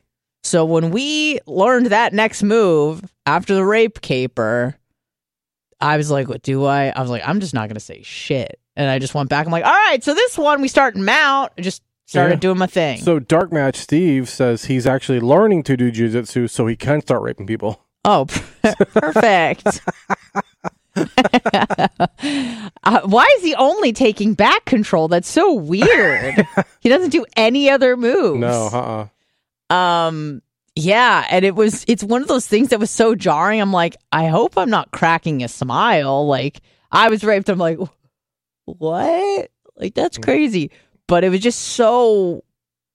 so 0.43 0.65
when 0.65 0.91
we 0.91 1.39
learned 1.47 1.87
that 1.89 2.15
next 2.15 2.43
move 2.43 3.03
after 3.27 3.55
the 3.55 3.63
rape 3.65 4.01
caper, 4.01 4.75
I 5.83 5.99
was 5.99 6.11
like, 6.11 6.29
"What 6.29 6.43
do 6.43 6.65
I?" 6.65 6.89
I 6.89 7.03
was 7.03 7.11
like, 7.11 7.23
"I'm 7.27 7.41
just 7.41 7.53
not 7.53 7.69
gonna 7.69 7.79
say 7.79 8.01
shit," 8.03 8.59
and 8.81 8.89
I 8.89 8.99
just 8.99 9.15
went 9.15 9.29
back. 9.29 9.47
I'm 9.47 9.53
like, 9.53 9.65
"All 9.65 9.71
right, 9.71 10.03
so 10.03 10.15
this 10.15 10.39
one 10.39 10.63
we 10.63 10.69
start 10.69 10.97
mount." 10.97 11.53
I 11.59 11.61
just 11.61 11.83
started 12.07 12.37
Yeah. 12.37 12.41
doing 12.41 12.59
my 12.59 12.67
thing. 12.67 12.99
So 13.01 13.19
Dark 13.19 13.53
Match 13.53 13.77
Steve 13.77 14.29
says 14.29 14.65
he's 14.65 14.87
actually 14.87 15.21
learning 15.21 15.65
to 15.65 15.77
do 15.77 15.93
jujitsu 15.93 16.49
so 16.49 16.67
he 16.67 16.77
can 16.77 17.01
start 17.03 17.23
raping 17.23 17.47
people. 17.47 17.85
oh, 18.05 18.27
perfect. 18.63 19.81
uh, 20.97 23.01
why 23.05 23.27
is 23.37 23.45
he 23.45 23.55
only 23.55 23.93
taking 23.93 24.35
back 24.35 24.65
control? 24.65 25.09
That's 25.09 25.29
so 25.29 25.53
weird. 25.53 26.47
he 26.81 26.89
doesn't 26.89 27.11
do 27.11 27.25
any 27.37 27.71
other 27.71 27.97
moves. 27.97 28.41
No, 28.41 28.69
uh, 28.73 29.07
uh 29.71 29.75
Um 29.75 30.43
yeah, 30.77 31.27
and 31.31 31.45
it 31.45 31.55
was 31.55 31.85
it's 31.89 32.03
one 32.03 32.23
of 32.23 32.29
those 32.29 32.47
things 32.47 32.69
that 32.71 32.81
was 32.81 32.91
so 32.91 33.15
jarring. 33.15 33.61
I'm 33.61 33.73
like, 33.73 33.97
I 34.13 34.29
hope 34.29 34.57
I'm 34.57 34.71
not 34.71 34.91
cracking 34.91 35.43
a 35.43 35.49
smile. 35.49 36.27
Like 36.27 36.61
I 36.91 37.09
was 37.09 37.23
raped. 37.23 37.49
I'm 37.49 37.59
like, 37.59 37.79
what? 38.79 39.51
Like 39.77 39.95
that's 39.95 40.19
crazy. 40.19 40.71
But 41.07 41.25
it 41.25 41.31
was 41.31 41.41
just 41.41 41.61
so 41.61 42.45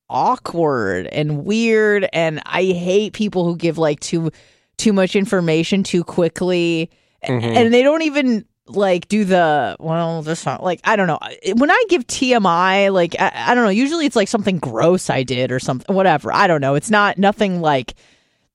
awkward 0.10 1.08
and 1.08 1.46
weird 1.46 2.08
and 2.14 2.42
I 2.46 2.64
hate 2.64 3.14
people 3.14 3.44
who 3.46 3.56
give 3.58 3.78
like 3.78 4.00
too 4.00 4.32
too 4.78 4.94
much 4.94 5.16
information 5.16 5.84
too 5.84 6.04
quickly 6.04 6.92
Mhm. 7.24 7.42
and 7.44 7.74
they 7.74 7.82
don't 7.82 8.04
even 8.04 8.46
like 8.68 9.08
do 9.08 9.26
the 9.26 9.76
well 9.80 10.22
this 10.22 10.46
not 10.46 10.62
like 10.64 10.80
I 10.84 10.96
don't 10.96 11.08
know 11.08 11.18
when 11.56 11.72
I 11.72 11.84
give 11.90 12.06
TMI 12.06 12.94
like 12.94 13.16
I, 13.20 13.32
I 13.48 13.56
don't 13.56 13.64
know 13.64 13.72
usually 13.72 14.06
it's 14.06 14.16
like 14.16 14.28
something 14.28 14.60
gross 14.60 15.10
I 15.10 15.24
did 15.24 15.52
or 15.52 15.60
something 15.60 15.96
whatever 15.96 16.32
I 16.32 16.46
don't 16.46 16.62
know 16.62 16.76
it's 16.76 16.92
not 16.92 17.18
nothing 17.18 17.62
like 17.62 17.96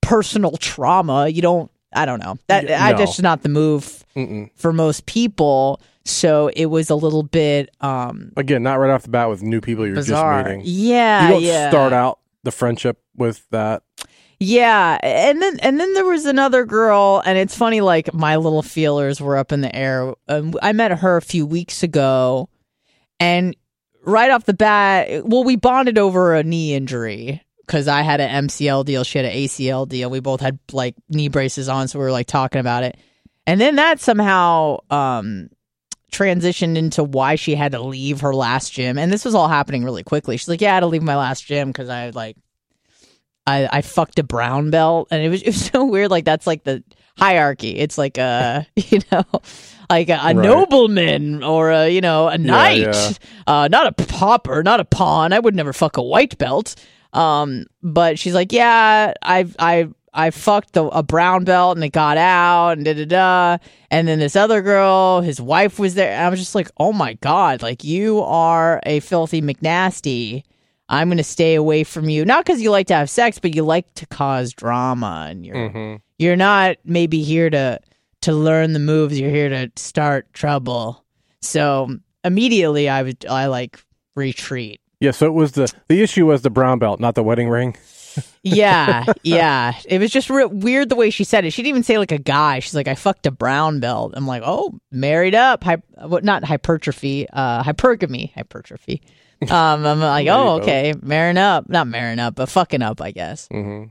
personal 0.00 0.52
trauma 0.56 1.26
you 1.28 1.42
don't 1.42 1.68
I 1.92 2.06
don't 2.06 2.22
know. 2.22 2.38
That 2.46 2.68
Yeah, 2.68 2.84
I 2.84 2.92
just 2.92 3.20
not 3.20 3.42
the 3.42 3.48
move 3.48 4.04
Mm-mm. 4.14 4.48
for 4.54 4.72
most 4.72 5.06
people. 5.06 5.80
So 6.04 6.48
it 6.56 6.66
was 6.66 6.90
a 6.90 6.94
little 6.94 7.22
bit 7.22 7.70
um 7.80 8.32
Again, 8.36 8.62
not 8.62 8.74
right 8.74 8.90
off 8.90 9.02
the 9.02 9.10
bat 9.10 9.28
with 9.28 9.42
new 9.42 9.60
people 9.60 9.86
you're 9.86 9.96
bizarre. 9.96 10.42
just 10.42 10.48
meeting. 10.48 10.62
Yeah, 10.64 11.26
you 11.26 11.34
don't 11.34 11.42
yeah. 11.42 11.70
start 11.70 11.92
out 11.92 12.18
the 12.42 12.50
friendship 12.50 13.02
with 13.16 13.46
that. 13.50 13.82
Yeah, 14.42 14.98
and 15.02 15.42
then 15.42 15.60
and 15.60 15.78
then 15.78 15.92
there 15.92 16.06
was 16.06 16.24
another 16.24 16.64
girl, 16.64 17.22
and 17.26 17.36
it's 17.36 17.54
funny. 17.54 17.82
Like 17.82 18.14
my 18.14 18.36
little 18.36 18.62
feelers 18.62 19.20
were 19.20 19.36
up 19.36 19.52
in 19.52 19.60
the 19.60 19.74
air. 19.74 20.14
Um, 20.28 20.54
I 20.62 20.72
met 20.72 20.98
her 20.98 21.18
a 21.18 21.22
few 21.22 21.44
weeks 21.44 21.82
ago, 21.82 22.48
and 23.18 23.54
right 24.02 24.30
off 24.30 24.46
the 24.46 24.54
bat, 24.54 25.26
well, 25.26 25.44
we 25.44 25.56
bonded 25.56 25.98
over 25.98 26.34
a 26.34 26.42
knee 26.42 26.72
injury 26.72 27.42
because 27.66 27.86
I 27.86 28.00
had 28.00 28.22
an 28.22 28.46
MCL 28.48 28.86
deal, 28.86 29.04
she 29.04 29.18
had 29.18 29.26
an 29.26 29.34
ACL 29.34 29.86
deal. 29.86 30.08
We 30.08 30.20
both 30.20 30.40
had 30.40 30.58
like 30.72 30.94
knee 31.10 31.28
braces 31.28 31.68
on, 31.68 31.88
so 31.88 31.98
we 31.98 32.06
were 32.06 32.10
like 32.10 32.26
talking 32.26 32.60
about 32.60 32.82
it, 32.82 32.96
and 33.46 33.60
then 33.60 33.76
that 33.76 34.00
somehow 34.00 34.78
um 34.88 35.50
transitioned 36.10 36.76
into 36.76 37.02
why 37.04 37.34
she 37.36 37.54
had 37.54 37.72
to 37.72 37.80
leave 37.82 38.20
her 38.20 38.34
last 38.34 38.72
gym, 38.72 38.98
and 38.98 39.12
this 39.12 39.24
was 39.24 39.34
all 39.34 39.48
happening 39.48 39.84
really 39.84 40.02
quickly. 40.02 40.36
She's 40.36 40.48
like, 40.48 40.60
"Yeah, 40.60 40.72
I 40.72 40.74
had 40.74 40.80
to 40.80 40.86
leave 40.86 41.02
my 41.02 41.16
last 41.16 41.46
gym 41.46 41.68
because 41.68 41.88
I 41.88 42.10
like." 42.10 42.36
I, 43.46 43.68
I 43.72 43.80
fucked 43.80 44.18
a 44.18 44.22
brown 44.22 44.70
belt 44.70 45.08
and 45.10 45.24
it 45.24 45.28
was, 45.28 45.42
it 45.44 45.46
was 45.48 45.64
so 45.64 45.84
weird 45.84 46.10
like 46.10 46.24
that's 46.24 46.46
like 46.46 46.62
the 46.62 46.84
hierarchy 47.18 47.70
it's 47.70 47.96
like 47.98 48.18
a 48.18 48.66
you 48.76 49.00
know 49.10 49.24
like 49.88 50.08
a, 50.10 50.12
a 50.12 50.34
Right. 50.34 50.36
nobleman 50.36 51.42
or 51.42 51.70
a 51.70 51.88
you 51.88 52.00
know 52.02 52.28
a 52.28 52.38
knight 52.38 52.80
yeah. 52.80 53.10
uh 53.46 53.68
not 53.68 53.86
a 53.86 53.92
pauper 54.06 54.62
not 54.62 54.78
a 54.78 54.84
pawn 54.84 55.32
i 55.32 55.38
would 55.38 55.56
never 55.56 55.72
fuck 55.72 55.96
a 55.96 56.02
white 56.02 56.36
belt 56.38 56.76
um 57.14 57.64
but 57.82 58.18
she's 58.18 58.34
like 58.34 58.52
yeah 58.52 59.14
I've 59.22 59.56
i 59.58 59.88
i 60.14 60.30
fucked 60.30 60.72
the, 60.72 60.84
a 60.86 61.02
brown 61.02 61.44
belt 61.44 61.76
and 61.76 61.84
it 61.84 61.92
got 61.92 62.16
out 62.16 62.72
and 62.72 62.84
da 62.84 62.94
da 62.94 63.04
da 63.04 63.58
and 63.90 64.08
then 64.08 64.18
this 64.18 64.36
other 64.36 64.62
girl 64.62 65.20
his 65.20 65.40
wife 65.40 65.78
was 65.78 65.94
there 65.94 66.12
and 66.12 66.24
i 66.24 66.28
was 66.28 66.38
just 66.38 66.54
like 66.54 66.70
oh 66.78 66.92
my 66.92 67.14
god 67.14 67.62
like 67.62 67.84
you 67.84 68.20
are 68.20 68.80
a 68.84 69.00
filthy 69.00 69.40
mcnasty 69.40 70.42
I'm 70.92 71.06
going 71.06 71.18
to 71.18 71.22
stay 71.24 71.54
away 71.54 71.84
from 71.84 72.08
you. 72.08 72.24
Not 72.24 72.44
because 72.44 72.60
you 72.60 72.72
like 72.72 72.88
to 72.88 72.94
have 72.94 73.08
sex, 73.08 73.38
but 73.38 73.54
you 73.54 73.62
like 73.62 73.94
to 73.94 74.06
cause 74.06 74.52
drama, 74.52 75.28
and 75.30 75.46
you're 75.46 75.68
hmm 75.70 75.94
you're 76.18 76.36
not 76.36 76.76
maybe 76.84 77.22
here 77.22 77.48
to 77.48 77.80
to 78.22 78.32
learn 78.32 78.72
the 78.72 78.78
moves. 78.78 79.18
You're 79.18 79.30
here 79.30 79.48
to 79.48 79.70
start 79.76 80.30
trouble. 80.34 81.04
So 81.40 81.96
immediately, 82.24 82.88
I 82.88 83.02
would 83.02 83.24
I 83.26 83.46
like 83.46 83.82
retreat. 84.16 84.80
Yeah, 84.98 85.12
so 85.12 85.26
it 85.26 85.32
was 85.32 85.52
the 85.52 85.72
the 85.88 86.02
issue 86.02 86.26
was 86.26 86.42
the 86.42 86.50
brown 86.50 86.78
belt, 86.78 87.00
not 87.00 87.14
the 87.14 87.22
wedding 87.22 87.48
ring. 87.48 87.76
Yeah, 88.42 89.04
yeah. 89.22 89.74
It 89.86 89.98
was 90.00 90.10
just 90.10 90.30
re- 90.30 90.44
weird 90.46 90.88
the 90.88 90.96
way 90.96 91.10
she 91.10 91.24
said 91.24 91.44
it. 91.44 91.52
She 91.52 91.62
didn't 91.62 91.70
even 91.70 91.82
say 91.82 91.98
like 91.98 92.12
a 92.12 92.18
guy. 92.18 92.58
She's 92.60 92.74
like, 92.74 92.88
I 92.88 92.94
fucked 92.94 93.26
a 93.26 93.30
brown 93.30 93.80
belt. 93.80 94.12
I'm 94.16 94.26
like, 94.26 94.42
oh, 94.44 94.78
married 94.90 95.34
up. 95.34 95.62
Hy- 95.64 95.82
what? 96.06 96.24
Not 96.24 96.44
hypertrophy. 96.44 97.28
Uh, 97.32 97.62
hypergamy. 97.62 98.32
Hypertrophy. 98.34 99.02
Um, 99.42 99.86
I'm 99.86 100.00
like, 100.00 100.26
oh, 100.28 100.56
okay, 100.62 100.92
marrying 101.02 101.38
up, 101.38 101.68
not 101.70 101.86
marrying 101.86 102.18
up, 102.18 102.34
but 102.34 102.50
fucking 102.50 102.82
up, 102.82 103.00
I 103.00 103.10
guess. 103.10 103.48
hmm 103.50 103.84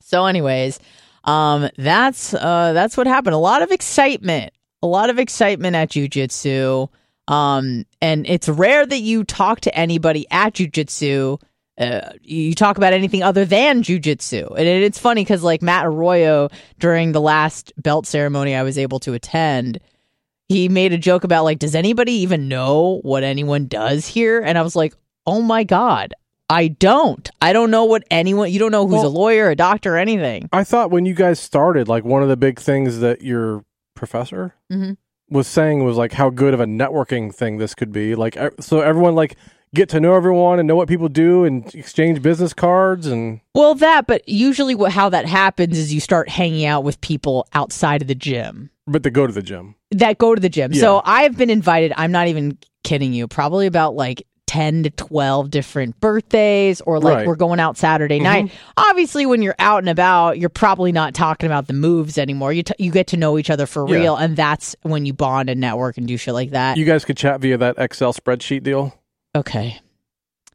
So, 0.00 0.26
anyways, 0.26 0.78
um, 1.24 1.68
that's 1.76 2.32
uh, 2.34 2.72
that's 2.72 2.96
what 2.96 3.06
happened. 3.08 3.34
A 3.34 3.38
lot 3.38 3.62
of 3.62 3.72
excitement, 3.72 4.52
a 4.82 4.86
lot 4.86 5.10
of 5.10 5.18
excitement 5.18 5.74
at 5.74 5.90
jujitsu. 5.90 6.88
Um, 7.26 7.86
and 8.02 8.26
it's 8.28 8.48
rare 8.48 8.84
that 8.84 9.00
you 9.00 9.24
talk 9.24 9.62
to 9.62 9.74
anybody 9.74 10.26
at 10.30 10.52
jujitsu. 10.54 11.40
Uh, 11.76 12.10
you 12.22 12.54
talk 12.54 12.76
about 12.76 12.92
anything 12.92 13.22
other 13.22 13.44
than 13.44 13.82
jujitsu, 13.82 14.48
and 14.50 14.60
it, 14.68 14.82
it's 14.84 14.98
funny 14.98 15.22
because 15.24 15.42
like 15.42 15.60
Matt 15.60 15.86
Arroyo 15.86 16.48
during 16.78 17.12
the 17.12 17.20
last 17.20 17.72
belt 17.76 18.06
ceremony 18.06 18.54
I 18.54 18.62
was 18.62 18.78
able 18.78 19.00
to 19.00 19.12
attend, 19.12 19.80
he 20.48 20.68
made 20.68 20.92
a 20.92 20.98
joke 20.98 21.24
about 21.24 21.42
like, 21.44 21.58
does 21.58 21.74
anybody 21.74 22.12
even 22.12 22.48
know 22.48 23.00
what 23.02 23.24
anyone 23.24 23.66
does 23.66 24.06
here? 24.06 24.40
And 24.40 24.56
I 24.56 24.62
was 24.62 24.76
like, 24.76 24.94
oh 25.26 25.40
my 25.40 25.64
god, 25.64 26.14
I 26.48 26.68
don't. 26.68 27.28
I 27.40 27.52
don't 27.52 27.72
know 27.72 27.86
what 27.86 28.04
anyone. 28.08 28.52
You 28.52 28.60
don't 28.60 28.70
know 28.70 28.86
who's 28.86 29.02
a 29.02 29.08
lawyer, 29.08 29.50
a 29.50 29.56
doctor, 29.56 29.94
or 29.94 29.98
anything. 29.98 30.48
I 30.52 30.62
thought 30.62 30.92
when 30.92 31.06
you 31.06 31.14
guys 31.14 31.40
started, 31.40 31.88
like 31.88 32.04
one 32.04 32.22
of 32.22 32.28
the 32.28 32.36
big 32.36 32.60
things 32.60 33.00
that 33.00 33.22
your 33.22 33.64
professor 33.96 34.54
Mhm. 34.70 34.96
was 35.30 35.48
saying 35.48 35.82
was 35.82 35.96
like 35.96 36.12
how 36.12 36.30
good 36.30 36.54
of 36.54 36.60
a 36.60 36.66
networking 36.66 37.34
thing 37.34 37.56
this 37.58 37.74
could 37.74 37.90
be. 37.90 38.14
Like, 38.14 38.36
so 38.60 38.80
everyone 38.80 39.14
like 39.16 39.36
get 39.74 39.88
to 39.90 40.00
know 40.00 40.14
everyone 40.14 40.58
and 40.58 40.66
know 40.66 40.76
what 40.76 40.88
people 40.88 41.08
do 41.08 41.44
and 41.44 41.74
exchange 41.74 42.22
business 42.22 42.54
cards 42.54 43.06
and 43.06 43.40
Well, 43.54 43.74
that, 43.76 44.06
but 44.06 44.26
usually 44.28 44.74
what 44.74 44.92
how 44.92 45.08
that 45.10 45.26
happens 45.26 45.76
is 45.76 45.92
you 45.92 46.00
start 46.00 46.28
hanging 46.28 46.64
out 46.64 46.84
with 46.84 47.00
people 47.00 47.46
outside 47.52 48.00
of 48.02 48.08
the 48.08 48.14
gym 48.14 48.70
but 48.86 49.02
to 49.02 49.10
go 49.10 49.26
to 49.26 49.32
the 49.32 49.42
gym. 49.42 49.74
that 49.92 50.18
go 50.18 50.34
to 50.34 50.40
the 50.40 50.48
gym. 50.48 50.72
Yeah. 50.72 50.80
So 50.80 51.02
I've 51.04 51.36
been 51.36 51.50
invited. 51.50 51.92
I'm 51.96 52.12
not 52.12 52.28
even 52.28 52.58
kidding 52.82 53.12
you. 53.12 53.28
Probably 53.28 53.66
about 53.66 53.94
like. 53.94 54.26
10 54.46 54.84
to 54.84 54.90
12 54.90 55.50
different 55.50 55.98
birthdays 56.00 56.82
or 56.82 57.00
like 57.00 57.16
Right. 57.16 57.26
we're 57.26 57.34
going 57.34 57.58
out 57.58 57.78
Saturday 57.78 58.18
mm-hmm. 58.20 58.46
night. 58.46 58.52
Obviously 58.76 59.24
when 59.24 59.40
you're 59.42 59.56
out 59.58 59.78
and 59.78 59.88
about, 59.88 60.38
you're 60.38 60.50
probably 60.50 60.92
not 60.92 61.14
talking 61.14 61.46
about 61.46 61.66
the 61.66 61.72
moves 61.72 62.18
anymore. 62.18 62.52
You 62.52 62.62
t- 62.62 62.74
you 62.78 62.92
get 62.92 63.06
to 63.08 63.16
know 63.16 63.38
each 63.38 63.48
other 63.50 63.64
for 63.66 63.88
Yeah. 63.88 63.96
real 63.96 64.16
and 64.16 64.36
that's 64.36 64.76
when 64.82 65.06
you 65.06 65.14
bond 65.14 65.48
and 65.48 65.60
network 65.60 65.96
and 65.96 66.06
do 66.06 66.16
shit 66.18 66.34
like 66.34 66.50
that. 66.50 66.76
You 66.76 66.84
guys 66.84 67.06
could 67.06 67.16
chat 67.16 67.40
via 67.40 67.56
that 67.56 67.76
Excel 67.78 68.12
spreadsheet 68.12 68.62
deal. 68.62 68.94
Okay. 69.34 69.80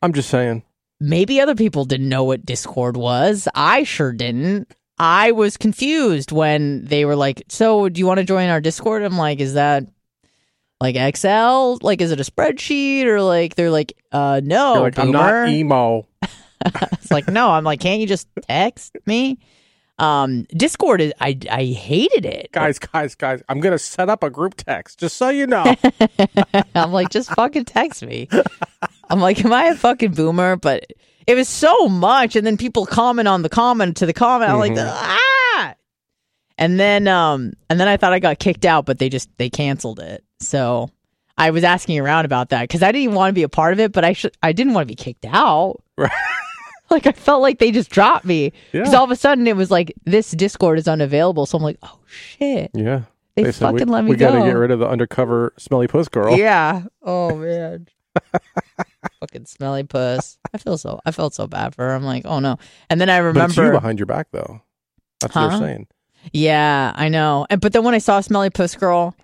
I'm 0.01 0.13
just 0.13 0.29
saying. 0.29 0.63
maybe 0.99 1.39
other 1.39 1.55
people 1.55 1.85
didn't 1.85 2.09
know 2.09 2.23
what 2.23 2.45
Discord 2.45 2.97
was. 2.97 3.47
I 3.55 3.83
sure 3.83 4.11
didn't. 4.11 4.73
I 4.97 5.31
was 5.31 5.55
confused 5.55 6.31
when 6.31 6.83
they 6.85 7.05
were 7.05 7.15
like, 7.15 7.43
"So, 7.47 7.87
do 7.89 7.99
you 7.99 8.05
want 8.05 8.19
to 8.19 8.25
join 8.25 8.49
our 8.49 8.59
Discord?" 8.61 9.01
I'm 9.03 9.17
like, 9.17 9.39
"Is 9.39 9.53
that 9.53 9.85
like 10.81 10.95
Excel? 10.95 11.77
Like, 11.81 12.01
is 12.01 12.11
it 12.11 12.19
a 12.19 12.23
spreadsheet 12.23 13.05
or 13.05 13.21
like 13.21 13.55
they're 13.55 13.71
like, 13.71 13.93
uh, 14.11 14.41
no, 14.43 14.81
like, 14.83 14.99
I'm 14.99 15.11
not 15.11 15.49
emo. 15.49 16.07
it's 16.65 17.11
like, 17.11 17.27
no, 17.27 17.51
I'm 17.51 17.63
like, 17.63 17.79
can't 17.79 18.01
you 18.01 18.07
just 18.07 18.27
text 18.47 18.95
me? 19.05 19.39
Um, 19.99 20.43
Discord 20.55 21.01
is, 21.01 21.13
I, 21.19 21.37
I 21.51 21.65
hated 21.65 22.25
it. 22.25 22.51
Guys, 22.51 22.79
guys, 22.79 23.15
guys, 23.15 23.41
I'm 23.49 23.59
gonna 23.59 23.77
set 23.77 24.09
up 24.09 24.23
a 24.23 24.29
group 24.29 24.55
text, 24.55 24.99
just 24.99 25.17
so 25.17 25.29
you 25.29 25.45
know. 25.45 25.75
I'm 26.75 26.91
like, 26.91 27.09
just 27.09 27.29
fucking 27.35 27.65
text 27.65 28.01
me. 28.03 28.29
I'm 29.09 29.19
like, 29.19 29.43
am 29.43 29.51
I 29.53 29.65
a 29.65 29.75
fucking 29.75 30.13
boomer? 30.13 30.55
But 30.55 30.85
it 31.27 31.35
was 31.35 31.49
so 31.49 31.87
much, 31.89 32.35
and 32.35 32.47
then 32.47 32.55
people 32.57 32.85
comment 32.85 33.27
on 33.27 33.41
the 33.41 33.49
comment 33.49 33.97
to 33.97 34.05
the 34.05 34.13
comment. 34.13 34.49
I'm 34.51 34.59
like, 34.59 34.71
Mhm. 34.71 34.87
ah. 34.89 35.73
And 36.57 36.79
then, 36.79 37.07
um, 37.07 37.53
and 37.69 37.79
then 37.79 37.87
I 37.87 37.97
thought 37.97 38.11
I 38.13 38.19
got 38.19 38.37
kicked 38.39 38.65
out, 38.65 38.85
but 38.85 38.99
they 38.99 39.09
just 39.09 39.29
they 39.37 39.49
canceled 39.49 39.99
it. 39.99 40.23
So 40.41 40.89
I 41.37 41.51
was 41.51 41.63
asking 41.63 41.99
around 41.99 42.25
about 42.25 42.49
that 42.49 42.63
because 42.63 42.83
I 42.83 42.87
didn't 42.91 43.03
even 43.03 43.15
want 43.15 43.29
to 43.29 43.33
be 43.33 43.43
a 43.43 43.49
part 43.49 43.73
of 43.73 43.79
it, 43.79 43.91
but 43.93 44.03
I 44.03 44.13
should 44.13 44.35
I 44.43 44.51
didn't 44.51 44.73
want 44.73 44.83
to 44.87 44.91
be 44.91 44.95
kicked 44.95 45.25
out. 45.25 45.81
Right. 45.97 46.11
like 46.91 47.07
I 47.07 47.11
felt 47.11 47.41
like 47.41 47.59
they 47.59 47.71
just 47.71 47.89
dropped 47.89 48.25
me 48.25 48.51
because 48.71 48.91
Yeah. 48.93 48.97
all 48.99 49.03
of 49.05 49.11
a 49.11 49.15
sudden 49.15 49.47
it 49.47 49.55
was 49.55 49.69
like 49.71 49.93
this 50.05 50.31
Discord 50.31 50.79
is 50.79 50.87
unavailable. 50.87 51.45
So 51.45 51.57
I'm 51.57 51.63
like, 51.63 51.77
oh 51.83 51.99
shit, 52.07 52.71
yeah. 52.73 53.03
they, 53.35 53.43
said, 53.45 53.55
fucking 53.55 53.87
we, 53.87 53.93
let 53.93 54.03
me 54.03 54.09
we 54.11 54.15
go. 54.17 54.31
gotta 54.31 54.45
get 54.45 54.55
rid 54.57 54.71
of 54.71 54.79
the 54.79 54.87
undercover 54.87 55.53
smelly 55.57 55.87
puss 55.87 56.07
girl. 56.09 56.37
Yeah. 56.37 56.83
Oh 57.01 57.35
man. 57.35 57.87
Fucking 59.21 59.45
smelly 59.45 59.83
puss. 59.83 60.37
I 60.53 60.57
feel 60.57 60.77
so. 60.77 60.99
I 61.05 61.11
felt 61.11 61.33
so 61.33 61.47
bad 61.47 61.75
for 61.75 61.85
her. 61.87 61.93
I'm 61.93 62.03
like, 62.03 62.25
oh 62.25 62.39
no. 62.39 62.57
And 62.89 62.99
then 62.99 63.09
I 63.09 63.19
But 63.31 63.37
it's 63.49 63.55
you 63.57 63.63
remember. 63.63 63.79
behind 63.79 63.99
your 63.99 64.05
back 64.05 64.27
though. 64.31 64.61
That's 65.21 65.35
what 65.35 65.51
Huh? 65.51 65.59
they're 65.59 65.67
saying. 65.67 65.87
Yeah, 66.33 66.91
I 66.95 67.09
know. 67.09 67.45
And 67.49 67.61
but 67.61 67.73
then 67.73 67.83
when 67.83 67.93
I 67.93 67.99
saw 67.99 68.19
smelly 68.21 68.49
puss 68.49 68.75
girl, 68.75 69.15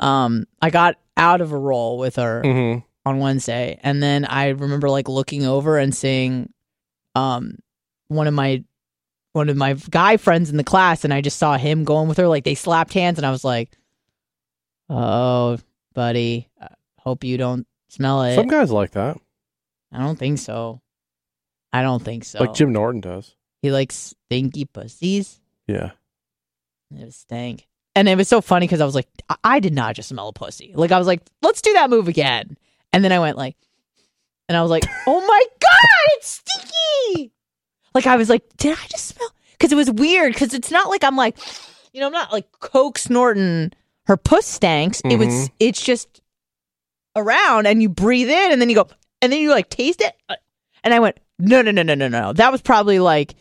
um, 0.00 0.44
I 0.62 0.70
got 0.70 0.96
out 1.16 1.40
of 1.40 1.52
a 1.52 1.58
roll 1.58 1.98
with 1.98 2.16
her 2.16 2.42
hmm 2.42 2.78
on 3.06 3.18
Wednesday, 3.20 3.78
and 3.82 4.02
then 4.02 4.24
I 4.26 4.48
remember 4.48 4.90
like 4.90 5.08
looking 5.08 5.46
over 5.46 5.78
and 5.78 5.94
seeing, 5.94 6.52
um, 7.18 7.58
one 8.08 8.26
of 8.26 8.34
my 8.34 8.64
one 9.32 9.48
of 9.48 9.56
my 9.56 9.74
guy 9.90 10.16
friends 10.16 10.50
in 10.50 10.56
the 10.56 10.64
class, 10.64 11.04
and 11.04 11.12
I 11.12 11.20
just 11.20 11.38
saw 11.38 11.56
him 11.56 11.84
going 11.84 12.08
with 12.08 12.18
her. 12.18 12.28
Like 12.28 12.44
they 12.44 12.54
slapped 12.54 12.92
hands, 12.94 13.18
and 13.18 13.26
I 13.26 13.30
was 13.30 13.44
like, 13.44 13.70
oh, 14.88 15.58
buddy, 15.94 16.48
I 16.60 16.68
hope 16.98 17.24
you 17.24 17.36
don't 17.36 17.66
smell 17.88 18.22
it. 18.22 18.34
Some 18.34 18.48
guys 18.48 18.70
like 18.70 18.92
that, 18.92 19.18
I 19.92 19.98
don't 19.98 20.18
think 20.18 20.38
so. 20.38 20.80
I 21.72 21.82
don't 21.82 22.02
think 22.02 22.24
so. 22.24 22.38
like 22.40 22.54
Jim 22.54 22.72
Norton 22.72 23.00
does. 23.00 23.34
He 23.60 23.70
likes 23.70 24.14
stinky 24.26 24.64
pussies. 24.64 25.40
Yeah. 25.66 25.90
It 26.96 27.04
was 27.04 27.16
stank. 27.16 27.66
And 27.94 28.08
it 28.08 28.16
was 28.16 28.28
so 28.28 28.40
funny 28.40 28.66
because 28.66 28.80
I 28.80 28.86
was 28.86 28.94
like, 28.94 29.08
I-, 29.28 29.36
I 29.44 29.60
did 29.60 29.74
not 29.74 29.94
just 29.96 30.08
smell 30.08 30.28
a 30.28 30.32
pussy. 30.32 30.72
Like 30.74 30.92
I 30.92 30.98
was 30.98 31.06
like, 31.06 31.20
let's 31.42 31.60
do 31.60 31.72
that 31.74 31.90
move 31.90 32.08
again. 32.08 32.56
And 32.92 33.04
then 33.04 33.12
I 33.12 33.18
went 33.18 33.36
like, 33.36 33.56
and 34.48 34.56
I 34.56 34.62
was 34.62 34.70
like, 34.70 34.84
oh 35.06 35.20
my 35.20 35.44
god, 35.60 35.88
it's 36.16 36.42
stinky. 36.44 37.32
Like 37.94 38.06
I 38.06 38.16
was 38.16 38.28
like, 38.28 38.42
did 38.56 38.72
I 38.78 38.86
just 38.88 39.08
smell? 39.08 39.30
Because 39.52 39.72
it 39.72 39.76
was 39.76 39.90
weird. 39.90 40.32
Because 40.32 40.54
it's 40.54 40.70
not 40.70 40.88
like 40.88 41.04
I'm 41.04 41.16
like, 41.16 41.36
you 41.92 42.00
know, 42.00 42.06
I'm 42.06 42.12
not 42.12 42.32
like 42.32 42.50
coke 42.60 42.98
snorting. 42.98 43.72
Her 44.06 44.16
puss 44.16 44.46
stanks. 44.46 45.00
It 45.04 45.18
was. 45.18 45.28
Mhm. 45.28 45.50
It's 45.60 45.82
just 45.82 46.20
around, 47.16 47.66
and 47.66 47.82
you 47.82 47.88
breathe 47.88 48.30
in, 48.30 48.52
and 48.52 48.60
then 48.60 48.68
you 48.68 48.74
go, 48.76 48.88
and 49.20 49.32
then 49.32 49.40
you 49.40 49.50
like 49.50 49.68
taste 49.68 50.00
it. 50.00 50.14
And 50.84 50.94
I 50.94 51.00
went, 51.00 51.18
no, 51.38 51.60
no, 51.62 51.70
no, 51.72 51.82
no, 51.82 51.94
no, 51.94 52.08
no. 52.08 52.32
That 52.32 52.52
was 52.52 52.62
probably 52.62 53.00
like 53.00 53.34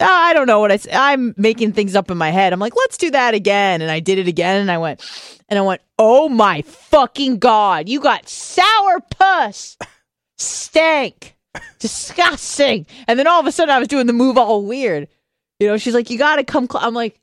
I 0.00 0.32
don't 0.34 0.46
know 0.46 0.60
what 0.60 0.70
I, 0.70 0.78
I'm 0.92 1.34
making 1.36 1.72
things 1.72 1.96
up 1.96 2.10
in 2.10 2.16
my 2.18 2.30
head. 2.30 2.52
I'm 2.52 2.60
like, 2.60 2.76
let's 2.76 2.96
do 2.98 3.10
that 3.10 3.34
again, 3.34 3.82
and 3.82 3.90
I 3.90 3.98
did 4.00 4.18
it 4.18 4.28
again, 4.28 4.60
and 4.60 4.70
I 4.70 4.78
went, 4.78 5.00
and 5.48 5.58
I 5.58 5.62
went, 5.62 5.80
oh 5.98 6.28
my 6.28 6.62
fucking 6.62 7.38
god, 7.38 7.88
you 7.88 7.98
got 8.00 8.28
sour 8.28 9.00
puss, 9.10 9.76
stank, 10.38 11.36
disgusting, 11.78 12.86
and 13.06 13.18
then 13.18 13.26
all 13.26 13.40
of 13.40 13.46
a 13.46 13.52
sudden 13.52 13.74
I 13.74 13.78
was 13.78 13.88
doing 13.88 14.06
the 14.06 14.12
move 14.12 14.38
all 14.38 14.62
weird. 14.64 15.08
You 15.58 15.66
know, 15.66 15.76
she's 15.76 15.94
like, 15.94 16.08
you 16.10 16.18
got 16.18 16.36
to 16.36 16.44
come. 16.44 16.68
Cl-. 16.70 16.84
I'm 16.84 16.94
like, 16.94 17.18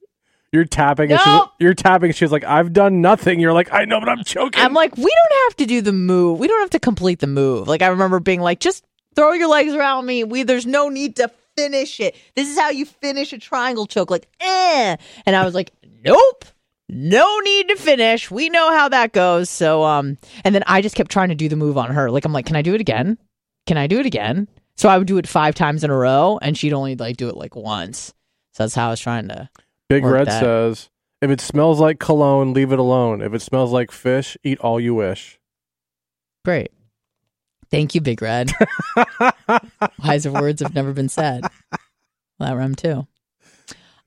You're 0.52 0.66
tapping. 0.66 1.12
And 1.12 1.22
she's, 1.22 1.42
you're 1.60 1.74
tapping. 1.74 2.12
She's 2.12 2.32
like, 2.32 2.44
I've 2.44 2.74
done 2.74 3.02
nothing. 3.02 3.40
You're 3.40 3.54
like, 3.54 3.72
I 3.74 3.86
know, 3.86 4.00
but 4.00 4.10
I'm 4.10 4.24
choking. 4.24 4.62
I'm 4.62 4.74
like, 4.74 4.96
we 4.98 5.04
don't 5.04 5.40
have 5.48 5.56
to 5.58 5.66
do 5.66 5.82
the 5.82 5.94
move. 5.94 6.40
We 6.40 6.48
don't 6.48 6.60
have 6.60 6.70
to 6.72 6.80
complete 6.80 7.20
the 7.20 7.28
move. 7.28 7.68
Like 7.68 7.82
I 7.82 7.88
remember 7.88 8.20
being 8.20 8.42
like, 8.42 8.60
just 8.60 8.84
throw 9.16 9.32
your 9.34 9.48
legs 9.48 9.74
around 9.74 10.06
me. 10.06 10.24
We 10.26 10.44
there's 10.44 10.66
no 10.66 10.90
need 10.90 11.16
to 11.18 11.32
finish 11.56 12.02
it. 12.02 12.16
This 12.36 12.50
is 12.50 12.60
how 12.60 12.70
you 12.72 12.86
finish 12.86 13.32
a 13.32 13.38
triangle 13.38 13.86
choke. 13.86 14.12
Like, 14.12 14.28
eh. 14.42 14.98
And 15.26 15.36
I 15.36 15.46
was 15.46 15.54
like, 15.56 15.72
nope. 16.04 16.44
No 16.88 17.40
need 17.40 17.70
to 17.70 17.76
finish. 17.76 18.30
We 18.30 18.50
know 18.50 18.72
how 18.72 18.90
that 18.90 19.12
goes. 19.12 19.50
So 19.50 19.84
um 19.84 20.18
and 20.44 20.54
then 20.54 20.64
I 20.68 20.82
just 20.82 20.96
kept 20.96 21.12
trying 21.12 21.30
to 21.30 21.36
do 21.36 21.50
the 21.50 21.56
move 21.56 21.78
on 21.78 21.92
her. 21.92 22.12
Like 22.12 22.26
I'm 22.26 22.34
like, 22.34 22.46
can 22.46 22.56
I 22.56 22.62
do 22.62 22.74
it 22.74 22.82
again? 22.82 23.18
Can 23.66 23.78
I 23.78 23.88
do 23.88 24.00
it 24.00 24.06
again? 24.06 24.48
So 24.78 24.90
I 24.90 24.98
would 24.98 25.08
do 25.08 25.18
it 25.18 25.28
five 25.28 25.56
times 25.56 25.84
in 25.84 25.90
a 25.90 25.96
row 25.96 26.38
and 26.42 26.58
she'd 26.58 26.74
only 26.74 26.96
like 26.96 27.18
do 27.18 27.30
it 27.30 27.38
like 27.38 27.56
once. 27.56 28.14
So 28.54 28.64
that's 28.64 28.76
how 28.76 28.88
I 28.88 28.92
was 28.92 29.00
trying 29.00 29.28
to 29.30 29.50
Big 29.90 30.04
Red 30.04 30.28
that. 30.28 30.40
says, 30.40 30.90
if 31.22 31.30
it 31.30 31.42
smells 31.42 31.80
like 31.80 32.00
cologne, 32.00 32.54
leave 32.54 32.72
it 32.72 32.80
alone. 32.80 33.22
If 33.22 33.34
it 33.34 33.42
smells 33.42 33.72
like 33.72 33.92
fish, 33.92 34.38
eat 34.44 34.60
all 34.60 34.80
you 34.80 34.96
wish. 34.96 35.40
Great. 36.44 36.72
Thank 37.72 37.96
you, 37.96 38.02
Big 38.02 38.22
Red. 38.22 38.52
Wiser 40.04 40.32
words 40.32 40.62
have 40.62 40.76
never 40.76 40.94
been 40.94 41.10
said. 41.10 41.44
Well, 42.40 42.50
that 42.50 42.56
rhymed 42.56 42.78
too. 42.78 43.08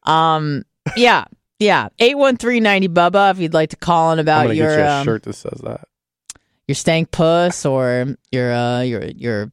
Um, 0.04 0.64
yeah, 0.96 1.24
yeah. 1.58 1.88
Eight 1.98 2.16
one 2.18 2.36
three 2.36 2.60
ninety 2.60 2.88
Bubba. 2.88 3.30
If 3.32 3.38
you'd 3.38 3.54
like 3.54 3.70
to 3.70 3.76
call 3.76 4.12
in 4.12 4.18
I'm 4.18 4.24
about 4.24 4.54
your 4.56 4.68
get 4.68 4.78
you 4.78 4.84
a 4.84 4.98
um, 5.00 5.04
shirt 5.04 5.22
that 5.24 5.32
says 5.34 5.60
that. 5.64 5.82
your 6.66 6.74
stank 6.74 7.10
puss 7.10 7.64
or 7.66 8.16
your 8.32 8.52
uh 8.52 8.80
your 8.82 9.04
your 9.04 9.52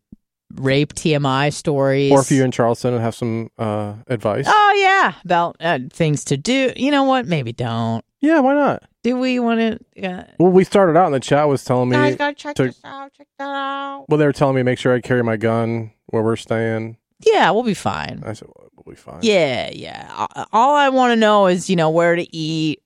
rape 0.54 0.94
TMI 0.94 1.52
stories, 1.54 2.12
Or 2.12 2.22
if 2.22 2.32
you're 2.32 2.46
in 2.46 2.52
Charleston 2.52 2.94
and 2.94 3.02
have 3.04 3.16
some 3.16 3.50
uh, 3.58 3.96
advice. 4.08 4.46
oh 4.48 4.74
yeah, 4.78 5.14
about 5.26 5.58
uh, 5.60 5.80
things 5.92 6.24
to 6.26 6.38
do. 6.38 6.72
You 6.76 6.92
know 6.92 7.04
what? 7.04 7.26
Maybe 7.26 7.52
don't. 7.52 8.06
Yeah, 8.22 8.40
why 8.40 8.54
not? 8.54 8.84
Do 9.04 9.18
we 9.18 9.38
want 9.40 9.60
to? 9.96 10.08
Uh, 10.08 10.24
Well, 10.40 10.52
we 10.52 10.64
started 10.64 10.98
out 10.98 11.06
and 11.08 11.14
the 11.16 11.20
chat 11.20 11.48
was 11.48 11.64
telling 11.64 11.90
me. 11.90 11.96
guys, 11.98 12.16
gotta 12.16 12.34
check 12.36 12.56
to- 12.56 12.66
this 12.66 12.80
out. 12.84 13.12
Check 13.14 13.28
that 13.38 13.44
out. 13.44 14.06
well, 14.08 14.18
they 14.18 14.26
were 14.26 14.32
telling 14.34 14.56
me 14.56 14.64
make 14.64 14.80
sure 14.80 14.94
I 14.96 15.02
carry 15.02 15.24
my 15.24 15.36
gun 15.38 15.92
where 16.08 16.24
we're 16.24 16.36
staying. 16.38 16.98
Yeah, 17.26 17.52
we'll 17.52 17.64
be 17.64 17.74
fine. 17.74 18.24
I 18.26 18.34
said, 18.34 18.48
we'll 18.86 18.96
fine. 18.96 19.20
Yeah, 19.22 19.70
yeah. 19.74 20.28
All 20.54 20.76
I 20.76 20.90
want 20.90 21.12
to 21.12 21.16
know 21.16 21.48
is, 21.48 21.70
you 21.70 21.76
know, 21.76 21.90
where 21.90 22.16
to 22.16 22.36
eat, 22.36 22.82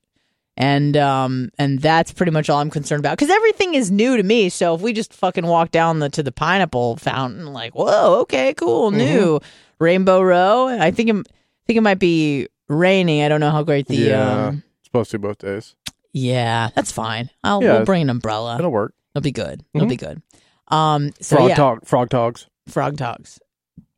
and 0.57 0.95
um, 0.97 1.49
and 1.57 1.79
that's 1.79 2.11
pretty 2.11 2.31
much 2.31 2.49
all 2.49 2.59
I'm 2.59 2.69
concerned 2.69 2.99
about 3.01 3.17
because 3.17 3.29
everything 3.33 3.73
is 3.75 3.91
new 3.91 4.17
to 4.17 4.23
me. 4.23 4.49
So 4.49 4.75
if 4.75 4.81
we 4.81 4.93
just 4.93 5.13
fucking 5.13 5.45
walk 5.45 5.71
down 5.71 5.99
the 5.99 6.09
to 6.09 6.23
the 6.23 6.31
pineapple 6.31 6.97
fountain, 6.97 7.47
like, 7.53 7.73
whoa, 7.75 8.19
okay, 8.21 8.53
cool, 8.53 8.91
new 8.91 9.39
Rainbow 9.79 10.21
Row. 10.21 10.67
I 10.67 10.91
think 10.91 11.09
it, 11.09 11.15
I 11.15 11.65
think 11.67 11.77
it 11.77 11.81
might 11.81 11.99
be 11.99 12.47
raining. 12.67 13.23
I 13.23 13.29
don't 13.29 13.39
know 13.39 13.51
how 13.51 13.63
great 13.63 13.87
the 13.87 13.95
Yeah. 13.95 14.47
um. 14.47 14.63
It's 14.79 14.87
supposed 14.87 15.11
to 15.11 15.19
be 15.19 15.27
both 15.27 15.37
days. 15.39 15.75
Yeah, 16.13 16.69
that's 16.75 16.91
fine. 16.91 17.29
I'll 17.43 17.61
Yeah. 17.63 17.73
we'll 17.73 17.85
bring 17.85 18.01
an 18.03 18.09
umbrella. 18.09 18.57
It'll 18.57 18.71
work. 18.71 18.93
It'll 19.13 19.23
be 19.23 19.31
good. 19.31 19.63
It'll 19.73 19.85
Mhm. 19.85 19.89
be 19.89 19.97
good. 19.97 20.21
Um. 20.69 21.11
So 21.21 21.35
frog 21.37 21.49
yeah. 21.49 21.55
talk. 21.55 21.85
Frog 21.85 22.09
dogs. 22.09 22.47
Frog 22.67 22.97
Talks. 22.97 23.39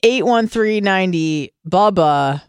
81390 0.03 1.53
Bubba. 1.67 2.41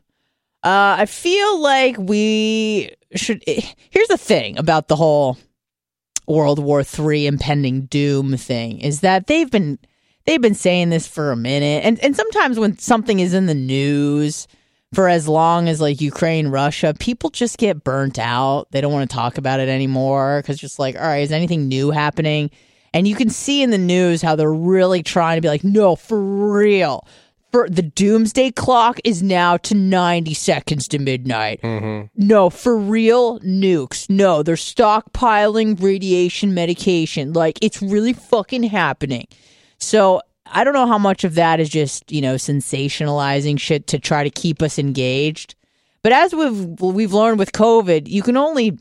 Uh, 0.65 0.97
I 0.99 1.07
feel 1.07 1.61
like 1.61 1.97
we 1.99 2.91
should. 3.15 3.43
eh, 3.47 3.63
Here's 3.91 4.09
the 4.09 4.17
thing 4.19 4.59
about 4.59 4.89
the 4.89 4.97
whole 4.97 5.37
World 6.27 6.59
War 6.59 6.83
III 6.83 7.27
impending 7.27 7.83
doom 7.87 8.37
thing 8.37 8.79
is 8.81 9.01
that 9.01 9.27
they've 9.27 9.51
been 9.51 9.79
they've 10.25 10.41
been 10.41 10.55
saying 10.55 10.91
this 10.91 11.07
for 11.09 11.33
a 11.33 11.37
minute, 11.37 11.85
and 11.85 11.99
and 12.01 12.15
sometimes 12.17 12.59
when 12.59 12.79
something 12.79 13.19
is 13.21 13.35
in 13.35 13.47
the 13.47 13.55
news 13.55 14.47
for 14.95 15.09
as 15.09 15.27
long 15.27 15.69
as 15.69 15.81
like 15.81 16.01
Ukraine, 16.01 16.49
Russia, 16.49 16.95
people 16.99 17.31
just 17.31 17.59
get 17.59 17.83
burnt 17.83 18.19
out. 18.19 18.71
They 18.71 18.81
don't 18.81 18.93
want 18.93 19.11
to 19.11 19.15
talk 19.15 19.39
about 19.39 19.59
it 19.59 19.69
anymore 19.69 20.41
because 20.43 20.59
just 20.59 20.79
like, 20.79 20.97
all 20.97 21.03
right, 21.03 21.23
is 21.23 21.33
anything 21.33 21.67
new 21.67 21.91
happening? 21.91 22.51
And 22.95 23.09
you 23.09 23.15
can 23.17 23.31
see 23.31 23.63
in 23.63 23.71
the 23.71 23.79
news 23.79 24.21
how 24.21 24.37
they're 24.37 24.53
really 24.53 25.03
trying 25.03 25.39
to 25.39 25.41
be 25.41 25.49
like, 25.49 25.65
no, 25.65 25.97
for 25.97 26.21
real. 26.21 27.07
For 27.53 27.69
the 27.69 27.83
doomsday 27.83 28.51
clock 28.53 28.99
is 29.05 29.23
now 29.23 29.59
to 29.59 29.75
90 29.75 30.33
seconds 30.33 30.89
to 30.89 30.99
midnight. 30.99 31.61
Mm-hmm. 31.61 32.27
No, 32.27 32.49
for 32.49 32.79
real, 32.79 33.41
nukes. 33.41 34.09
No, 34.09 34.43
they're 34.43 34.57
stockpiling 34.57 35.81
radiation 35.83 36.55
medication. 36.55 37.35
Like, 37.35 37.59
it's 37.61 37.83
really 37.83 38.15
fucking 38.15 38.63
happening. 38.63 39.27
So, 39.77 40.23
I 40.47 40.65
don't 40.65 40.73
know 40.73 40.87
how 40.87 40.99
much 40.99 41.25
of 41.25 41.35
that 41.35 41.61
is 41.61 41.69
just, 41.69 42.11
you 42.11 42.23
know, 42.23 42.37
sensationalizing 42.37 43.61
shit 43.61 43.87
to 43.89 43.99
try 43.99 44.25
to 44.25 44.31
keep 44.31 44.63
us 44.63 44.79
engaged. 44.79 45.55
But 46.03 46.13
as 46.13 46.35
we've 46.35 46.81
we've 46.81 47.13
learned 47.13 47.39
with 47.39 47.53
COVID, 47.53 48.09
you 48.09 48.23
can 48.23 48.37
only 48.37 48.79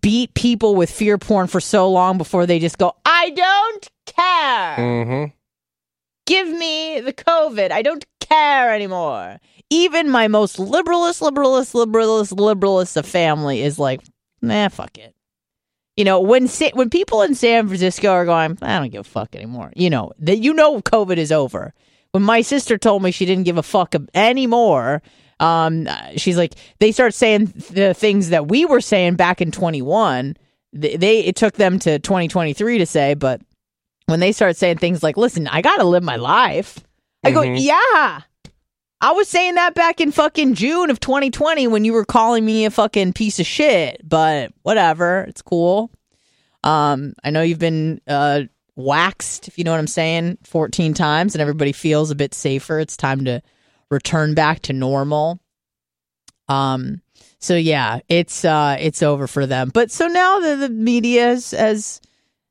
beat 0.00 0.34
people 0.34 0.74
with 0.74 0.90
fear 0.90 1.16
porn 1.16 1.46
for 1.46 1.60
so 1.60 1.90
long 1.90 2.18
before 2.18 2.44
they 2.44 2.58
just 2.58 2.78
go, 2.78 2.94
"I 3.04 3.30
don't 3.30 3.90
care." 4.06 4.76
Mm-hmm. 4.76 5.39
Give 6.30 6.48
me 6.48 7.00
the 7.00 7.12
COVID. 7.12 7.72
I 7.72 7.82
don't 7.82 8.06
care 8.20 8.72
anymore. 8.72 9.40
Even 9.68 10.08
my 10.08 10.28
most 10.28 10.58
liberalist, 10.58 11.20
liberalist, 11.20 11.74
liberalist, 11.74 12.34
liberalist 12.34 12.96
of 12.96 13.04
family 13.04 13.62
is 13.62 13.78
like, 13.78 14.00
nah, 14.40 14.68
fuck 14.68 14.96
it. 14.96 15.14
You 15.96 16.04
know, 16.04 16.20
when 16.20 16.46
when 16.74 16.88
people 16.88 17.22
in 17.22 17.34
San 17.34 17.66
Francisco 17.66 18.08
are 18.10 18.24
going, 18.24 18.56
I 18.62 18.78
don't 18.78 18.90
give 18.90 19.00
a 19.00 19.04
fuck 19.04 19.34
anymore. 19.34 19.72
You 19.74 19.90
know 19.90 20.12
that 20.20 20.38
you 20.38 20.54
know 20.54 20.80
COVID 20.80 21.16
is 21.16 21.32
over. 21.32 21.74
When 22.12 22.22
my 22.22 22.42
sister 22.42 22.78
told 22.78 23.02
me 23.02 23.10
she 23.10 23.26
didn't 23.26 23.44
give 23.44 23.58
a 23.58 23.62
fuck 23.62 23.94
anymore, 24.14 25.02
um, 25.40 25.88
she's 26.16 26.36
like, 26.36 26.54
they 26.78 26.92
start 26.92 27.12
saying 27.12 27.46
the 27.70 27.92
things 27.92 28.30
that 28.30 28.48
we 28.48 28.64
were 28.64 28.80
saying 28.80 29.16
back 29.16 29.40
in 29.40 29.50
21. 29.50 30.36
They, 30.72 30.96
they 30.96 31.20
it 31.20 31.36
took 31.36 31.54
them 31.54 31.78
to 31.80 31.98
2023 31.98 32.78
to 32.78 32.86
say, 32.86 33.14
but 33.14 33.42
when 34.06 34.20
they 34.20 34.32
start 34.32 34.56
saying 34.56 34.78
things 34.78 35.02
like, 35.02 35.16
listen, 35.16 35.46
I 35.48 35.62
got 35.62 35.76
to 35.76 35.84
live 35.84 36.02
my 36.02 36.16
life. 36.16 36.78
I 37.24 37.30
go, 37.30 37.40
Mhm. 37.42 37.56
yeah. 37.60 38.20
I 39.02 39.12
was 39.12 39.28
saying 39.28 39.54
that 39.54 39.74
back 39.74 40.00
in 40.00 40.12
fucking 40.12 40.54
June 40.54 40.90
of 40.90 41.00
2020 41.00 41.68
when 41.68 41.84
you 41.84 41.92
were 41.92 42.04
calling 42.04 42.44
me 42.44 42.64
a 42.66 42.70
fucking 42.70 43.14
piece 43.14 43.40
of 43.40 43.46
shit, 43.46 44.00
but 44.06 44.52
whatever. 44.62 45.22
It's 45.28 45.40
cool. 45.42 45.90
Um, 46.64 47.14
I 47.24 47.30
know 47.30 47.40
you've 47.40 47.58
been 47.58 48.00
uh, 48.06 48.42
waxed, 48.76 49.48
if 49.48 49.56
you 49.56 49.64
know 49.64 49.70
what 49.70 49.80
I'm 49.80 49.86
saying, 49.86 50.36
14 50.44 50.92
times, 50.92 51.34
and 51.34 51.40
everybody 51.40 51.72
feels 51.72 52.10
a 52.10 52.14
bit 52.14 52.34
safer. 52.34 52.78
It's 52.78 52.96
time 52.96 53.24
to 53.24 53.40
return 53.90 54.34
back 54.34 54.60
to 54.62 54.74
normal. 54.74 55.40
Um, 56.48 57.00
so 57.38 57.56
yeah, 57.56 58.00
it's 58.08 58.44
uh, 58.44 58.76
it's 58.78 59.02
over 59.02 59.26
for 59.26 59.46
them. 59.46 59.70
But 59.72 59.90
so 59.90 60.08
now 60.08 60.40
the, 60.40 60.56
the 60.56 60.68
media 60.68 61.28
has, 61.28 61.52
has 61.52 62.00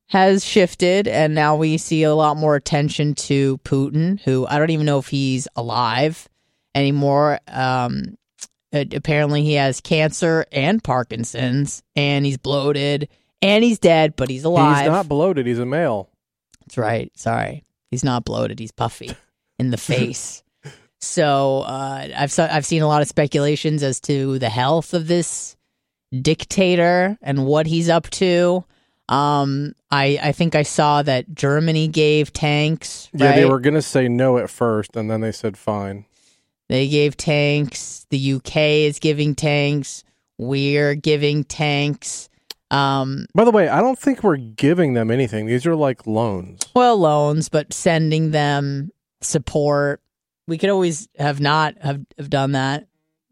has 0.09 0.43
shifted, 0.43 1.07
and 1.07 1.35
now 1.35 1.55
we 1.55 1.77
see 1.77 2.01
a 2.01 2.15
lot 2.15 2.35
more 2.35 2.55
attention 2.55 3.13
to 3.13 3.59
Putin, 3.59 4.19
who 4.21 4.45
I 4.47 4.57
don't 4.57 4.71
even 4.71 4.87
know 4.87 4.97
if 4.97 5.07
he's 5.07 5.47
alive 5.55 6.27
anymore. 6.73 7.39
Um, 7.47 8.17
apparently, 8.73 9.43
he 9.43 9.53
has 9.53 9.81
cancer 9.81 10.47
and 10.51 10.83
Parkinson's, 10.83 11.83
and 11.95 12.25
he's 12.25 12.37
bloated, 12.37 13.07
and 13.43 13.63
he's 13.63 13.77
dead, 13.77 14.15
but 14.15 14.29
he's 14.29 14.43
alive. 14.45 14.81
He's 14.81 14.87
not 14.87 15.07
bloated. 15.07 15.45
He's 15.45 15.59
a 15.59 15.65
male. 15.65 16.09
That's 16.61 16.79
right. 16.79 17.11
Sorry, 17.15 17.63
he's 17.91 18.03
not 18.03 18.25
bloated. 18.25 18.57
He's 18.59 18.71
puffy 18.71 19.11
in 19.59 19.69
the 19.69 19.77
face. 19.77 20.43
So 21.01 21.61
uh, 21.61 22.07
I've 22.17 22.37
I've 22.39 22.65
seen 22.65 22.81
a 22.81 22.87
lot 22.87 23.03
of 23.03 23.07
speculations 23.07 23.83
as 23.83 23.99
to 24.01 24.39
the 24.39 24.49
health 24.49 24.95
of 24.95 25.07
this 25.07 25.55
dictator 26.19 27.15
and 27.21 27.45
what 27.45 27.67
he's 27.67 27.89
up 27.89 28.09
to. 28.09 28.65
Um, 29.09 29.73
I 29.89 30.19
I 30.21 30.31
think 30.31 30.55
I 30.55 30.61
saw 30.63 31.01
that 31.01 31.33
Germany 31.33 31.87
gave 31.87 32.31
tanks. 32.31 33.09
Yeah, 33.11 33.35
they 33.35 33.45
were 33.45 33.59
gonna 33.59 33.81
say 33.81 34.07
no 34.07 34.37
at 34.37 34.49
first, 34.49 34.95
and 34.95 35.09
then 35.09 35.21
they 35.21 35.31
said 35.31 35.57
fine. 35.57 36.05
They 36.67 36.87
gave 36.87 37.17
tanks. 37.17 38.05
The 38.11 38.33
UK 38.33 38.55
is 38.85 38.99
giving 38.99 39.33
tanks. 39.33 40.03
We're 40.37 40.93
giving 40.93 41.43
tanks. 41.43 42.29
Um, 42.71 43.25
By 43.33 43.43
the 43.45 43.51
way, 43.51 43.67
I 43.67 43.81
don't 43.81 43.97
think 43.97 44.23
we're 44.23 44.37
giving 44.37 44.93
them 44.93 45.09
anything. 45.09 45.47
These 45.47 45.65
are 45.65 45.75
like 45.75 46.05
loans. 46.05 46.61
well, 46.75 46.95
loans, 46.97 47.49
but 47.49 47.73
sending 47.73 48.29
them 48.29 48.91
support. 49.21 50.01
We 50.47 50.59
could 50.59 50.69
always 50.69 51.07
have 51.17 51.39
not 51.39 51.75
have, 51.81 52.01
have 52.19 52.29
done 52.29 52.51
that. 52.51 52.87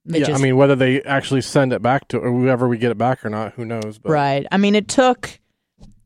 It 0.08 0.20
yeah, 0.22 0.26
just- 0.26 0.40
I 0.40 0.44
mean, 0.44 0.58
whether 0.58 0.76
they 0.76 1.04
actually 1.04 1.42
send 1.42 1.72
it 1.72 1.84
back 1.84 2.08
to 2.08 2.18
or 2.18 2.32
whoever 2.32 2.68
we 2.68 2.80
get 2.80 2.90
it 2.90 2.98
back 2.98 3.24
or 3.24 3.30
not, 3.30 3.54
who 3.54 3.66
knows? 3.66 4.00
But 4.00 4.12
right. 4.12 4.48
I 4.52 4.58
mean, 4.58 4.74
it 4.74 4.88
took 4.88 5.40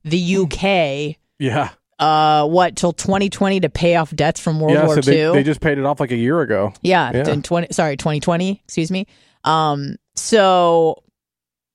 the 0.03 0.37
UK 0.37 1.17
Yeah. 1.39 1.69
uh, 1.99 2.47
what 2.47 2.75
till 2.75 2.93
2020 2.93 3.59
to 3.61 3.69
pay 3.69 3.95
off 3.95 4.15
debts 4.15 4.39
from 4.39 4.59
World 4.59 4.73
yeah, 4.73 4.85
War 4.85 5.01
so 5.01 5.11
II. 5.11 5.17
they, 5.17 5.31
they 5.33 5.43
just 5.43 5.61
paid 5.61 5.77
it 5.77 5.85
off 5.85 5.99
like 5.99 6.11
a 6.11 6.15
year 6.17 6.41
ago. 6.41 6.73
Yeah, 6.81 7.11
Yeah. 7.13 7.29
in 7.29 7.41
20 7.43 7.67
sorry, 7.71 7.97
2020, 7.97 8.61
excuse 8.65 8.91
me. 8.91 9.07
Um 9.43 9.95
so 10.15 11.03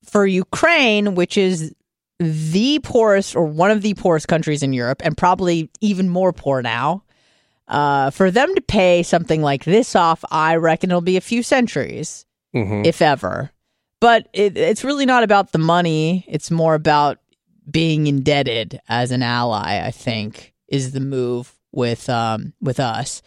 for 0.05 0.27
Ukraine, 0.27 1.15
which 1.15 1.37
is 1.39 1.75
the 2.19 2.79
poorest 2.83 3.37
or 3.37 3.45
one 3.45 3.71
of 3.71 3.83
the 3.83 3.95
poorest 3.95 4.27
countries 4.29 4.62
in 4.62 4.73
Europe 4.73 5.03
and 5.05 5.17
probably 5.17 5.71
even 5.81 6.09
more 6.09 6.33
poor 6.33 6.62
now, 6.62 7.03
uh 7.69 8.11
for 8.11 8.31
them 8.31 8.55
to 8.55 8.61
pay 8.62 9.03
something 9.03 9.43
like 9.43 9.65
this 9.65 9.95
off, 9.97 10.25
I 10.31 10.57
reckon 10.57 10.91
it'll 10.91 11.01
be 11.01 11.17
a 11.17 11.21
few 11.21 11.43
centuries, 11.43 12.27
hmm 12.53 12.83
if 12.85 13.01
ever. 13.03 13.51
But 14.01 14.29
it, 14.35 14.57
it's 14.59 14.85
really 14.85 15.07
not 15.07 15.23
about 15.23 15.53
the 15.53 15.59
money, 15.59 16.25
it's 16.29 16.51
more 16.51 16.75
about 16.75 17.19
being 17.70 18.07
indebted 18.07 18.81
as 18.88 19.11
an 19.11 19.22
ally, 19.22 19.85
I 19.85 19.90
think, 19.90 20.55
is 20.68 20.92
the 20.92 21.00
move 21.00 21.52
with 21.72 22.09
um 22.09 22.55
with 22.61 22.81
us. 22.81 23.22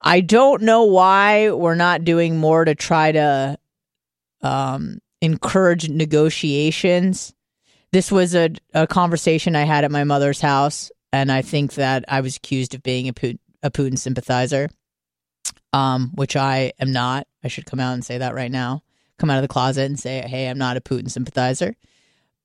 I 0.00 0.20
don't 0.20 0.62
know 0.62 0.84
why 0.84 1.50
we're 1.50 1.74
not 1.74 2.04
doing 2.04 2.36
more 2.36 2.64
to 2.64 2.74
try 2.74 3.12
to 3.12 3.58
um, 4.42 4.98
encourage 5.20 5.88
negotiations. 5.88 7.34
This 7.92 8.12
was 8.12 8.34
a, 8.34 8.50
a 8.74 8.86
conversation 8.86 9.56
I 9.56 9.64
had 9.64 9.84
at 9.84 9.90
my 9.90 10.04
mother's 10.04 10.40
house, 10.40 10.90
and 11.12 11.32
I 11.32 11.42
think 11.42 11.74
that 11.74 12.04
I 12.08 12.20
was 12.20 12.36
accused 12.36 12.74
of 12.74 12.82
being 12.82 13.08
a 13.08 13.12
Putin, 13.12 13.38
a 13.62 13.70
Putin 13.70 13.98
sympathizer, 13.98 14.68
um, 15.72 16.12
which 16.14 16.36
I 16.36 16.72
am 16.78 16.92
not. 16.92 17.26
I 17.42 17.48
should 17.48 17.66
come 17.66 17.80
out 17.80 17.94
and 17.94 18.04
say 18.04 18.18
that 18.18 18.34
right 18.34 18.50
now. 18.50 18.82
Come 19.18 19.30
out 19.30 19.38
of 19.38 19.42
the 19.42 19.48
closet 19.48 19.86
and 19.86 19.98
say, 19.98 20.20
hey, 20.20 20.48
I'm 20.48 20.58
not 20.58 20.76
a 20.76 20.80
Putin 20.82 21.10
sympathizer. 21.10 21.74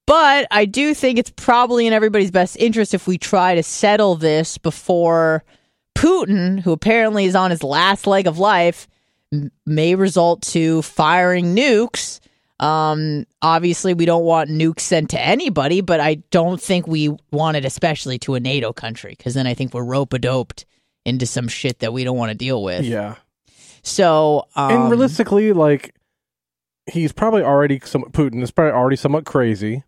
But 0.08 0.48
I 0.52 0.66
do 0.66 0.94
think 0.94 1.20
it's 1.20 1.32
probably 1.36 1.88
in 1.88 1.94
everybody's 1.94 2.32
best 2.32 2.58
interest 2.58 2.94
if 2.94 3.08
we 3.08 3.18
try 3.18 3.56
to 3.56 3.64
settle 3.64 4.16
this 4.16 4.58
before 4.58 5.44
Putin, 5.96 6.60
who 6.60 6.72
apparently 6.72 7.26
is 7.26 7.36
on 7.36 7.52
his 7.52 7.64
last 7.64 8.08
leg 8.08 8.28
of 8.28 8.40
life, 8.40 8.88
m- 9.32 9.52
may 9.66 9.96
result 9.96 10.42
to 10.42 10.82
firing 10.82 11.56
nukes. 11.56 12.20
Um, 12.60 13.26
obviously, 13.42 13.94
we 13.94 14.06
don't 14.06 14.24
want 14.24 14.50
nukes 14.50 14.82
sent 14.82 15.10
to 15.12 15.20
anybody, 15.20 15.82
but 15.82 16.00
I 16.00 16.16
don't 16.30 16.62
think 16.62 16.88
we 16.88 17.16
want 17.32 17.58
it 17.58 17.66
especially 17.66 18.20
to 18.20 18.36
a 18.36 18.40
NATO 18.40 18.72
country 18.74 19.16
because 19.18 19.34
then 19.34 19.48
I 19.48 19.54
think 19.54 19.74
we're 19.74 19.84
rope 19.84 20.14
a 20.14 20.20
doped 20.20 20.66
into 21.06 21.26
some 21.26 21.48
shit 21.48 21.80
that 21.80 21.94
we 21.94 22.04
don't 22.04 22.18
want 22.18 22.30
to 22.30 22.38
deal 22.38 22.62
with. 22.64 22.86
Yeah. 22.86 23.16
So, 23.84 24.48
um, 24.56 24.72
and 24.72 24.92
realistically, 24.92 25.54
like 25.54 25.96
he's 26.92 27.12
probably 27.12 27.42
already 27.42 27.80
some 27.84 28.04
Putin 28.04 28.44
is 28.44 28.52
probably 28.52 28.74
already 28.74 28.96
somewhat 28.96 29.26
crazy. 29.26 29.84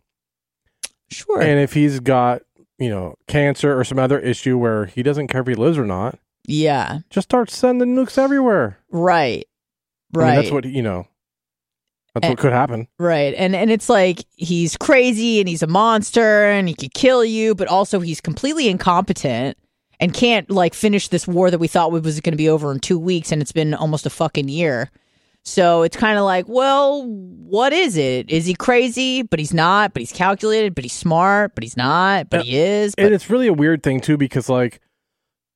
Sure, 1.13 1.41
And 1.41 1.59
if 1.59 1.73
he's 1.73 1.99
got, 1.99 2.41
you 2.77 2.89
know, 2.89 3.15
cancer 3.27 3.77
or 3.79 3.83
some 3.83 3.99
other 3.99 4.19
issue 4.19 4.57
where 4.57 4.85
he 4.87 5.03
doesn't 5.03 5.27
care 5.27 5.41
if 5.41 5.47
he 5.47 5.55
lives 5.55 5.77
or 5.77 5.85
not, 5.85 6.17
yeah, 6.45 6.99
just 7.09 7.27
start 7.29 7.49
sending 7.49 7.95
nukes 7.95 8.17
everywhere. 8.17 8.77
right, 8.91 9.45
I 10.15 10.17
right. 10.19 10.25
mean, 10.27 10.35
that's 10.35 10.51
what 10.51 10.65
you 10.65 10.81
know. 10.81 11.07
That's 12.13 12.25
And- 12.25 12.31
what 12.33 12.39
could 12.39 12.51
happen. 12.53 12.87
Right. 12.99 13.33
And 13.35 13.55
and 13.55 13.71
it's 13.71 13.89
like 13.89 14.25
he's 14.35 14.77
crazy 14.77 15.39
and 15.39 15.49
he's 15.49 15.63
a 15.63 15.67
monster 15.67 16.45
and 16.45 16.67
he 16.67 16.75
could 16.75 16.93
kill 16.93 17.25
you, 17.25 17.55
but 17.55 17.67
also 17.67 18.01
he's 18.01 18.21
completely 18.21 18.67
incompetent 18.67 19.57
and 19.99 20.13
can't 20.13 20.47
like 20.51 20.75
finish 20.75 21.07
this 21.07 21.27
war 21.27 21.49
that 21.49 21.57
we 21.59 21.67
thought 21.67 21.91
was 21.91 22.19
going 22.19 22.33
to 22.33 22.37
be 22.37 22.49
over 22.49 22.71
in 22.71 22.79
2 22.79 22.99
weeks 22.99 23.31
and 23.31 23.41
it's 23.41 23.51
been 23.51 23.73
almost 23.73 24.05
a 24.05 24.11
fucking 24.11 24.47
year. 24.47 24.91
So 25.45 25.83
it's 25.83 25.97
kind 25.97 26.17
of 26.17 26.23
like, 26.23 26.47
well, 26.47 27.03
what 27.05 27.73
is 27.73 27.97
it? 27.97 28.29
Is 28.29 28.45
he 28.45 28.53
crazy? 28.53 29.23
But 29.23 29.39
he's 29.39 29.53
not, 29.53 29.93
but 29.93 30.01
he's 30.01 30.13
calculated, 30.13 30.73
but 30.73 30.85
he's 30.85 30.93
smart, 30.93 31.53
but 31.53 31.63
he's 31.63 31.75
not, 31.75 32.29
but 32.29 32.45
he 32.45 32.57
is. 32.57 32.95
But 32.95 33.05
And 33.05 33.13
it's 33.13 33.29
really 33.29 33.47
a 33.47 33.53
weird 33.53 33.83
thing 33.83 33.99
too 33.99 34.15
because 34.17 34.47
like 34.47 34.79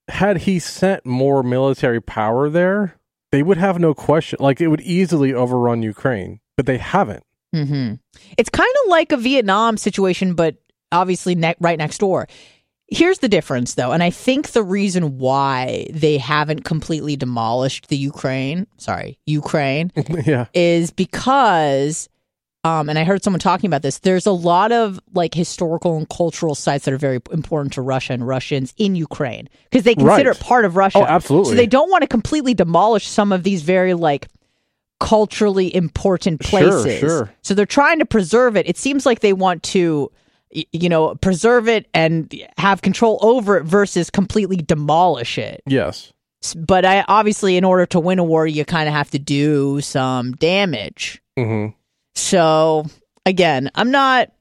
had 0.10 0.38
he 0.40 0.60
sent 0.60 1.06
more 1.06 1.42
military 1.44 2.02
power 2.02 2.50
there, 2.50 2.96
they 3.32 3.44
would 3.44 3.58
have 3.58 3.80
no 3.80 3.94
question. 3.94 4.38
Like 4.42 4.60
it 4.62 4.68
would 4.68 4.82
easily 4.82 5.34
overrun 5.34 5.84
Ukraine, 5.84 6.40
but 6.58 6.66
they 6.66 6.78
haven't. 6.78 7.24
hmm 7.54 7.94
It's 8.38 8.50
kind 8.50 8.74
of 8.86 8.90
like 8.90 9.12
a 9.14 9.18
Vietnam 9.18 9.78
situation, 9.78 10.34
but 10.34 10.56
obviously 10.92 11.36
ne- 11.36 11.56
right 11.60 11.78
next 11.78 11.98
door. 12.00 12.28
Here's 12.90 13.20
the 13.20 13.28
difference, 13.28 13.74
though, 13.74 13.92
and 13.92 14.02
I 14.02 14.10
think 14.10 14.52
the 14.52 14.64
reason 14.64 15.18
why 15.18 15.88
they 15.92 16.18
haven't 16.18 16.64
completely 16.64 17.18
demolished 17.18 17.90
the 17.90 17.98
Ukraine, 17.98 18.66
sorry, 18.78 19.20
Ukraine, 19.26 19.92
yeah. 20.26 20.46
is 20.54 20.92
because, 20.92 22.08
um, 22.64 22.88
and 22.88 22.98
I 22.98 23.04
heard 23.04 23.24
someone 23.26 23.42
talking 23.42 23.68
about 23.68 23.82
this. 23.82 24.00
There's 24.00 24.26
a 24.26 24.32
lot 24.32 24.72
of 24.72 25.02
like 25.14 25.34
historical 25.34 25.98
and 25.98 26.08
cultural 26.08 26.56
sites 26.56 26.86
that 26.86 26.94
are 26.94 26.98
very 26.98 27.20
important 27.32 27.74
to 27.74 27.82
Russia 27.82 28.14
and 28.14 28.26
Russians 28.26 28.74
in 28.78 28.96
Ukraine 28.96 29.50
because 29.70 29.84
they 29.84 29.94
consider 29.96 30.30
Right. 30.30 30.40
it 30.40 30.40
part 30.40 30.64
of 30.64 30.78
Russia. 30.78 31.00
Oh, 31.00 31.04
absolutely. 31.06 31.52
So 31.52 31.56
they 31.56 31.68
don't 31.68 31.90
want 31.92 32.04
to 32.04 32.08
completely 32.08 32.54
demolish 32.54 33.06
some 33.08 33.34
of 33.34 33.44
these 33.44 33.64
very 33.64 33.96
like 33.96 34.28
culturally 35.00 35.74
important 35.76 36.40
places. 36.40 37.00
sure. 37.00 37.34
So 37.42 37.54
they're 37.54 37.66
trying 37.66 38.00
to 38.00 38.06
preserve 38.06 38.56
it. 38.58 38.68
It 38.68 38.78
seems 38.78 39.06
like 39.06 39.20
they 39.20 39.34
want 39.34 39.62
to 39.64 40.12
you 40.52 40.90
know, 40.90 41.16
preserve 41.16 41.68
it 41.68 41.88
and 41.94 42.34
have 42.58 42.82
control 42.82 43.20
over 43.22 43.58
it 43.58 43.64
versus 43.64 44.10
completely 44.10 44.58
demolish 44.58 45.38
it. 45.38 45.62
Yes. 45.66 46.14
But 46.56 46.86
I 46.86 47.04
obviously 47.08 47.58
in 47.58 47.64
order 47.64 47.86
to 47.88 48.00
win 48.00 48.20
a 48.20 48.24
war 48.24 48.48
you 48.48 48.64
kind 48.64 48.88
of 48.88 48.94
have 48.94 49.12
to 49.12 49.20
do 49.20 49.82
some 49.82 50.34
damage. 50.34 51.22
hmm 51.38 51.68
So 52.16 52.86
again, 53.26 53.70
I'm 53.76 53.92
not 53.92 54.32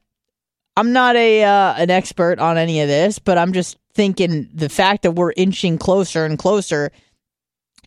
I'm 0.77 0.93
not 0.93 1.15
a 1.15 1.43
uh, 1.43 1.73
an 1.73 1.89
expert 1.89 2.39
on 2.39 2.57
any 2.57 2.81
of 2.81 2.87
this, 2.87 3.19
but 3.19 3.37
I'm 3.37 3.51
just 3.51 3.77
thinking 3.93 4.47
the 4.53 4.69
fact 4.69 5.01
that 5.01 5.11
we're 5.11 5.33
inching 5.35 5.77
closer 5.79 6.23
and 6.23 6.37
closer 6.37 6.91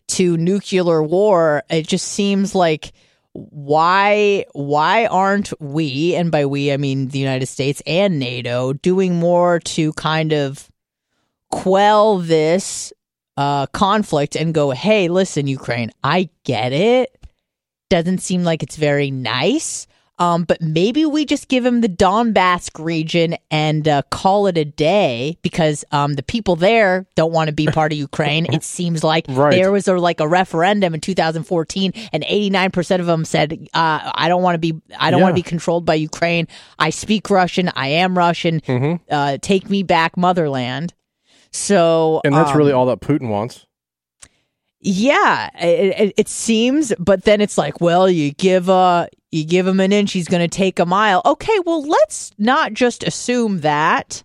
to 0.09 0.35
nuclear 0.35 1.01
war, 1.01 1.63
it 1.69 1.87
just 1.87 2.09
seems 2.09 2.53
like 2.53 2.91
why 3.33 4.45
why 4.51 5.05
aren't 5.05 5.53
we 5.61 6.15
and 6.15 6.31
by 6.31 6.45
we 6.45 6.71
I 6.71 6.77
mean 6.77 7.07
the 7.07 7.19
United 7.19 7.45
States 7.45 7.81
and 7.85 8.19
NATO 8.19 8.73
doing 8.73 9.15
more 9.15 9.59
to 9.59 9.93
kind 9.93 10.33
of 10.33 10.69
quell 11.49 12.17
this 12.17 12.91
uh, 13.37 13.65
conflict 13.67 14.35
and 14.35 14.53
go, 14.53 14.71
hey, 14.71 15.07
listen, 15.07 15.47
Ukraine, 15.47 15.91
I 16.03 16.29
get 16.43 16.73
it 16.73 17.17
doesn't 17.89 18.19
seem 18.19 18.43
like 18.43 18.63
it's 18.63 18.77
very 18.77 19.11
nice. 19.11 19.85
Um, 20.21 20.43
but 20.43 20.61
maybe 20.61 21.03
we 21.05 21.25
just 21.25 21.47
give 21.47 21.65
him 21.65 21.81
the 21.81 21.89
Donbass 21.89 22.69
region 22.79 23.35
and 23.49 23.87
uh, 23.87 24.03
call 24.11 24.45
it 24.47 24.57
a 24.57 24.65
day 24.65 25.37
because 25.41 25.83
um, 25.91 26.13
the 26.13 26.21
people 26.23 26.55
there 26.55 27.07
don't 27.15 27.31
want 27.31 27.47
to 27.47 27.53
be 27.53 27.65
part 27.65 27.91
of 27.91 27.97
Ukraine. 27.97 28.45
It 28.53 28.63
seems 28.77 29.03
like 29.03 29.25
Right. 29.27 29.51
there 29.51 29.71
was 29.71 29.87
a, 29.87 29.95
like 29.95 30.19
a 30.19 30.27
referendum 30.27 30.93
in 30.93 31.01
2014, 31.01 31.93
and 32.13 32.23
89 32.27 32.71
percent 32.71 32.99
of 33.01 33.07
them 33.07 33.25
said, 33.25 33.53
uh, 33.73 34.11
"I 34.13 34.27
don't 34.27 34.43
want 34.43 34.55
to 34.55 34.59
be. 34.59 34.79
I 34.97 35.09
don't 35.11 35.21
want 35.21 35.31
to 35.35 35.41
be 35.43 35.49
controlled 35.55 35.85
by 35.85 35.95
Ukraine. 35.95 36.47
I 36.77 36.91
speak 36.91 37.29
Russian. 37.29 37.71
I 37.75 37.87
am 37.87 38.17
Russian. 38.17 38.61
hmm 38.65 38.95
Uh, 39.09 39.37
take 39.41 39.69
me 39.69 39.81
back, 39.83 40.17
motherland." 40.17 40.93
So, 41.51 42.21
And 42.23 42.33
that's 42.33 42.51
um, 42.51 42.57
really 42.57 42.71
all 42.71 42.85
that 42.85 43.01
Putin 43.01 43.27
wants. 43.29 43.65
Yeah, 44.81 45.49
it, 45.59 46.13
it, 46.17 46.27
seems, 46.27 46.91
but 46.97 47.23
then 47.23 47.39
it's 47.39 47.57
like, 47.57 47.79
well, 47.79 48.09
you 48.09 48.31
give 48.31 48.67
a 48.67 49.07
you 49.31 49.45
give 49.45 49.67
him 49.67 49.79
an 49.79 49.93
inch, 49.93 50.11
he's 50.11 50.27
going 50.27 50.41
to 50.41 50.47
take 50.47 50.79
a 50.79 50.85
mile. 50.85 51.21
Okay, 51.25 51.57
well, 51.65 51.83
let's 51.83 52.31
not 52.37 52.73
just 52.73 53.03
assume 53.03 53.61
that. 53.61 54.23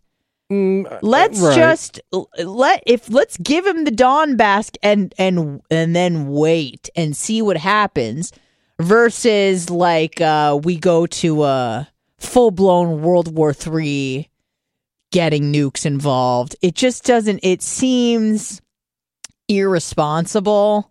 Mm, 0.50 0.90
uh, 0.90 0.98
Let's 1.02 1.40
right. 1.40 1.56
just 1.56 2.00
let 2.38 2.82
if 2.86 3.10
let's 3.10 3.36
give 3.36 3.66
him 3.66 3.84
the 3.84 3.90
dawn 3.90 4.36
Donbass 4.36 4.76
and 4.80 5.12
and 5.18 5.60
and 5.70 5.94
then 5.94 6.28
wait 6.28 6.88
and 6.94 7.16
see 7.16 7.42
what 7.42 7.56
happens 7.56 8.32
versus 8.80 9.70
like 9.70 10.20
uh 10.20 10.56
we 10.62 10.76
go 10.76 11.06
to 11.06 11.42
a 11.42 11.88
full-blown 12.18 13.02
World 13.02 13.34
War 13.36 13.52
3 13.52 14.28
getting 15.10 15.52
nukes 15.52 15.84
involved. 15.84 16.54
It 16.62 16.76
just 16.76 17.02
doesn't 17.02 17.40
it 17.42 17.60
seems 17.60 18.62
irresponsible. 19.48 20.90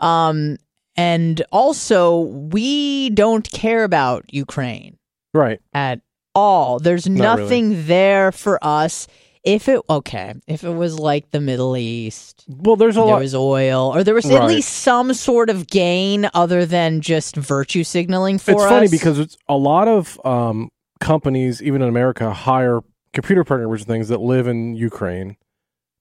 Um, 0.00 0.58
and 0.96 1.42
also, 1.50 2.20
we 2.20 3.10
don't 3.10 3.50
care 3.50 3.84
about 3.84 4.32
Ukraine 4.32 4.98
right. 5.32 5.60
at 5.72 6.00
all. 6.34 6.78
There's 6.78 7.08
Not 7.08 7.38
really. 7.38 7.42
nothing 7.42 7.86
there 7.86 8.30
for 8.32 8.58
us. 8.62 9.06
If 9.42 9.68
it 9.68 9.80
okay, 9.90 10.32
if 10.46 10.64
it 10.64 10.70
was 10.70 10.98
like 10.98 11.30
the 11.30 11.40
Middle 11.40 11.76
East, 11.76 12.44
Well, 12.48 12.76
there's 12.76 12.96
a 12.96 13.00
there 13.00 13.08
lot. 13.08 13.20
was 13.20 13.34
oil, 13.34 13.92
or 13.94 14.02
there 14.02 14.14
was 14.14 14.24
at 14.30 14.46
least 14.46 14.70
some 14.70 15.12
sort 15.12 15.50
of 15.50 15.66
gain 15.66 16.30
other 16.32 16.64
than 16.64 17.02
just 17.02 17.36
virtue 17.36 17.84
signaling 17.84 18.38
for 18.38 18.52
it's 18.52 18.62
us. 18.62 18.70
funny 18.70 18.88
because 18.88 19.18
it's 19.18 19.36
a 19.46 19.56
lot 19.56 19.86
of 19.86 20.18
um, 20.24 20.70
companies, 20.98 21.62
even 21.62 21.82
in 21.82 21.88
America, 21.88 22.32
hire 22.32 22.80
computer 23.12 23.44
programmers 23.44 23.82
and 23.82 23.88
things 23.88 24.08
that 24.08 24.20
live 24.22 24.46
in 24.46 24.76
Ukraine, 24.76 25.36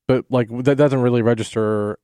but 0.07 0.25
like 0.29 0.49
that 0.63 0.75
doesn't 0.77 1.01
really 1.01 1.21
register 1.21 1.97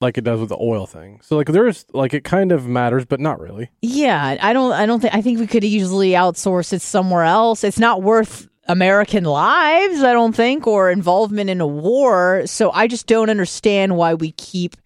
like 0.00 0.18
it 0.18 0.24
does 0.24 0.40
with 0.40 0.50
the 0.50 0.58
oil 0.60 0.86
thing. 0.86 1.20
So 1.22 1.36
like 1.36 1.46
there's 1.48 1.86
like 1.92 2.14
it 2.14 2.24
kind 2.24 2.52
of 2.52 2.66
matters, 2.66 3.04
but 3.04 3.20
not 3.20 3.40
really. 3.40 3.70
Yeah, 3.82 4.36
I 4.40 4.52
don't. 4.52 4.72
I 4.72 4.86
don't 4.86 5.00
think. 5.00 5.14
I 5.14 5.22
think 5.22 5.38
we 5.38 5.46
could 5.46 5.64
easily 5.64 6.10
outsource 6.10 6.72
it 6.72 6.82
somewhere 6.82 7.24
else. 7.24 7.64
It's 7.64 7.78
not 7.78 8.02
worth 8.02 8.48
American 8.68 9.24
lives, 9.24 10.02
I 10.02 10.12
don't 10.12 10.34
think, 10.34 10.66
or 10.66 10.90
involvement 10.90 11.50
in 11.50 11.60
a 11.60 11.66
war. 11.66 12.46
So 12.46 12.70
I 12.72 12.88
just 12.88 13.06
don't 13.06 13.30
understand 13.30 13.96
why 13.96 14.14
we 14.14 14.32
keep 14.32 14.76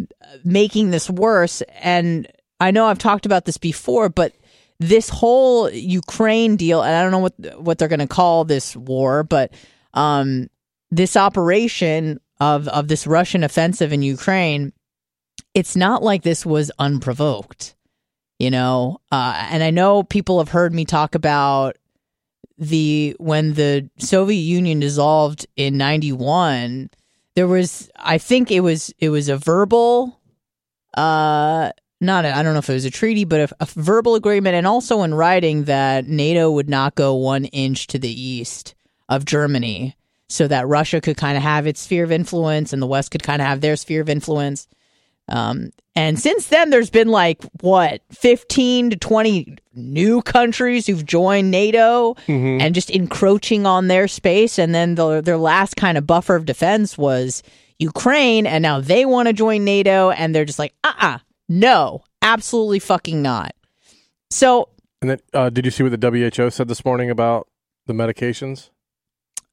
uh, 0.00 0.38
making 0.44 0.90
this 0.90 1.08
worse. 1.08 1.62
And 1.80 2.26
I 2.58 2.70
know 2.70 2.86
I've 2.86 2.98
talked 2.98 3.26
about 3.26 3.44
this 3.44 3.58
before, 3.58 4.08
but 4.08 4.34
this 4.80 5.08
whole 5.08 5.70
Ukraine 5.70 6.56
deal, 6.56 6.82
and 6.82 6.94
I 6.94 7.02
don't 7.02 7.12
know 7.12 7.18
what 7.18 7.60
what 7.60 7.78
they're 7.78 7.88
going 7.88 7.98
to 8.00 8.06
call 8.06 8.44
this 8.44 8.74
war, 8.76 9.22
but 9.22 9.52
um, 9.94 10.48
this 10.90 11.16
operation 11.16 12.20
of 12.40 12.68
of 12.68 12.88
this 12.88 13.06
Russian 13.06 13.44
offensive 13.44 13.92
in 13.92 14.02
Ukraine, 14.02 14.72
it's 15.54 15.76
not 15.76 16.02
like 16.02 16.22
this 16.22 16.46
was 16.46 16.70
unprovoked, 16.78 17.74
you 18.38 18.50
know. 18.50 19.00
Uh, 19.10 19.48
and 19.50 19.62
I 19.62 19.70
know 19.70 20.02
people 20.02 20.38
have 20.38 20.50
heard 20.50 20.74
me 20.74 20.84
talk 20.84 21.14
about 21.14 21.76
the 22.56 23.16
when 23.18 23.54
the 23.54 23.88
Soviet 23.98 24.40
Union 24.40 24.80
dissolved 24.80 25.46
in 25.56 25.76
'91. 25.76 26.90
There 27.34 27.46
was, 27.46 27.88
I 27.96 28.18
think 28.18 28.50
it 28.50 28.60
was 28.60 28.92
it 28.98 29.10
was 29.10 29.28
a 29.28 29.36
verbal 29.36 30.18
uh 30.96 31.70
not 32.00 32.24
I 32.24 32.42
don't 32.42 32.52
know 32.52 32.60
if 32.60 32.70
it 32.70 32.74
was 32.74 32.84
a 32.84 32.90
treaty, 32.90 33.24
but 33.24 33.50
a, 33.50 33.56
a, 33.60 33.66
verbal 33.66 34.14
agreement, 34.14 34.54
and 34.54 34.66
also 34.66 35.02
in 35.02 35.14
writing 35.14 35.64
that 35.64 36.06
NATO 36.06 36.50
would 36.50 36.68
not 36.68 36.94
go 36.94 37.14
one 37.14 37.46
inch 37.46 37.88
to 37.88 37.98
the 37.98 38.08
east 38.08 38.74
of 39.08 39.24
Germany, 39.24 39.96
so 40.28 40.46
that 40.48 40.66
Russia 40.68 41.00
could 41.00 41.16
kind 41.16 41.36
of 41.36 41.42
have 41.42 41.66
its 41.66 41.80
sphere 41.80 42.04
of 42.04 42.12
influence, 42.12 42.72
and 42.72 42.80
the 42.82 42.86
West 42.86 43.10
could 43.10 43.22
kind 43.22 43.40
of 43.42 43.48
have 43.48 43.60
their 43.60 43.76
sphere 43.76 44.00
of 44.02 44.08
influence. 44.08 44.68
Um, 45.30 45.70
and 45.94 46.18
since 46.18 46.46
then, 46.46 46.70
there's 46.70 46.90
been 46.90 47.08
like 47.08 47.42
what 47.60 48.00
15 48.12 48.90
to 48.90 48.96
20 48.96 49.56
new 49.74 50.22
countries 50.22 50.86
who've 50.86 51.04
joined 51.04 51.50
NATO 51.50 52.14
Mhm. 52.26 52.62
and 52.62 52.74
just 52.74 52.88
encroaching 52.90 53.66
on 53.66 53.88
their 53.88 54.08
space. 54.08 54.58
And 54.58 54.74
then 54.74 54.94
the, 54.94 55.20
their 55.20 55.36
last 55.36 55.76
kind 55.76 55.98
of 55.98 56.06
buffer 56.06 56.34
of 56.34 56.46
defense 56.46 56.96
was 56.96 57.42
Ukraine, 57.78 58.46
and 58.46 58.62
now 58.62 58.80
they 58.80 59.04
want 59.04 59.28
to 59.28 59.32
join 59.34 59.64
NATO, 59.64 60.10
and 60.10 60.34
they're 60.34 60.44
just 60.46 60.58
like, 60.58 60.72
uh 60.82 60.92
uh 60.98 61.18
no, 61.48 62.02
absolutely 62.22 62.78
fucking 62.78 63.20
not. 63.22 63.52
So, 64.30 64.68
And 65.00 65.10
then, 65.10 65.18
uh, 65.32 65.48
did 65.50 65.64
you 65.64 65.70
see 65.70 65.82
what 65.82 65.98
the 65.98 66.10
WHO 66.10 66.50
said 66.50 66.68
this 66.68 66.84
morning 66.84 67.10
about 67.10 67.48
the 67.86 67.92
medications? 67.92 68.70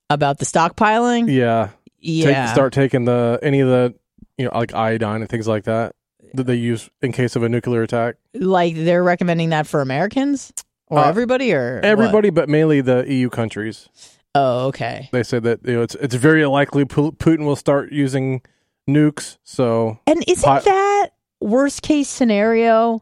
About 0.09 0.37
the 0.39 0.45
stockpiling, 0.45 1.31
Yeah, 1.33 1.69
yeah. 1.99 2.45
Take, 2.45 2.53
start 2.53 2.73
taking 2.73 3.05
the 3.05 3.39
any 3.41 3.59
of 3.61 3.69
the 3.69 3.95
you 4.37 4.45
know 4.45 4.51
like 4.57 4.73
iodine 4.73 5.21
and 5.21 5.29
things 5.29 5.47
like 5.47 5.63
that 5.65 5.95
that 6.33 6.45
they 6.45 6.55
use 6.55 6.89
in 7.01 7.11
case 7.11 7.35
of 7.35 7.43
a 7.43 7.49
nuclear 7.49 7.81
attack. 7.83 8.15
like 8.33 8.75
they're 8.75 9.03
recommending 9.03 9.49
that 9.49 9.65
for 9.67 9.81
Americans 9.81 10.51
or 10.87 10.99
Uh, 10.99 11.07
everybody 11.07 11.53
or 11.53 11.75
what? 11.77 11.85
Everybody, 11.85 12.29
but 12.29 12.49
mainly 12.49 12.81
the 12.81 13.05
EU 13.11 13.29
countries. 13.29 13.87
Oh, 14.35 14.67
okay. 14.67 15.07
They 15.13 15.23
said 15.23 15.43
that 15.43 15.59
you 15.65 15.73
know 15.75 15.81
it's 15.81 15.95
it's 15.95 16.15
very 16.15 16.45
likely 16.45 16.83
Putin 16.85 17.45
will 17.45 17.55
start 17.55 17.91
using 17.91 18.41
nukes. 18.89 19.37
So 19.43 19.97
And 20.07 20.23
isn't 20.27 20.65
that 20.65 21.09
worst 21.39 21.81
case 21.81 22.09
scenario 22.09 23.01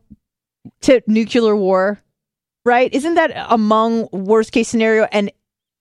to 0.81 1.01
nuclear 1.07 1.55
war? 1.55 1.99
Right? 2.65 2.93
Isn't 2.93 3.15
that 3.15 3.31
among 3.49 4.07
worst 4.11 4.51
case 4.53 4.69
scenario? 4.69 5.07
And 5.11 5.31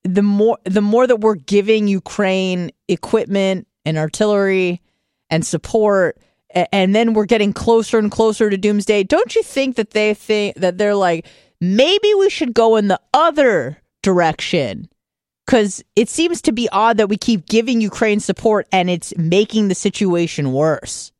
the 0.04 0.22
more 0.22 0.58
the 0.64 0.80
more 0.80 1.06
that 1.06 1.20
we're 1.20 1.36
giving 1.36 1.88
Ukraine 1.88 2.70
equipment 2.88 3.66
and 3.84 3.96
artillery 3.98 4.80
and 5.30 5.46
support, 5.46 6.18
and 6.50 6.94
then 6.94 7.14
we're 7.14 7.24
getting 7.26 7.52
closer 7.52 7.98
and 7.98 8.10
closer 8.10 8.50
to 8.50 8.56
doomsday. 8.56 9.04
Don't 9.04 9.34
you 9.34 9.42
think 9.42 9.76
that 9.76 9.90
they 9.90 10.14
think 10.14 10.56
that 10.56 10.78
they're 10.78 10.94
like 10.94 11.26
maybe 11.60 12.12
we 12.14 12.28
should 12.28 12.54
go 12.54 12.76
in 12.76 12.88
the 12.88 13.00
other 13.14 13.78
direction? 14.02 14.88
Because 15.46 15.82
it 15.96 16.08
seems 16.08 16.40
to 16.42 16.52
be 16.52 16.68
odd 16.70 16.98
that 16.98 17.08
we 17.08 17.16
keep 17.16 17.46
giving 17.46 17.80
Ukraine 17.80 18.20
support 18.20 18.66
and 18.70 18.88
it's 18.88 19.12
making 19.16 19.68
the 19.68 19.74
situation 19.74 20.52
worse. 20.52 21.12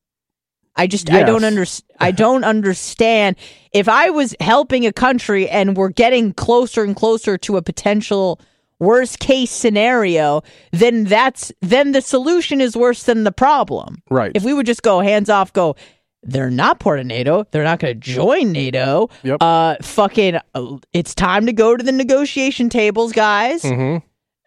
I 0.77 0.87
just 0.87 1.11
I 1.11 1.23
don't 1.23 1.43
Yes. 1.43 1.51
under, 1.53 1.67
I 2.01 2.11
don't 2.13 2.45
understand 2.45 3.37
if 3.73 3.89
I 3.89 4.11
was 4.11 4.35
helping 4.41 4.87
a 4.87 4.93
country 4.93 5.49
and 5.49 5.77
we're 5.77 5.91
getting 5.91 6.33
closer 6.33 6.83
and 6.83 6.97
closer 6.97 7.37
to 7.39 7.57
a 7.57 7.63
potential 7.63 8.41
worst 8.83 9.19
case 9.19 9.51
scenario, 9.51 10.43
then 10.73 11.05
that's 11.05 11.53
then 11.61 11.93
the 11.93 12.01
solution 12.03 12.61
is 12.61 12.77
worse 12.77 13.05
than 13.05 13.25
the 13.25 13.33
problem. 13.33 14.03
right, 14.11 14.33
If 14.35 14.45
we 14.45 14.53
would 14.53 14.67
just 14.67 14.83
go 14.83 15.01
hands 15.01 15.31
off, 15.31 15.53
go, 15.53 15.77
they're 16.23 16.51
not 16.51 16.79
part 16.79 17.01
of 17.01 17.07
NATO. 17.07 17.45
They're 17.51 17.65
not 17.65 17.79
going 17.81 17.95
to 17.95 18.01
join 18.01 18.53
NATO. 18.53 19.09
Yep. 19.23 19.39
Uh, 19.41 19.77
fucking, 19.83 20.39
uh, 20.55 20.77
it's 20.93 21.15
time 21.15 21.47
to 21.47 21.53
go 21.53 21.77
to 21.77 21.83
the 21.83 21.93
negotiation 21.93 22.69
tables, 22.69 23.13
guys, 23.13 23.63
hmm 23.63 23.99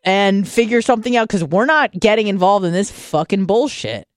and 0.08 0.48
figure 0.48 0.84
something 0.84 1.18
out 1.18 1.28
because 1.28 1.44
we're 1.44 1.66
not 1.66 1.92
getting 1.92 2.28
involved 2.28 2.64
in 2.64 2.72
this 2.72 2.92
fucking 2.92 3.46
bullshit. 3.46 4.08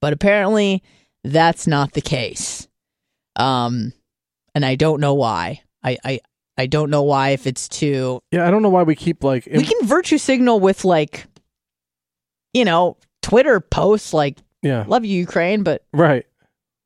But 0.00 0.14
apparently, 0.14 0.82
that's 1.22 1.66
not 1.66 1.92
the 1.92 2.00
case. 2.00 2.66
Um, 3.36 3.92
and 4.54 4.64
I 4.64 4.76
don't 4.76 5.00
know 5.00 5.12
why. 5.12 5.60
I, 5.82 5.98
I, 6.02 6.20
I 6.56 6.66
don't 6.66 6.90
know 6.90 7.02
why 7.02 7.30
if 7.30 7.46
it's 7.46 7.68
too 7.68 8.22
yeah. 8.30 8.46
I 8.46 8.50
don't 8.50 8.62
know 8.62 8.68
why 8.68 8.82
we 8.82 8.94
keep 8.94 9.24
like 9.24 9.46
we 9.50 9.64
can 9.64 9.86
virtue 9.86 10.18
signal 10.18 10.60
with 10.60 10.84
like 10.84 11.26
you 12.52 12.64
know 12.64 12.96
twitter 13.22 13.58
posts 13.60 14.12
like 14.12 14.38
yeah 14.62 14.84
love 14.86 15.04
you 15.04 15.18
ukraine 15.18 15.62
but 15.62 15.84
right. 15.92 16.26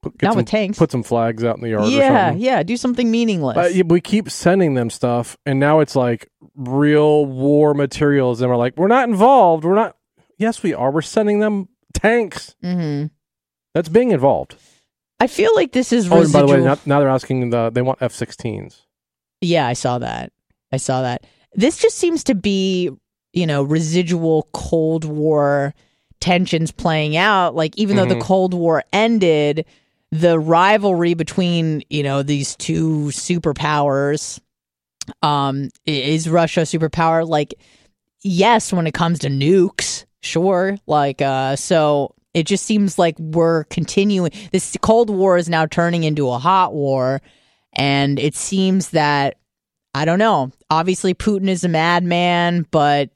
Put, 0.00 0.22
not 0.22 0.30
some, 0.32 0.36
with 0.36 0.46
tanks 0.46 0.78
put 0.78 0.92
some 0.92 1.02
flags 1.02 1.42
out 1.42 1.56
in 1.56 1.62
the 1.62 1.70
yard. 1.70 1.84
or 1.84 1.88
yeah 1.88 2.28
something. 2.28 2.44
yeah 2.44 2.62
do 2.62 2.76
something 2.76 3.10
meaningless 3.10 3.56
But 3.56 3.86
we 3.90 4.00
keep 4.00 4.30
sending 4.30 4.74
them 4.74 4.90
stuff, 4.90 5.36
and 5.44 5.58
now 5.58 5.80
it's 5.80 5.96
like 5.96 6.30
real 6.54 7.26
war 7.26 7.74
materials, 7.74 8.40
and 8.40 8.48
we're 8.48 8.56
like, 8.56 8.76
we're 8.76 8.86
not 8.86 9.08
involved. 9.08 9.64
We're 9.64 9.74
not. 9.74 9.96
Yes, 10.36 10.62
we 10.62 10.72
are. 10.72 10.92
We're 10.92 11.02
sending 11.02 11.40
them 11.40 11.68
tanks. 11.94 12.54
Mm-hmm. 12.62 13.06
That's 13.74 13.88
being 13.88 14.12
involved. 14.12 14.54
i 15.18 15.26
feel 15.26 15.50
like 15.56 15.72
this 15.72 15.92
is 15.92 16.10
Oh, 16.10 16.22
and 16.22 16.32
by 16.32 16.42
the 16.42 16.46
way, 16.46 16.60
now, 16.60 16.78
now 16.86 17.00
they're 17.00 17.08
asking 17.08 17.50
the 17.50 17.70
they 17.70 17.82
want 17.82 18.00
F-16s. 18.00 18.82
Yeah 19.40 19.66
i 19.66 19.72
saw 19.72 19.98
that. 19.98 20.32
I 20.72 20.76
saw 20.76 21.00
that. 21.02 21.26
This 21.54 21.78
just 21.78 21.96
seems 21.96 22.22
to 22.24 22.34
be 22.34 22.90
you 23.32 23.46
know 23.46 23.62
residual 23.62 24.48
cold 24.52 25.04
war 25.04 25.74
tensions 26.20 26.72
playing 26.72 27.16
out. 27.16 27.54
Like 27.54 27.76
even 27.78 27.96
though 27.96 28.04
the 28.04 28.16
Mhm. 28.16 28.20
cold 28.22 28.52
war 28.54 28.82
ended 28.92 29.64
the 30.10 30.38
rivalry 30.38 31.14
between 31.14 31.82
you 31.90 32.02
know 32.02 32.22
these 32.22 32.56
two 32.56 33.06
superpowers 33.12 34.40
um 35.22 35.68
is 35.86 36.28
russia 36.28 36.60
a 36.60 36.64
superpower? 36.64 37.26
Like 37.26 37.54
yes 38.22 38.72
when 38.72 38.86
it 38.86 38.94
comes 38.94 39.20
to 39.20 39.28
nukes 39.28 40.04
sure. 40.20 40.76
Like 40.86 41.22
uh 41.22 41.56
so 41.56 42.14
it 42.34 42.46
just 42.46 42.64
seems 42.66 42.98
like 42.98 43.18
we're 43.18 43.64
continuing 43.64 44.30
this 44.52 44.76
cold 44.82 45.08
war 45.10 45.36
is 45.38 45.48
now 45.48 45.64
turning 45.66 46.04
into 46.04 46.28
a 46.28 46.38
hot 46.38 46.74
war 46.74 47.20
and 47.78 48.18
it 48.18 48.34
seems 48.34 48.90
that 48.90 49.36
i 49.94 50.04
don't 50.04 50.18
know 50.18 50.50
obviously 50.68 51.14
putin 51.14 51.48
is 51.48 51.64
a 51.64 51.68
madman 51.68 52.66
but 52.70 53.10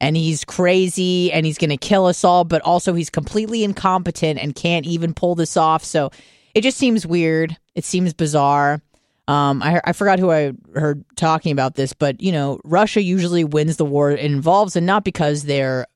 and 0.00 0.16
he's 0.16 0.44
crazy 0.44 1.32
and 1.32 1.46
he's 1.46 1.58
going 1.58 1.70
to 1.70 1.76
kill 1.76 2.06
us 2.06 2.24
all 2.24 2.44
but 2.44 2.62
also 2.62 2.94
he's 2.94 3.10
completely 3.10 3.64
incompetent 3.64 4.38
and 4.38 4.54
can't 4.54 4.86
even 4.86 5.14
pull 5.14 5.34
this 5.34 5.56
off. 5.56 5.84
So 5.84 6.10
it 6.54 6.62
just 6.62 6.78
seems 6.78 7.06
weird. 7.06 7.56
It 7.74 7.84
seems 7.84 8.12
bizarre. 8.12 8.82
Um, 9.28 9.62
I, 9.62 9.80
I 9.84 9.92
forgot 9.92 10.18
who 10.18 10.30
I 10.30 10.52
heard 10.74 11.04
talking 11.16 11.50
about 11.50 11.74
this, 11.74 11.92
but 11.92 12.20
you 12.20 12.30
know, 12.30 12.60
Russia 12.64 13.02
usually 13.02 13.44
wins 13.44 13.76
the 13.76 13.84
war. 13.84 14.12
It 14.12 14.20
involves, 14.20 14.76
and 14.76 14.86
not 14.86 15.02
because 15.02 15.42
they're 15.42 15.86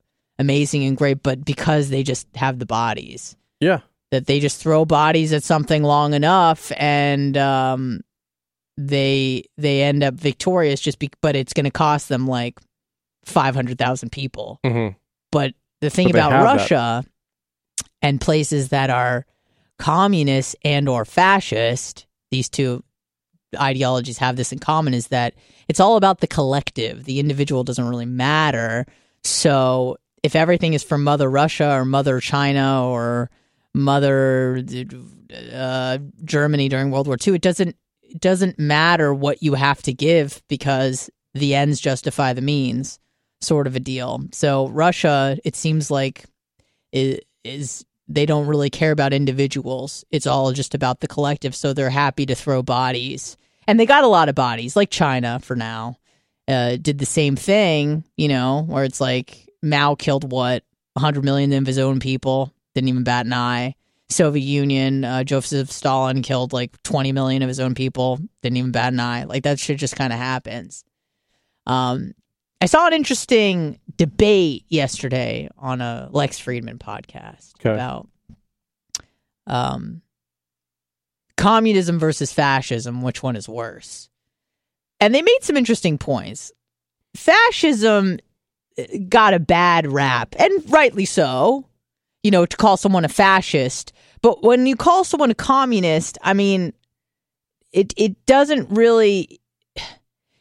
amazing 0.41 0.85
and 0.85 0.97
great, 0.97 1.23
but 1.23 1.45
because 1.45 1.91
they 1.91 2.03
just 2.03 2.27
have 2.35 2.59
the 2.59 2.67
bodies. 2.67 3.37
Yeah, 3.61 3.81
That 4.11 4.27
they 4.27 4.41
just 4.41 4.61
throw 4.61 4.85
bodies 4.85 5.33
at 5.33 5.45
something 5.45 5.83
long 5.85 6.15
enough, 6.15 6.73
and 6.77 7.37
um, 7.37 8.01
they 8.77 9.45
they 9.57 9.83
end 9.83 10.03
up 10.03 10.15
victorious. 10.15 10.81
Just 10.81 10.99
be, 10.99 11.11
but 11.23 11.37
it's 11.37 11.53
going 11.53 11.65
to 11.65 11.71
cost 11.71 12.09
them 12.09 12.27
like 12.27 12.59
five 13.25 13.55
hundred 13.55 13.79
thousand 13.79 14.11
people. 14.11 14.59
hmm 14.65 14.89
But 15.31 15.55
the 15.81 15.91
thing 15.91 16.09
But 16.09 16.17
about 16.17 16.33
have 16.33 16.43
that. 16.45 16.53
Russia 16.55 17.05
and 18.03 18.21
places 18.21 18.71
that 18.71 18.91
are 18.91 19.27
communist 19.79 20.57
and 20.65 20.89
or 20.89 21.05
fascist, 21.05 22.07
these 22.31 22.49
two 22.49 22.83
ideologies 23.59 24.19
have 24.19 24.37
this 24.37 24.53
in 24.53 24.59
common 24.59 24.95
is 24.95 25.09
that 25.09 25.35
it's 25.69 25.81
all 25.81 25.97
about 25.97 26.21
the 26.21 26.27
collective. 26.27 27.05
The 27.05 27.21
individual 27.21 27.65
doesn't 27.65 27.89
really 27.89 28.07
matter. 28.07 28.87
So 29.25 29.97
if 30.23 30.37
everything 30.37 30.75
is 30.75 30.83
from 30.83 31.05
Mother 31.05 31.31
Russia 31.31 31.73
or 31.73 31.85
Mother 31.85 32.21
China 32.21 32.87
or 32.87 33.31
Mother 33.75 34.63
uh, 35.53 35.99
Germany 36.25 36.69
during 36.69 36.91
World 36.91 37.07
War 37.07 37.17
II, 37.25 37.35
it 37.35 37.43
doesn't 37.43 37.77
it 38.03 38.21
doesn't 38.21 38.59
matter 38.59 39.15
what 39.15 39.43
you 39.43 39.55
have 39.55 39.83
to 39.83 39.93
give 39.93 40.43
because 40.49 41.09
the 41.35 41.55
ends 41.55 41.81
justify 41.81 42.33
the 42.33 42.43
means, 42.43 42.99
sort 43.41 43.69
of 43.69 43.77
a 43.77 43.81
deal. 43.81 44.23
So 44.33 44.67
Russia, 44.69 45.39
it 45.45 45.55
seems 45.55 45.93
like, 45.93 46.25
is, 46.93 47.21
is 47.45 47.85
they 48.09 48.27
don't 48.27 48.49
really 48.49 48.71
care 48.71 48.91
about 48.91 49.13
individuals. 49.13 50.05
It's 50.11 50.27
all 50.27 50.51
just 50.53 50.75
about 50.75 50.99
the 50.99 51.07
collective. 51.07 51.55
So 51.55 51.73
they're 51.73 51.89
happy 51.91 52.27
to 52.27 52.35
throw 52.35 52.63
bodies, 52.65 53.37
and 53.69 53.79
they 53.79 53.87
got 53.87 54.03
a 54.03 54.09
lot 54.09 54.29
of 54.29 54.35
bodies, 54.35 54.75
like 54.75 54.91
China 54.91 55.39
for 55.41 55.55
now. 55.55 55.97
uh, 56.49 56.77
did 56.77 56.99
the 56.99 57.07
same 57.07 57.37
thing, 57.37 58.03
you 58.17 58.27
know, 58.27 58.65
where 58.67 58.85
it's 58.85 59.01
like 59.01 59.49
Mao 59.63 59.95
killed 59.95 60.31
what 60.31 60.65
100 60.95 61.25
million 61.25 61.53
of 61.53 61.67
his 61.67 61.79
own 61.79 62.01
people, 62.01 62.53
didn't 62.75 62.89
even 62.89 63.05
bat 63.05 63.27
an 63.27 63.33
eye. 63.33 63.75
Soviet 64.09 64.43
Union, 64.43 65.05
uh, 65.05 65.23
Joseph 65.23 65.71
Stalin 65.71 66.23
killed 66.23 66.53
like 66.53 66.83
20 66.83 67.13
million 67.13 67.43
of 67.43 67.49
his 67.49 67.61
own 67.61 67.75
people, 67.75 68.19
didn't 68.43 68.57
even 68.57 68.73
bat 68.73 68.93
an 68.93 68.99
eye. 69.01 69.25
Like 69.25 69.45
that 69.45 69.61
shit 69.61 69.79
just 69.79 69.95
kind 69.95 70.13
of 70.13 70.19
happens. 70.19 70.85
Um, 71.67 72.13
I 72.61 72.67
saw 72.67 72.87
an 72.89 72.93
interesting 72.93 73.79
debate 73.97 74.65
yesterday 74.69 75.49
on 75.57 75.81
a 75.81 76.09
Lex 76.11 76.41
Fridman 76.41 76.79
podcast 76.79 77.53
Okay. 77.61 77.73
about 77.73 78.09
um, 79.47 80.03
communism 81.37 81.99
versus 81.99 82.33
fascism, 82.33 83.03
which 83.03 83.23
one 83.23 83.37
is 83.37 83.49
worse? 83.49 84.09
And 84.99 85.15
they 85.15 85.23
made 85.23 85.39
some 85.43 85.57
interesting 85.57 85.99
points. 85.99 86.53
Fascism 87.17 88.19
uh, 88.79 88.83
got 89.09 89.35
a 89.35 89.39
bad 89.41 89.87
rap, 89.87 90.35
and 90.39 90.71
rightly 90.71 91.05
so, 91.05 91.67
you 92.23 92.31
know, 92.31 92.45
to 92.47 92.57
call 92.57 92.77
someone 92.77 93.05
a 93.05 93.09
fascist. 93.09 93.93
But 94.23 94.43
when 94.43 94.67
you 94.67 94.77
call 94.77 95.05
someone 95.05 95.31
a 95.31 95.35
communist, 95.35 96.19
I 96.23 96.35
mean, 96.35 96.73
it 97.73 97.95
it 97.97 98.27
doesn't 98.27 98.69
really 98.71 99.41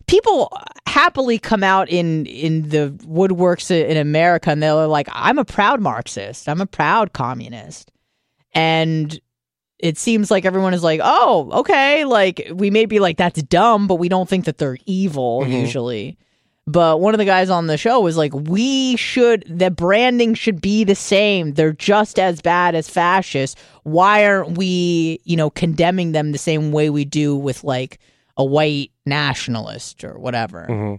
people 0.07 0.51
happily 0.87 1.37
come 1.39 1.63
out 1.63 1.89
in 1.89 2.25
in 2.25 2.69
the 2.69 2.89
woodworks 3.07 3.69
in 3.71 3.95
America 3.97 4.49
and 4.49 4.61
they're 4.61 4.87
like 4.87 5.07
I'm 5.11 5.37
a 5.37 5.45
proud 5.45 5.79
marxist. 5.81 6.49
I'm 6.49 6.61
a 6.61 6.65
proud 6.65 7.13
communist. 7.13 7.91
And 8.53 9.19
it 9.77 9.97
seems 9.97 10.29
like 10.31 10.43
everyone 10.43 10.73
is 10.73 10.83
like, 10.83 10.99
"Oh, 11.03 11.49
okay, 11.59 12.03
like 12.03 12.49
we 12.53 12.69
may 12.71 12.85
be 12.85 12.99
like 12.99 13.17
that's 13.17 13.41
dumb, 13.43 13.87
but 13.87 13.95
we 13.95 14.09
don't 14.09 14.27
think 14.27 14.45
that 14.45 14.57
they're 14.57 14.77
evil 14.85 15.41
Mhm. 15.41 15.61
usually." 15.61 16.17
But 16.71 16.99
one 17.01 17.15
of 17.15 17.17
the 17.17 17.25
guys 17.25 17.49
on 17.49 17.65
the 17.65 17.77
show 17.77 17.99
was 17.99 18.15
like, 18.15 18.31
"We 18.33 18.95
should 18.95 19.43
the 19.47 19.71
branding 19.71 20.35
should 20.35 20.61
be 20.61 20.83
the 20.83 20.93
same. 20.93 21.53
They're 21.53 21.73
just 21.73 22.19
as 22.19 22.41
bad 22.41 22.75
as 22.75 22.87
fascists. 22.87 23.59
Why 23.83 24.25
aren't 24.27 24.55
we, 24.55 25.19
you 25.23 25.35
know, 25.35 25.49
condemning 25.49 26.11
them 26.11 26.31
the 26.31 26.37
same 26.37 26.71
way 26.71 26.91
we 26.91 27.05
do 27.05 27.35
with 27.35 27.63
like 27.63 27.97
a 28.37 28.45
white 28.45 28.91
nationalist 29.05 30.03
or 30.03 30.19
whatever?" 30.19 30.65
hmm 30.65 30.95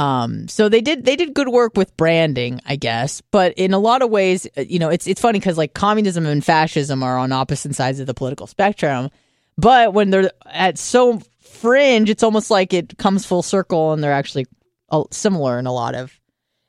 Um, 0.00 0.48
so 0.48 0.68
they 0.68 0.80
did 0.80 1.04
they 1.04 1.16
did 1.16 1.34
good 1.34 1.48
work 1.48 1.76
with 1.76 1.96
branding, 1.96 2.60
I 2.64 2.76
guess. 2.76 3.20
But 3.32 3.54
in 3.54 3.74
a 3.74 3.78
lot 3.78 4.00
of 4.00 4.10
ways, 4.10 4.46
uh, 4.56 4.60
you 4.62 4.78
know, 4.78 4.90
it's 4.90 5.06
it's 5.06 5.20
funny 5.20 5.38
because 5.40 5.58
like 5.58 5.74
communism 5.74 6.24
and 6.24 6.44
fascism 6.44 7.02
are 7.02 7.18
on 7.18 7.32
opposite 7.32 7.74
sides 7.74 8.00
of 8.00 8.06
the 8.06 8.14
political 8.14 8.46
spectrum. 8.46 9.10
But 9.58 9.92
when 9.92 10.10
they're 10.10 10.30
at 10.46 10.78
so 10.78 11.20
fringe, 11.52 12.10
it's 12.10 12.22
almost 12.22 12.50
like 12.50 12.72
it 12.72 12.98
comes 12.98 13.24
full 13.24 13.42
circle, 13.42 13.92
and 13.92 14.02
they're 14.02 14.12
actually 14.12 14.46
uh, 14.90 15.04
similar 15.10 15.58
in 15.58 15.66
a 15.66 15.72
lot 15.72 15.94
of 15.94 16.18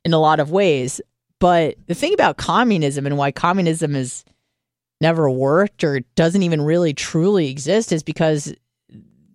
in 0.06 0.14
a 0.14 0.20
lot 0.20 0.40
of 0.40 0.52
ways. 0.52 1.02
But 1.40 1.76
the 1.88 1.96
thing 1.96 2.14
about 2.14 2.38
communism 2.38 3.06
and 3.06 3.18
why 3.18 3.32
communism 3.32 3.96
has 3.96 4.24
never 5.02 5.30
worked 5.30 5.84
or 5.84 6.00
doesn't 6.16 6.44
even 6.44 6.62
really 6.62 6.94
truly 6.94 7.50
exist 7.50 7.92
is 7.92 8.04
because 8.04 8.54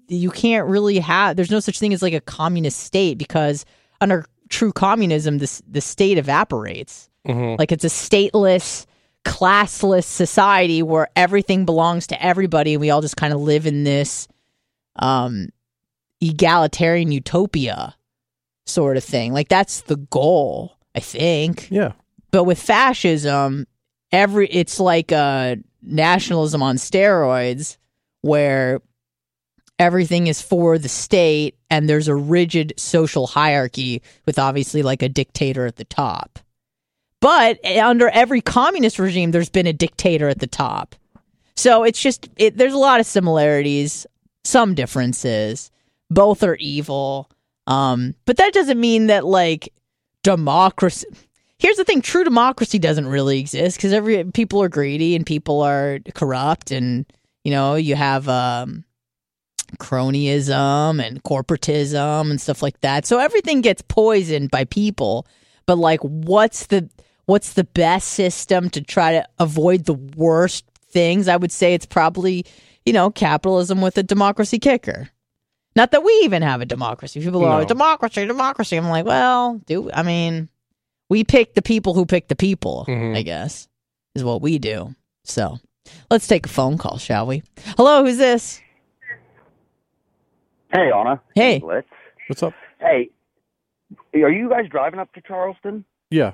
you 0.09 0.31
can't 0.31 0.67
really 0.67 0.99
have 0.99 1.37
there's 1.37 1.51
no 1.51 1.61
such 1.61 1.79
thing 1.79 1.93
as 1.93 2.01
like 2.01 2.15
a 2.15 2.21
communist 2.23 2.81
state 2.81 3.19
because 3.19 3.67
under 4.01 4.25
true 4.49 4.73
communism 4.73 5.37
this 5.37 5.61
the 5.69 5.83
state 5.83 6.17
evaporates 6.17 7.11
hmm 7.27 7.55
like 7.59 7.71
it's 7.71 7.85
a 7.85 7.89
stateless 7.89 8.87
classless 9.27 10.05
society 10.05 10.83
where 10.83 11.09
everything 11.15 11.67
belongs 11.67 12.07
to 12.07 12.23
everybody 12.25 12.73
and 12.73 12.81
we 12.81 12.89
all 12.89 13.03
just 13.03 13.19
kind 13.19 13.35
of 13.35 13.41
live 13.41 13.67
in 13.67 13.85
this 13.85 14.27
um 14.99 15.49
egalitarian 16.21 17.13
utopia 17.13 17.95
sort 18.67 18.97
of 18.97 19.05
thing. 19.05 19.33
Like 19.33 19.49
that's 19.49 19.83
the 19.83 19.97
goal 19.97 20.77
i 20.95 21.01
think. 21.01 21.69
Yeah. 21.71 21.93
but 22.31 22.45
with 22.45 22.61
fascism 22.61 23.67
every 24.13 24.49
it's 24.49 24.81
like 24.81 25.13
uh 25.13 25.57
nationalism 25.83 26.63
on 26.63 26.77
steroids 26.77 27.77
where 28.23 28.81
everything 29.79 30.27
is 30.27 30.43
for 30.43 30.77
the 30.77 30.89
state 30.89 31.57
and 31.71 31.89
there's 31.89 32.09
a 32.09 32.15
rigid 32.15 32.75
social 32.77 33.27
hierarchy 33.27 34.03
with 34.27 34.39
obviously 34.39 34.83
like 34.83 35.03
a 35.03 35.09
dictator 35.09 35.67
at 35.67 35.77
the 35.77 35.85
top. 35.85 36.41
But 37.21 37.65
under 37.65 38.09
every 38.09 38.41
communist 38.41 38.99
regime 38.99 39.31
there's 39.31 39.51
been 39.51 39.67
a 39.67 39.73
dictator 39.73 40.29
at 40.29 40.41
the 40.41 40.47
top. 40.47 40.95
So 41.57 41.85
it's 41.85 42.01
just 42.01 42.29
it, 42.37 42.57
there's 42.57 42.75
a 42.75 42.79
lot 42.79 43.01
of 43.01 43.07
similarities 43.07 44.07
some 44.45 44.75
differences. 44.75 45.71
Both 46.11 46.43
are 46.43 46.57
evil. 46.57 47.31
Um 47.67 48.15
but 48.25 48.39
that 48.39 48.53
doesn't 48.53 48.81
mean 48.81 49.09
that 49.09 49.25
like 49.25 49.73
democracy 50.25 51.07
here's 51.59 51.77
the 51.77 51.85
thing 51.85 52.03
true 52.03 52.25
democracy 52.25 52.79
doesn't 52.79 53.07
really 53.07 53.39
exist 53.39 53.77
because 53.77 53.93
every 53.93 54.25
people 54.25 54.63
are 54.63 54.69
greedy 54.69 55.15
and 55.15 55.25
people 55.25 55.63
are 55.63 55.99
corrupt 56.15 56.71
and 56.71 57.07
you 57.45 57.53
know 57.53 57.75
you 57.75 57.95
have 57.95 58.29
um 58.29 58.85
cronyism 59.77 61.05
and 61.05 61.23
corporatism 61.25 62.31
and 62.31 62.41
stuff 62.41 62.63
like 62.63 62.81
that. 62.81 63.07
So 63.07 63.19
everything 63.19 63.61
gets 63.61 63.83
poisoned 63.83 64.51
by 64.51 64.65
people. 64.65 65.27
But 65.67 65.77
like 65.77 66.01
what's 66.01 66.67
the 66.67 66.89
what's 67.27 67.53
the 67.53 67.65
best 67.65 68.09
system 68.09 68.71
to 68.71 68.81
try 68.81 69.13
to 69.13 69.29
avoid 69.39 69.85
the 69.85 69.95
worst 69.95 70.65
things? 70.91 71.29
I 71.29 71.37
would 71.37 71.53
say 71.53 71.75
it's 71.75 71.87
probably 71.87 72.47
you 72.89 72.93
know 72.93 73.11
capitalism 73.11 73.81
with 73.81 73.97
a 73.99 74.03
democracy 74.03 74.59
kicker 74.59 75.09
not 75.77 75.93
that 75.93 76.03
we 76.03 76.11
even 76.25 76.43
have 76.43 76.61
a 76.61 76.67
democracy 76.67 77.21
people 77.21 77.45
are 77.45 77.51
No. 77.51 77.59
like 77.59 77.69
democracy 77.69 78.27
democracy 78.27 78.77
i'm 78.77 78.89
like 78.89 79.05
well 79.07 79.61
do 79.67 79.91
i 79.93 80.03
mean 80.03 80.49
we 81.09 81.23
pick 81.25 81.55
the 81.55 81.63
people 81.63 81.95
who 81.95 82.05
pick 82.07 82.29
the 82.29 82.37
people 82.37 82.85
Mhm. 82.89 83.17
i 83.17 83.23
guess 83.23 83.69
is 84.15 84.25
what 84.25 84.43
we 84.43 84.59
do 84.59 84.95
so 85.25 85.59
let's 86.11 86.27
take 86.27 86.47
a 86.47 86.49
phone 86.49 86.79
call 86.79 86.99
shall 86.99 87.27
we 87.27 87.43
hello 87.77 88.05
who's 88.05 88.17
this 88.19 88.61
Hey, 90.71 90.91
Anna. 90.95 91.19
Hey. 91.35 91.61
Blitz. 91.61 91.89
What's 92.29 92.43
up? 92.43 92.53
Hey, 92.79 93.09
are 94.15 94.31
you 94.31 94.51
guys 94.51 94.67
driving 94.71 95.01
up 95.01 95.11
to 95.15 95.23
Charleston? 95.23 95.83
Yeah. 96.11 96.33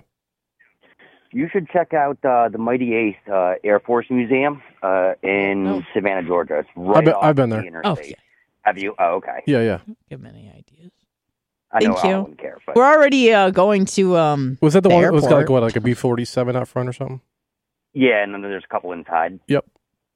You 1.35 1.49
should 1.53 1.69
check 1.71 1.93
out 1.93 2.19
uh, 2.25 2.49
the 2.49 2.59
Mighty 2.59 2.95
Eighth 2.95 3.29
uh, 3.29 3.55
Air 3.65 3.81
Force 3.81 4.07
Museum 4.09 4.63
uh, 4.83 5.15
in 5.23 5.67
Oh. 5.67 5.83
Savannah, 5.93 6.23
Georgia. 6.27 6.61
It's 6.61 6.69
right 6.77 6.99
I've 6.99 7.05
been- 7.05 7.15
off 7.15 7.25
I've 7.25 7.37
been 7.37 7.51
the 7.51 7.57
there. 7.57 7.67
interstate. 7.67 8.05
Oh, 8.05 8.09
yeah. 8.09 8.15
Have 8.63 8.79
you? 8.79 8.95
Oh, 8.99 9.15
okay. 9.17 9.43
Yeah. 9.47 9.61
Yeah. 9.63 9.81
give 10.09 10.21
him 10.21 10.27
any 10.27 10.49
ideas 10.49 10.93
I 11.73 11.81
know 11.81 11.95
Thank 11.95 12.05
I 12.05 12.09
you. 12.11 12.19
wouldn't 12.21 12.39
care, 12.39 12.59
but 12.65 12.77
we're 12.77 12.87
already 12.87 13.33
uh, 13.33 13.51
going 13.51 13.85
to 13.87 14.17
Um, 14.17 14.59
was 14.61 14.75
that 14.75 14.83
the, 14.83 14.89
the 14.91 14.95
one? 14.95 15.05
Airport. 15.05 15.23
Was 15.25 15.31
like 15.33 15.49
what, 15.51 15.63
like 15.65 15.75
a 15.77 15.81
B 15.81 15.93
forty 15.93 16.25
seven 16.25 16.55
out 16.55 16.69
front 16.69 16.89
or 16.89 16.93
something? 16.93 17.21
yeah, 17.93 18.23
and 18.23 18.33
then 18.33 18.43
there's 18.43 18.63
a 18.65 18.69
couple 18.73 18.93
inside. 18.93 19.41
Yep. 19.49 19.65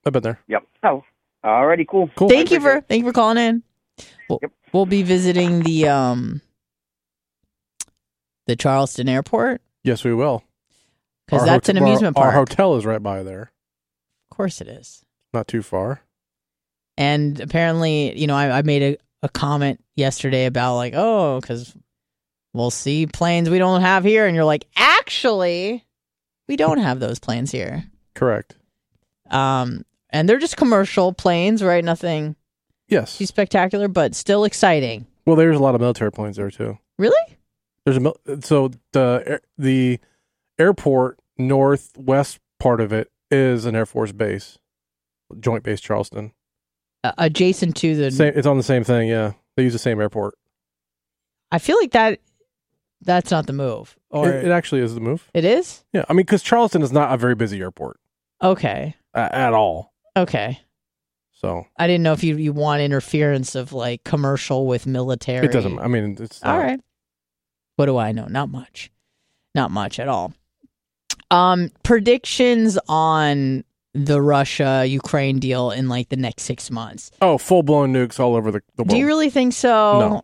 I've 0.06 0.12
been 0.12 0.22
there. 0.22 0.38
Yep. 0.46 0.62
Oh, 0.84 1.02
alrighty, 1.44 1.84
cool. 1.88 2.08
Cool. 2.14 2.28
thank 2.28 2.52
you 2.52 2.60
for 2.60 2.68
appreciate 2.76 2.88
thank 2.88 3.00
you 3.04 3.08
for 3.08 3.12
calling 3.12 3.38
in 3.38 3.62
we'll, 4.30 4.38
Yep. 4.40 4.52
we'll 4.72 4.86
be 4.86 5.02
visiting 5.02 5.62
the 5.64 5.88
um 5.88 6.40
the 8.46 8.54
charleston 8.56 9.08
airport 9.08 9.60
Yes, 9.84 10.04
we 10.04 10.14
will. 10.14 10.42
Because 11.28 11.44
that's 11.44 11.68
an 11.68 11.76
amusement 11.76 12.16
our, 12.16 12.22
park 12.24 12.34
Our 12.34 12.40
hotel 12.40 12.76
is 12.76 12.86
right 12.86 13.02
by 13.02 13.22
there. 13.22 13.50
of 14.30 14.36
course 14.36 14.60
it 14.60 14.68
is 14.68 15.04
Not 15.34 15.46
too 15.48 15.62
far. 15.62 16.00
and 16.96 17.38
apparently 17.40 18.18
you 18.18 18.26
know 18.26 18.34
i, 18.36 18.58
I 18.58 18.62
made 18.62 18.82
a, 18.82 18.96
a 19.22 19.28
comment 19.28 19.82
yesterday 19.96 20.46
about 20.46 20.76
like 20.76 20.94
oh 20.96 21.40
because 21.40 21.74
we'll 22.54 22.70
see 22.70 23.06
planes 23.06 23.50
we 23.50 23.58
don't 23.58 23.80
have 23.82 24.04
here 24.04 24.26
and 24.26 24.34
you're 24.34 24.44
like 24.44 24.66
actually 24.76 25.84
we 26.48 26.56
don't 26.56 26.78
have 26.78 26.98
those 27.00 27.18
planes 27.18 27.50
here 27.50 27.84
Correct. 28.14 28.56
um 29.30 29.84
and 30.10 30.28
they're 30.28 30.38
just 30.38 30.56
commercial 30.56 31.12
planes 31.12 31.62
right 31.62 31.84
nothing 31.84 32.34
Yes. 32.88 33.18
too 33.18 33.26
spectacular 33.26 33.86
but 33.86 34.14
still 34.14 34.44
exciting 34.44 35.06
Well, 35.26 35.36
there's 35.36 35.58
a 35.58 35.62
lot 35.62 35.74
of 35.74 35.80
military 35.82 36.10
planes 36.10 36.36
there 36.36 36.50
too. 36.50 36.78
really 36.98 37.36
There's 37.84 37.98
a 37.98 38.00
mil- 38.00 38.16
so 38.40 38.70
the 38.92 39.40
the 39.58 40.00
airport 40.58 41.18
northwest 41.36 42.38
part 42.58 42.80
of 42.80 42.92
it 42.92 43.10
is 43.30 43.64
an 43.64 43.74
Air 43.76 43.86
Force 43.86 44.12
base, 44.12 44.58
Joint 45.40 45.62
Base 45.62 45.80
Charleston. 45.80 46.32
uh, 47.04 47.12
adjacent 47.18 47.76
to 47.76 47.94
the 47.96 48.10
Same, 48.10 48.32
it's 48.34 48.46
on 48.46 48.56
the 48.56 48.62
same 48.62 48.84
thing. 48.84 49.08
Yeah, 49.08 49.32
they 49.56 49.62
use 49.64 49.72
the 49.72 49.78
same 49.78 50.00
airport. 50.00 50.34
I 51.52 51.58
feel 51.58 51.76
like 51.80 51.92
that 51.92 52.20
that's 53.02 53.30
not 53.30 53.46
the 53.46 53.52
move. 53.52 53.96
Or 54.10 54.28
it, 54.28 54.46
it 54.46 54.50
actually 54.50 54.80
is 54.80 54.94
the 54.94 55.00
move. 55.00 55.30
it 55.34 55.44
is? 55.44 55.84
Yeah, 55.92 56.04
I 56.08 56.12
mean, 56.12 56.24
because 56.24 56.42
Charleston 56.42 56.82
is 56.82 56.92
not 56.92 57.12
a 57.12 57.16
very 57.16 57.34
busy 57.34 57.60
airport 57.60 57.98
Okay. 58.42 58.94
uh, 59.14 59.28
at 59.32 59.52
all. 59.52 59.92
Okay. 60.16 60.60
So 61.32 61.66
I 61.76 61.86
didn't 61.86 62.02
know 62.02 62.12
if 62.14 62.24
you 62.24 62.36
you 62.36 62.52
want 62.52 62.82
interference 62.82 63.54
of 63.54 63.72
like 63.72 64.02
commercial 64.02 64.66
with 64.66 64.86
military. 64.88 65.46
it 65.46 65.52
doesn't. 65.52 65.78
I 65.78 65.86
mean, 65.86 66.16
it's 66.18 66.42
not, 66.42 66.52
All 66.56 66.60
right. 66.60 66.80
What 67.76 67.86
do 67.86 67.96
I 67.96 68.10
know? 68.10 68.26
Not 68.26 68.48
much. 68.50 68.90
Not 69.54 69.70
much 69.70 70.00
at 70.00 70.08
all. 70.08 70.32
Um 71.30 71.70
predictions 71.82 72.78
on 72.88 73.64
the 73.94 74.20
Russia 74.20 74.84
Ukraine 74.86 75.38
deal 75.38 75.70
in 75.70 75.88
like 75.88 76.08
the 76.10 76.16
next 76.16 76.42
6 76.44 76.70
months. 76.70 77.10
Oh, 77.20 77.38
full 77.38 77.62
blown 77.62 77.92
nukes 77.92 78.20
all 78.20 78.36
over 78.36 78.50
the, 78.52 78.60
the 78.76 78.82
world. 78.84 78.90
Do 78.90 78.96
you 78.96 79.06
really 79.06 79.30
think 79.30 79.52
so? 79.54 79.98
No. 79.98 80.22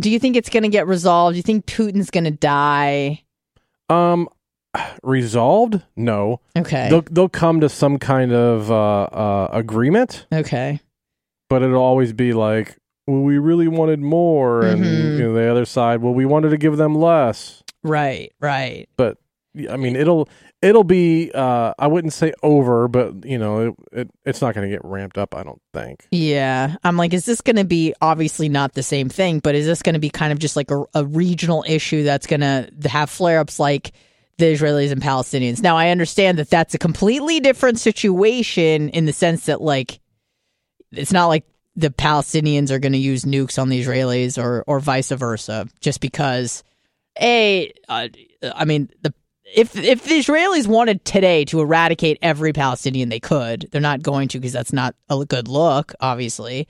Do 0.00 0.10
you 0.10 0.18
think 0.18 0.34
it's 0.36 0.48
going 0.48 0.64
to 0.64 0.68
get 0.68 0.88
resolved? 0.88 1.34
Do 1.34 1.36
you 1.36 1.42
think 1.42 1.66
Putin's 1.66 2.10
going 2.10 2.24
to 2.24 2.32
die? 2.32 3.22
Um, 3.88 4.28
resolved? 5.02 5.80
No. 5.96 6.40
Okay. 6.56 6.88
They'll 6.90 7.02
they'll 7.02 7.28
come 7.28 7.60
to 7.60 7.68
some 7.68 7.98
kind 7.98 8.32
of 8.32 8.70
uh, 8.72 9.02
uh, 9.04 9.48
agreement, 9.52 10.26
okay. 10.32 10.80
but 11.48 11.62
it'll 11.62 11.82
always 11.82 12.12
be 12.12 12.32
like, 12.32 12.76
well, 13.06 13.20
we 13.20 13.38
really 13.38 13.68
wanted 13.68 14.00
more, 14.00 14.62
and 14.62 14.82
Mhm. 14.82 15.18
you 15.18 15.24
know, 15.24 15.34
the 15.34 15.48
other 15.50 15.66
side, 15.66 16.00
well, 16.02 16.14
we 16.14 16.24
wanted 16.24 16.48
to 16.50 16.56
give 16.56 16.76
them 16.78 16.94
less. 16.94 17.62
Right. 17.84 18.32
Right. 18.40 18.88
But 18.96 19.18
I 19.70 19.76
mean, 19.76 19.94
it'll 19.96 20.28
it'll 20.60 20.84
be. 20.84 21.30
Uh, 21.32 21.74
I 21.78 21.86
wouldn't 21.86 22.12
say 22.12 22.32
over, 22.42 22.88
but 22.88 23.24
you 23.24 23.38
know, 23.38 23.68
it, 23.68 23.74
it 23.92 24.10
it's 24.24 24.40
not 24.40 24.54
going 24.54 24.68
to 24.68 24.74
get 24.74 24.84
ramped 24.84 25.16
up. 25.16 25.34
I 25.34 25.42
don't 25.42 25.62
think. 25.72 26.06
Yeah. 26.10 26.76
I'm 26.82 26.96
like, 26.96 27.14
is 27.14 27.24
this 27.24 27.40
going 27.40 27.56
to 27.56 27.64
be 27.64 27.94
obviously 28.00 28.48
not 28.48 28.74
the 28.74 28.82
same 28.82 29.08
thing, 29.08 29.38
but 29.38 29.54
is 29.54 29.66
this 29.66 29.82
going 29.82 29.94
to 29.94 30.00
be 30.00 30.10
kind 30.10 30.32
of 30.32 30.38
just 30.38 30.56
like 30.56 30.70
a, 30.70 30.84
a 30.94 31.04
regional 31.04 31.64
issue 31.68 32.02
that's 32.02 32.26
going 32.26 32.40
to 32.40 32.68
have 32.88 33.10
flare 33.10 33.38
ups 33.38 33.60
like 33.60 33.92
the 34.38 34.46
Israelis 34.46 34.90
and 34.90 35.00
Palestinians? 35.00 35.62
Now, 35.62 35.76
I 35.76 35.90
understand 35.90 36.38
that 36.38 36.50
that's 36.50 36.74
a 36.74 36.78
completely 36.78 37.40
different 37.40 37.78
situation 37.78 38.88
in 38.88 39.04
the 39.04 39.12
sense 39.12 39.46
that, 39.46 39.60
like, 39.60 40.00
it's 40.90 41.12
not 41.12 41.26
like 41.26 41.44
the 41.76 41.90
Palestinians 41.90 42.70
are 42.70 42.78
going 42.78 42.92
to 42.92 42.98
use 42.98 43.24
nukes 43.24 43.60
on 43.60 43.68
the 43.68 43.80
Israelis 43.80 44.42
or, 44.42 44.64
or 44.66 44.80
vice 44.80 45.10
versa, 45.10 45.68
just 45.80 46.00
because, 46.00 46.64
A, 47.20 47.72
uh, 47.88 48.08
I 48.54 48.64
mean, 48.64 48.90
the 49.02 49.14
if 49.44 49.76
if 49.76 50.04
the 50.04 50.18
Israelis 50.18 50.66
wanted 50.66 51.04
today 51.04 51.44
to 51.46 51.60
eradicate 51.60 52.18
every 52.22 52.52
Palestinian, 52.52 53.08
they 53.08 53.20
could. 53.20 53.68
They're 53.70 53.80
not 53.80 54.02
going 54.02 54.28
to 54.28 54.38
because 54.38 54.52
that's 54.52 54.72
not 54.72 54.94
a 55.08 55.24
good 55.24 55.48
look, 55.48 55.92
obviously. 56.00 56.68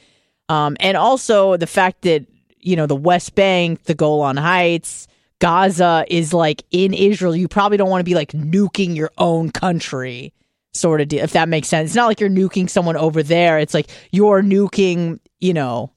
Um, 0.48 0.76
and 0.80 0.96
also 0.96 1.56
the 1.56 1.66
fact 1.66 2.02
that 2.02 2.26
you 2.58 2.76
know 2.76 2.86
the 2.86 2.96
West 2.96 3.34
Bank, 3.34 3.84
the 3.84 3.94
Golan 3.94 4.36
Heights, 4.36 5.06
Gaza 5.38 6.04
is 6.08 6.32
like 6.32 6.64
in 6.70 6.92
Israel. 6.92 7.36
You 7.36 7.48
probably 7.48 7.76
don't 7.76 7.90
want 7.90 8.00
to 8.00 8.04
be 8.04 8.14
like 8.14 8.32
nuking 8.32 8.96
your 8.96 9.10
own 9.18 9.50
country, 9.50 10.32
sort 10.72 11.00
of 11.00 11.08
deal. 11.08 11.22
If 11.22 11.32
that 11.32 11.48
makes 11.48 11.68
sense, 11.68 11.90
it's 11.90 11.96
not 11.96 12.06
like 12.06 12.20
you're 12.20 12.30
nuking 12.30 12.68
someone 12.68 12.96
over 12.96 13.22
there. 13.22 13.58
It's 13.58 13.74
like 13.74 13.88
you're 14.10 14.42
nuking, 14.42 15.20
you 15.40 15.54
know, 15.54 15.92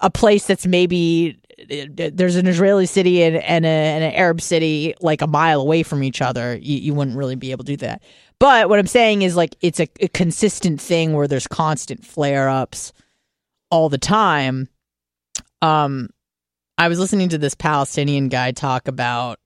a 0.00 0.10
place 0.10 0.46
that's 0.46 0.66
maybe 0.66 1.38
there's 1.68 2.36
an 2.36 2.46
Israeli 2.46 2.86
city 2.86 3.22
and, 3.22 3.36
and, 3.36 3.64
a, 3.64 3.68
and 3.68 4.04
an 4.04 4.12
Arab 4.14 4.40
city 4.40 4.94
like 5.00 5.22
a 5.22 5.26
mile 5.26 5.60
away 5.60 5.82
from 5.82 6.02
each 6.02 6.20
other. 6.20 6.56
You, 6.56 6.78
you 6.78 6.94
wouldn't 6.94 7.16
really 7.16 7.36
be 7.36 7.50
able 7.50 7.64
to 7.64 7.72
do 7.72 7.76
that. 7.78 8.02
But 8.38 8.68
what 8.68 8.78
I'm 8.78 8.86
saying 8.86 9.22
is 9.22 9.36
like 9.36 9.56
it's 9.60 9.80
a, 9.80 9.88
a 10.00 10.08
consistent 10.08 10.80
thing 10.80 11.12
where 11.12 11.28
there's 11.28 11.46
constant 11.46 12.04
flare 12.04 12.48
ups 12.48 12.92
all 13.70 13.88
the 13.88 13.98
time. 13.98 14.68
Um, 15.60 16.10
I 16.78 16.88
was 16.88 16.98
listening 16.98 17.30
to 17.30 17.38
this 17.38 17.54
Palestinian 17.54 18.28
guy 18.28 18.52
talk 18.52 18.88
about 18.88 19.38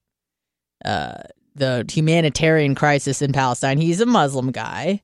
uh, 0.85 1.23
the 1.55 1.85
humanitarian 1.91 2.75
crisis 2.75 3.23
in 3.23 3.33
Palestine. 3.33 3.79
He's 3.79 4.01
a 4.01 4.07
Muslim 4.07 4.53
guy, 4.53 5.03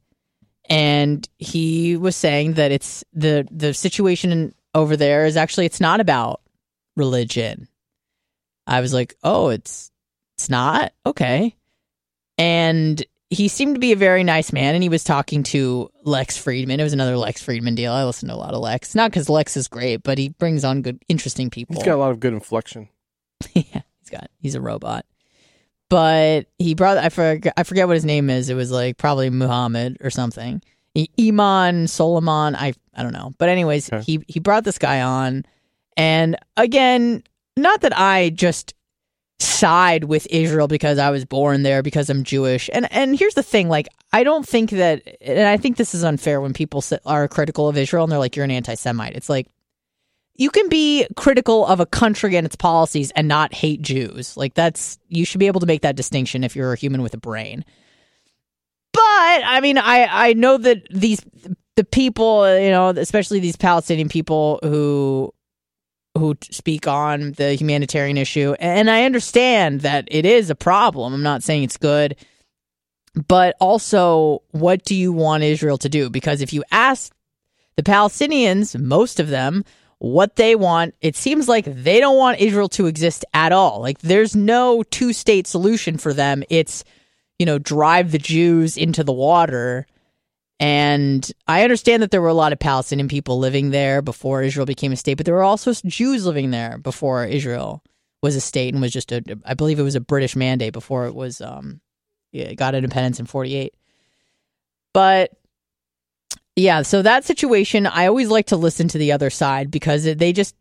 and 0.68 1.28
he 1.38 1.96
was 1.96 2.16
saying 2.16 2.54
that 2.54 2.72
it's 2.72 3.04
the 3.12 3.46
the 3.50 3.74
situation 3.74 4.54
over 4.74 4.96
there 4.96 5.26
is 5.26 5.36
actually 5.36 5.66
it's 5.66 5.80
not 5.80 6.00
about 6.00 6.41
religion. 6.96 7.68
I 8.66 8.80
was 8.80 8.92
like, 8.92 9.14
"Oh, 9.22 9.48
it's 9.48 9.90
it's 10.36 10.48
not? 10.48 10.92
Okay." 11.06 11.56
And 12.38 13.04
he 13.30 13.48
seemed 13.48 13.74
to 13.76 13.80
be 13.80 13.92
a 13.92 13.96
very 13.96 14.24
nice 14.24 14.52
man 14.52 14.74
and 14.74 14.82
he 14.82 14.88
was 14.90 15.04
talking 15.04 15.42
to 15.42 15.90
Lex 16.04 16.36
Fridman. 16.38 16.78
It 16.78 16.82
was 16.82 16.92
another 16.92 17.16
Lex 17.16 17.42
Fridman 17.44 17.74
deal. 17.76 17.92
I 17.92 18.04
listen 18.04 18.28
to 18.28 18.34
a 18.34 18.36
lot 18.36 18.52
of 18.52 18.60
Lex. 18.60 18.94
Not 18.94 19.10
cuz 19.12 19.28
Lex 19.30 19.56
is 19.56 19.68
great, 19.68 20.02
but 20.02 20.18
he 20.18 20.28
brings 20.30 20.64
on 20.64 20.82
good 20.82 21.02
interesting 21.08 21.48
people. 21.48 21.76
He's 21.76 21.84
got 21.84 21.94
a 21.94 21.96
lot 21.96 22.10
of 22.10 22.20
good 22.20 22.34
inflection. 22.34 22.88
yeah, 23.54 23.82
he's 24.00 24.10
got 24.10 24.30
he's 24.38 24.54
a 24.54 24.60
robot. 24.60 25.06
But 25.88 26.46
he 26.58 26.74
brought 26.74 26.98
I 26.98 27.08
forget 27.08 27.52
I 27.56 27.62
forget 27.64 27.86
what 27.86 27.94
his 27.94 28.04
name 28.04 28.28
is. 28.30 28.48
It 28.50 28.54
was 28.54 28.70
like 28.70 28.96
probably 28.98 29.30
Muhammad 29.30 29.98
or 30.00 30.10
something. 30.10 30.62
Iman 31.18 31.88
Solomon, 31.88 32.54
I 32.54 32.74
I 32.94 33.02
don't 33.02 33.12
know. 33.14 33.32
But 33.38 33.48
anyways, 33.48 33.92
Okay. 33.92 34.02
he 34.02 34.24
he 34.28 34.40
brought 34.40 34.64
this 34.64 34.78
guy 34.78 35.00
on 35.00 35.44
and 35.96 36.36
again, 36.56 37.22
not 37.56 37.80
that 37.82 37.98
I 37.98 38.30
just 38.30 38.74
side 39.42 40.04
with 40.04 40.26
Israel 40.30 40.68
because 40.68 40.98
I 40.98 41.10
was 41.10 41.24
born 41.24 41.62
there 41.62 41.82
because 41.82 42.08
I'm 42.08 42.24
Jewish. 42.24 42.70
And 42.72 42.90
and 42.92 43.18
here's 43.18 43.34
the 43.34 43.42
thing, 43.42 43.68
like 43.68 43.88
I 44.12 44.24
don't 44.24 44.46
think 44.46 44.70
that 44.70 45.02
and 45.20 45.46
I 45.46 45.56
think 45.56 45.76
this 45.76 45.94
is 45.94 46.04
unfair 46.04 46.40
when 46.40 46.52
people 46.52 46.82
are 47.04 47.28
critical 47.28 47.68
of 47.68 47.76
Israel 47.76 48.04
and 48.04 48.12
they're 48.12 48.18
like 48.18 48.36
you're 48.36 48.44
an 48.44 48.50
anti-Semite. 48.50 49.16
It's 49.16 49.28
like 49.28 49.48
you 50.34 50.50
can 50.50 50.68
be 50.68 51.06
critical 51.16 51.66
of 51.66 51.80
a 51.80 51.86
country 51.86 52.36
and 52.36 52.46
its 52.46 52.56
policies 52.56 53.10
and 53.12 53.28
not 53.28 53.52
hate 53.52 53.82
Jews. 53.82 54.36
Like 54.36 54.54
that's 54.54 54.98
you 55.08 55.24
should 55.24 55.40
be 55.40 55.46
able 55.48 55.60
to 55.60 55.66
make 55.66 55.82
that 55.82 55.96
distinction 55.96 56.44
if 56.44 56.56
you're 56.56 56.72
a 56.72 56.78
human 56.78 57.02
with 57.02 57.14
a 57.14 57.18
brain. 57.18 57.64
But 58.92 59.02
I 59.02 59.60
mean, 59.60 59.78
I 59.78 60.28
I 60.28 60.32
know 60.34 60.56
that 60.58 60.86
these 60.90 61.20
the 61.76 61.84
people, 61.84 62.58
you 62.58 62.70
know, 62.70 62.90
especially 62.90 63.40
these 63.40 63.56
Palestinian 63.56 64.08
people 64.08 64.60
who 64.62 65.32
who 66.16 66.36
speak 66.50 66.86
on 66.86 67.32
the 67.32 67.54
humanitarian 67.54 68.18
issue, 68.18 68.54
and 68.58 68.90
I 68.90 69.04
understand 69.04 69.80
that 69.80 70.06
it 70.10 70.26
is 70.26 70.50
a 70.50 70.54
problem. 70.54 71.14
I'm 71.14 71.22
not 71.22 71.42
saying 71.42 71.62
it's 71.62 71.76
good, 71.78 72.16
but 73.28 73.56
also, 73.60 74.42
what 74.50 74.84
do 74.84 74.94
you 74.94 75.12
want 75.12 75.42
Israel 75.42 75.78
to 75.78 75.88
do? 75.88 76.10
Because 76.10 76.40
if 76.40 76.52
you 76.52 76.64
ask 76.70 77.12
the 77.76 77.82
Palestinians, 77.82 78.78
most 78.78 79.20
of 79.20 79.28
them, 79.28 79.64
what 79.98 80.36
they 80.36 80.56
want, 80.56 80.94
it 81.00 81.14
seems 81.14 81.48
like 81.48 81.64
they 81.64 82.00
don't 82.00 82.16
want 82.16 82.40
Israel 82.40 82.68
to 82.70 82.86
exist 82.86 83.24
at 83.34 83.52
all. 83.52 83.80
Like 83.80 84.00
there's 84.00 84.34
no 84.34 84.82
two 84.82 85.12
state 85.12 85.46
solution 85.46 85.96
for 85.96 86.12
them. 86.12 86.42
It's, 86.50 86.82
you 87.38 87.46
know, 87.46 87.58
drive 87.58 88.10
the 88.10 88.18
Jews 88.18 88.76
into 88.76 89.04
the 89.04 89.12
water. 89.12 89.86
And 90.62 91.28
I 91.48 91.64
understand 91.64 92.04
that 92.04 92.12
there 92.12 92.22
were 92.22 92.28
a 92.28 92.34
lot 92.34 92.52
of 92.52 92.58
Palestinian 92.60 93.08
people 93.08 93.40
living 93.40 93.70
there 93.70 94.00
before 94.00 94.44
Israel 94.44 94.64
became 94.64 94.92
a 94.92 94.96
state, 94.96 95.14
but 95.14 95.26
there 95.26 95.34
were 95.34 95.42
also 95.42 95.72
Jews 95.72 96.24
living 96.24 96.52
there 96.52 96.78
before 96.78 97.24
Israel 97.24 97.82
was 98.22 98.36
a 98.36 98.40
state 98.40 98.72
and 98.72 98.80
was 98.80 98.92
just 98.92 99.10
a, 99.10 99.24
I 99.44 99.54
believe 99.54 99.80
it 99.80 99.82
was 99.82 99.96
a 99.96 100.00
British 100.00 100.36
mandate 100.36 100.72
before 100.72 101.06
it 101.06 101.16
was, 101.16 101.40
um, 101.40 101.80
it 102.32 102.54
got 102.54 102.76
independence 102.76 103.18
in 103.18 103.26
48. 103.26 103.74
But 104.92 105.32
yeah, 106.54 106.82
so 106.82 107.02
that 107.02 107.24
situation, 107.24 107.84
I 107.88 108.06
always 108.06 108.28
like 108.28 108.46
to 108.46 108.56
listen 108.56 108.86
to 108.86 108.98
the 108.98 109.10
other 109.10 109.30
side 109.30 109.68
because 109.68 110.04
they 110.04 110.32
just 110.32 110.54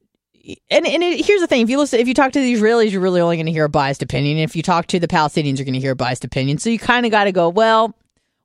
and 0.71 0.87
and 0.87 1.03
it, 1.03 1.23
here's 1.23 1.41
the 1.41 1.45
thing: 1.47 1.61
if 1.61 1.69
you 1.69 1.77
listen, 1.77 1.99
if 1.99 2.07
you 2.07 2.15
talk 2.15 2.31
to 2.31 2.39
the 2.39 2.51
Israelis, 2.51 2.91
you're 2.91 3.01
really 3.01 3.21
only 3.21 3.35
going 3.37 3.45
to 3.45 3.51
hear 3.51 3.65
a 3.65 3.69
biased 3.69 4.01
opinion. 4.01 4.39
If 4.39 4.55
you 4.55 4.63
talk 4.63 4.87
to 4.87 4.99
the 4.99 5.07
Palestinians, 5.07 5.59
you're 5.59 5.65
going 5.65 5.75
to 5.75 5.79
hear 5.79 5.91
a 5.91 5.95
biased 5.95 6.25
opinion. 6.25 6.57
So 6.57 6.71
you 6.71 6.79
kind 6.79 7.05
of 7.05 7.11
got 7.11 7.25
to 7.25 7.31
go, 7.31 7.49
well, 7.49 7.95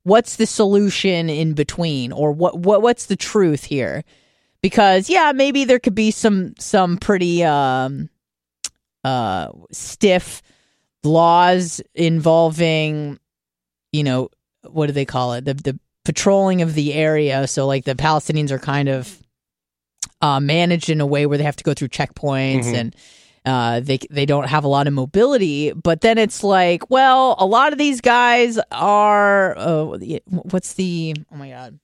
what's 0.07 0.37
the 0.37 0.47
solution 0.47 1.29
in 1.29 1.53
between, 1.55 2.13
or 2.13 2.31
what 2.31 2.59
what 2.59 2.81
what's 2.81 3.07
the 3.07 3.17
truth 3.17 3.65
here? 3.65 4.05
Because 4.63 5.11
yeah, 5.11 5.33
maybe 5.35 5.65
there 5.65 5.81
could 5.81 5.95
be 5.97 6.13
some 6.13 6.55
some 6.59 6.97
pretty 6.97 7.43
um, 7.45 8.09
uh, 9.05 9.49
stiff 9.73 10.43
laws 11.03 11.81
involving, 11.95 13.19
you 13.93 14.05
know, 14.05 14.29
what 14.63 14.87
do 14.87 14.93
they 14.93 15.05
call 15.05 15.35
it? 15.35 15.45
The 15.45 15.55
the 15.55 15.79
patrolling 16.05 16.63
of 16.63 16.75
the 16.75 16.95
area. 16.95 17.47
So 17.49 17.67
like 17.67 17.85
the 17.85 17.95
Palestinians 17.97 18.51
are 18.53 18.59
kind 18.61 18.89
of 18.89 19.21
uh, 20.21 20.39
managed 20.41 20.89
in 20.89 21.01
a 21.01 21.07
way 21.07 21.27
where 21.27 21.37
they 21.37 21.45
have 21.45 21.57
to 21.57 21.65
go 21.65 21.75
through 21.75 21.89
checkpoints 21.89 22.67
Mhm. 22.67 22.75
and 22.75 22.97
uh, 23.47 23.81
they 23.81 23.99
they 24.11 24.27
don't 24.27 24.49
have 24.49 24.65
a 24.65 24.69
lot 24.69 24.87
of 24.87 24.93
mobility. 24.93 25.73
But 25.73 26.03
then 26.03 26.19
it's 26.19 26.43
like, 26.45 26.91
well, 26.91 27.37
a 27.39 27.47
lot 27.47 27.73
of 27.73 27.79
these 27.79 28.01
guys 28.03 28.59
are 28.73 29.57
uh, 29.57 29.85
what's 30.29 30.75
the 30.75 31.15
oh 31.33 31.37
my 31.37 31.49
god. 31.51 31.79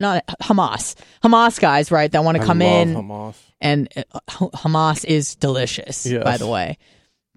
Not 0.00 0.26
Hamas, 0.42 0.94
Hamas 1.22 1.60
guys, 1.60 1.90
right? 1.90 2.10
That 2.10 2.24
want 2.24 2.38
to 2.38 2.44
come 2.44 2.62
in, 2.62 2.94
Hamas. 2.94 3.34
and 3.60 3.86
uh, 3.94 4.02
Hamas 4.30 5.04
is 5.04 5.34
delicious, 5.34 6.06
Yes. 6.06 6.24
by 6.24 6.38
the 6.38 6.46
way. 6.46 6.78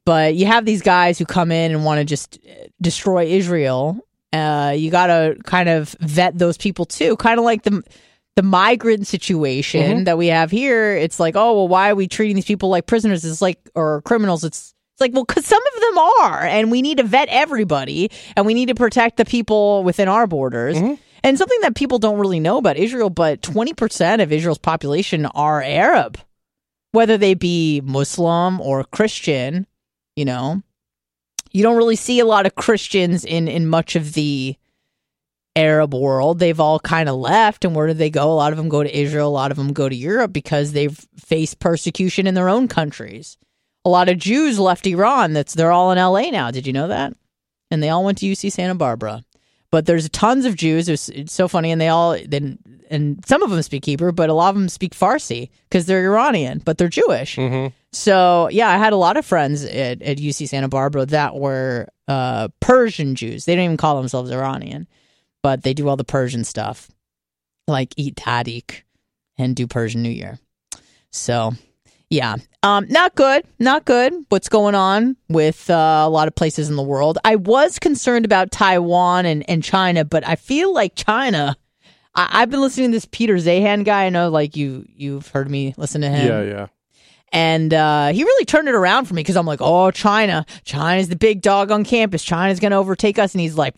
But 0.06 0.36
you 0.36 0.46
have 0.46 0.64
these 0.66 0.82
guys 0.82 1.20
who 1.20 1.26
come 1.26 1.52
in 1.52 1.72
and 1.74 1.84
want 1.84 2.00
to 2.00 2.06
just 2.06 2.40
uh, 2.50 2.68
destroy 2.82 3.26
Israel. 3.26 4.00
Uh, 4.32 4.74
you 4.78 4.92
got 4.92 5.08
to 5.08 5.36
kind 5.44 5.68
of 5.68 5.94
vet 6.00 6.38
those 6.38 6.58
people 6.58 6.86
too, 6.86 7.18
kind 7.18 7.38
of 7.38 7.44
like 7.44 7.64
the 7.64 7.84
the 8.36 8.44
migrant 8.44 9.06
situation 9.08 10.00
Mhm. 10.00 10.06
that 10.06 10.18
we 10.18 10.28
have 10.28 10.50
here. 10.52 10.96
It's 10.96 11.20
like, 11.20 11.36
oh 11.36 11.54
well, 11.54 11.68
why 11.68 11.90
are 11.90 11.96
we 11.96 12.08
treating 12.08 12.36
these 12.36 12.46
people 12.46 12.70
like 12.70 12.86
prisoners? 12.88 13.24
It's 13.26 13.42
like 13.42 13.60
or 13.76 14.02
criminals. 14.04 14.44
It's 14.44 14.74
it's 14.94 15.02
like, 15.02 15.14
well, 15.14 15.24
because 15.26 15.46
some 15.46 15.62
of 15.76 15.82
them 15.82 15.98
are, 15.98 16.42
and 16.44 16.70
we 16.72 16.82
need 16.84 16.98
to 16.98 17.04
vet 17.04 17.28
everybody, 17.30 18.12
and 18.36 18.46
we 18.46 18.54
need 18.54 18.68
to 18.68 18.76
protect 18.76 19.18
the 19.18 19.26
people 19.26 19.84
within 19.84 20.08
our 20.08 20.28
borders. 20.28 20.78
Mhm. 20.78 21.00
And 21.24 21.38
something 21.38 21.60
that 21.62 21.74
people 21.76 22.00
don't 22.00 22.20
really 22.20 22.40
know 22.40 22.58
about 22.58 22.78
Israel, 22.78 23.10
but 23.10 23.42
20% 23.42 24.22
of 24.22 24.32
Israel's 24.32 24.58
population 24.60 25.26
are 25.28 25.64
Arab, 25.64 26.20
whether 26.92 27.18
they 27.18 27.34
be 27.34 27.82
Muslim 27.84 28.60
or 28.62 28.84
Christian, 28.84 29.66
you 30.16 30.26
know. 30.26 30.62
You 31.52 31.64
don't 31.64 31.78
really 31.78 31.96
see 31.96 32.20
a 32.20 32.26
lot 32.26 32.46
of 32.46 32.56
Christians 32.56 33.24
in 33.26 33.48
in 33.48 33.68
much 33.68 33.96
of 33.96 34.14
the 34.14 34.56
Arab 35.56 35.94
world, 35.94 36.40
they've 36.40 36.60
all 36.60 36.80
kind 36.80 37.08
of 37.08 37.16
left. 37.16 37.66
And 37.66 37.76
where 37.76 37.88
do 37.88 37.94
they 37.94 38.10
go? 38.10 38.32
A 38.32 38.34
lot 38.34 38.52
of 38.52 38.58
them 38.58 38.70
go 38.70 38.84
to 38.84 38.98
Israel. 38.98 39.28
A 39.28 39.30
lot 39.30 39.52
of 39.52 39.58
them 39.58 39.74
go 39.74 39.88
to 39.88 39.96
Europe 39.96 40.34
because 40.34 40.72
they've 40.72 40.98
faced 41.16 41.60
persecution 41.60 42.28
in 42.28 42.34
their 42.34 42.50
own 42.50 42.68
countries. 42.68 43.38
A 43.86 43.90
lot 43.90 44.10
of 44.10 44.18
Jews 44.18 44.60
left 44.60 44.88
Iran. 44.88 45.34
That's 45.34 45.54
they're 45.54 45.72
all 45.72 45.92
in 45.92 45.98
LA 45.98 46.30
now. 46.32 46.52
Did 46.52 46.66
you 46.66 46.74
know 46.74 46.88
that? 46.88 47.14
And 47.70 47.84
they 47.84 47.90
all 47.90 48.04
went 48.04 48.20
to 48.20 48.26
UC 48.26 48.52
Santa 48.52 48.76
Barbara. 48.76 49.24
But 49.72 49.88
there's 49.88 50.08
tons 50.10 50.46
of 50.46 50.56
Jews. 50.56 50.88
It's, 50.88 51.10
it's 51.10 51.34
so 51.34 51.48
funny, 51.48 51.72
and 51.72 51.82
they 51.82 51.88
all 51.88 52.18
then 52.28 52.60
and 52.94 53.26
some 53.26 53.42
of 53.42 53.50
them 53.50 53.62
speak 53.64 53.86
Hebrew, 53.86 54.12
but 54.12 54.30
a 54.30 54.34
lot 54.34 54.50
of 54.50 54.56
them 54.56 54.70
speak 54.70 54.94
Farsi 54.94 55.50
because 55.68 55.88
they're 55.88 56.06
Iranian, 56.06 56.62
but 56.64 56.78
they're 56.78 56.88
Jewish. 56.88 57.38
Mm-hmm. 57.38 57.74
So 57.92 58.50
yeah, 58.52 58.70
I 58.70 58.78
had 58.78 58.94
a 58.94 58.98
lot 58.98 59.18
of 59.18 59.26
friends 59.26 59.66
at, 59.66 60.02
at 60.04 60.18
UC 60.18 60.48
Santa 60.48 60.68
Barbara 60.68 61.08
that 61.08 61.36
were 61.36 61.88
uh, 62.08 62.50
Persian 62.60 63.16
Jews. 63.16 63.46
They 63.46 63.56
don't 63.56 63.66
even 63.66 63.78
call 63.78 63.98
themselves 63.98 64.30
Iranian, 64.30 64.88
but 65.44 65.62
they 65.62 65.76
do 65.76 65.88
all 65.88 65.98
the 65.98 66.04
Persian 66.04 66.44
stuff, 66.44 66.90
like 67.68 67.94
eat 67.98 68.16
tahdig 68.16 68.82
and 69.38 69.56
do 69.56 69.68
Persian 69.68 70.02
New 70.02 70.10
Year. 70.10 70.40
So 71.12 71.54
yeah, 72.10 72.38
um, 72.62 72.88
not 72.90 73.16
good, 73.16 73.46
not 73.60 73.86
good. 73.86 74.14
What's 74.30 74.50
going 74.50 74.76
on 74.76 75.18
with 75.30 75.70
uh, 75.70 76.04
a 76.06 76.10
lot 76.10 76.28
of 76.28 76.36
places 76.36 76.70
in 76.70 76.76
the 76.76 76.84
world? 76.84 77.18
I 77.26 77.36
was 77.36 77.80
concerned 77.80 78.26
about 78.26 78.52
Taiwan 78.52 79.26
and, 79.26 79.48
and 79.50 79.64
China, 79.64 80.06
but 80.06 80.26
I 80.28 80.36
feel 80.36 80.74
like 80.74 80.96
China. 80.96 81.56
I, 82.16 82.42
have 82.42 82.52
been 82.52 82.62
listening 82.62 82.92
to 82.92 82.96
this 82.96 83.08
Peter 83.12 83.36
Zeihan 83.38 83.84
guy. 83.84 84.06
I 84.06 84.10
know, 84.10 84.30
like 84.30 84.56
you, 84.56 84.86
you've 84.96 85.28
heard 85.30 85.50
me 85.50 85.74
listen 85.78 86.02
to 86.02 86.10
him. 86.10 86.28
Yeah, 86.28 86.42
yeah. 86.44 86.68
And 87.32 87.74
uh, 87.74 88.14
he 88.14 88.24
really 88.24 88.46
turned 88.46 88.68
it 88.68 88.76
around 88.76 89.06
for 89.06 89.16
me 89.16 89.22
because 89.22 89.36
I'm 89.36 89.48
like, 89.48 89.62
oh, 89.62 89.90
China, 89.90 90.46
China's 90.64 91.10
the 91.10 91.16
big 91.16 91.42
dog 91.42 91.72
on 91.72 91.84
campus. 91.84 92.24
China's 92.24 92.60
gonna 92.60 92.80
overtake 92.80 93.18
us, 93.18 93.34
and 93.34 93.42
he's 93.42 93.58
like. 93.58 93.74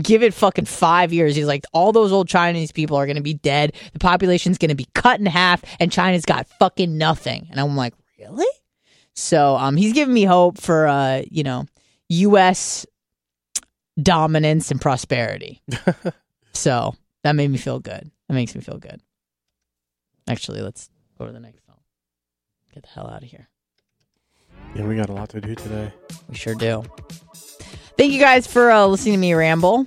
Give 0.00 0.22
it 0.22 0.34
fucking 0.34 0.64
five 0.64 1.12
years. 1.12 1.36
He's 1.36 1.46
like, 1.46 1.64
all 1.72 1.92
those 1.92 2.12
old 2.12 2.28
Chinese 2.28 2.72
people 2.72 2.96
are 2.96 3.06
going 3.06 3.16
to 3.16 3.22
be 3.22 3.34
dead. 3.34 3.74
The 3.92 3.98
population's 3.98 4.58
going 4.58 4.70
to 4.70 4.74
be 4.74 4.88
cut 4.94 5.20
in 5.20 5.26
half, 5.26 5.62
and 5.80 5.92
China's 5.92 6.24
got 6.24 6.48
fucking 6.58 6.96
nothing. 6.96 7.48
And 7.50 7.60
I'm 7.60 7.76
like, 7.76 7.94
really? 8.18 8.46
So 9.14 9.56
um, 9.56 9.76
he's 9.76 9.92
giving 9.92 10.14
me 10.14 10.24
hope 10.24 10.58
for 10.58 10.86
uh, 10.86 11.22
you 11.30 11.42
know, 11.42 11.66
U.S. 12.08 12.86
dominance 14.00 14.70
and 14.70 14.80
prosperity. 14.80 15.62
so 16.52 16.94
that 17.22 17.36
made 17.36 17.50
me 17.50 17.58
feel 17.58 17.80
good. 17.80 18.10
That 18.28 18.34
makes 18.34 18.54
me 18.54 18.60
feel 18.60 18.78
good. 18.78 19.00
Actually, 20.28 20.62
let's 20.62 20.88
go 21.18 21.26
to 21.26 21.32
the 21.32 21.40
next 21.40 21.60
phone. 21.66 21.76
Get 22.72 22.84
the 22.84 22.88
hell 22.88 23.08
out 23.08 23.22
of 23.22 23.28
here. 23.28 23.48
Yeah, 24.74 24.86
we 24.86 24.96
got 24.96 25.10
a 25.10 25.12
lot 25.12 25.28
to 25.30 25.40
do 25.40 25.54
today. 25.54 25.92
We 26.28 26.34
sure 26.34 26.54
do. 26.54 26.84
Thank 28.02 28.14
you 28.14 28.18
guys 28.18 28.48
for 28.48 28.68
uh, 28.68 28.84
listening 28.86 29.14
to 29.14 29.18
me 29.20 29.32
ramble. 29.32 29.86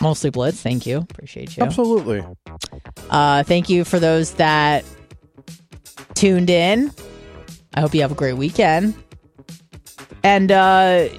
Mostly 0.00 0.30
Blitz. 0.30 0.60
Thank 0.60 0.86
you. 0.86 0.98
Appreciate 0.98 1.56
you. 1.56 1.62
Absolutely. 1.62 2.24
Uh, 3.10 3.44
thank 3.44 3.68
you 3.68 3.84
for 3.84 4.00
those 4.00 4.34
that 4.34 4.84
tuned 6.14 6.50
in. 6.50 6.90
I 7.74 7.80
hope 7.80 7.94
you 7.94 8.00
have 8.00 8.10
a 8.10 8.16
great 8.16 8.32
weekend. 8.32 8.92
And 10.24 10.50
uh, 10.50 11.10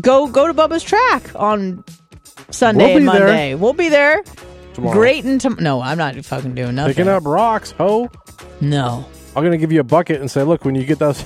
go 0.00 0.28
go 0.28 0.46
to 0.46 0.54
Bubba's 0.54 0.82
track 0.82 1.30
on 1.38 1.84
Sunday 2.48 2.94
We'll 2.94 2.96
and 2.96 3.04
be 3.04 3.12
there. 3.12 3.26
Monday. 3.26 3.54
We'll 3.54 3.74
be 3.74 3.90
there. 3.90 4.22
Tomorrow. 4.72 4.94
Great 4.94 5.24
and 5.26 5.38
tom- 5.38 5.58
no, 5.60 5.82
I'm 5.82 5.98
not 5.98 6.16
fucking 6.24 6.54
doing 6.54 6.76
nothing. 6.76 6.94
Picking 6.94 7.10
up 7.10 7.26
rocks, 7.26 7.72
ho. 7.72 8.10
No, 8.62 9.06
I'm 9.36 9.44
gonna 9.44 9.58
give 9.58 9.72
you 9.72 9.80
a 9.80 9.84
bucket 9.84 10.22
and 10.22 10.30
say, 10.30 10.42
look, 10.42 10.64
when 10.64 10.74
you 10.74 10.86
get 10.86 10.98
those, 10.98 11.22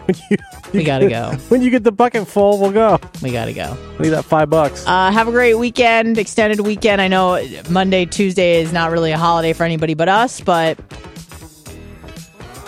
when 0.06 0.16
you, 0.30 0.36
we 0.72 0.84
gotta 0.84 1.08
go. 1.08 1.32
when 1.48 1.62
you 1.62 1.70
get 1.70 1.84
the 1.84 1.92
bucket 1.92 2.26
full, 2.26 2.58
we'll 2.58 2.72
go. 2.72 2.98
We 3.22 3.32
gotta 3.32 3.52
go. 3.52 3.76
I 3.98 4.02
need 4.02 4.10
that 4.10 4.24
five 4.24 4.50
bucks. 4.50 4.86
Uh, 4.86 5.10
have 5.10 5.28
a 5.28 5.32
great 5.32 5.54
weekend, 5.54 6.18
extended 6.18 6.60
weekend. 6.60 7.00
I 7.00 7.08
know 7.08 7.44
Monday, 7.68 8.06
Tuesday 8.06 8.60
is 8.60 8.72
not 8.72 8.90
really 8.90 9.12
a 9.12 9.18
holiday 9.18 9.52
for 9.52 9.64
anybody 9.64 9.94
but 9.94 10.08
us, 10.08 10.40
but 10.40 10.78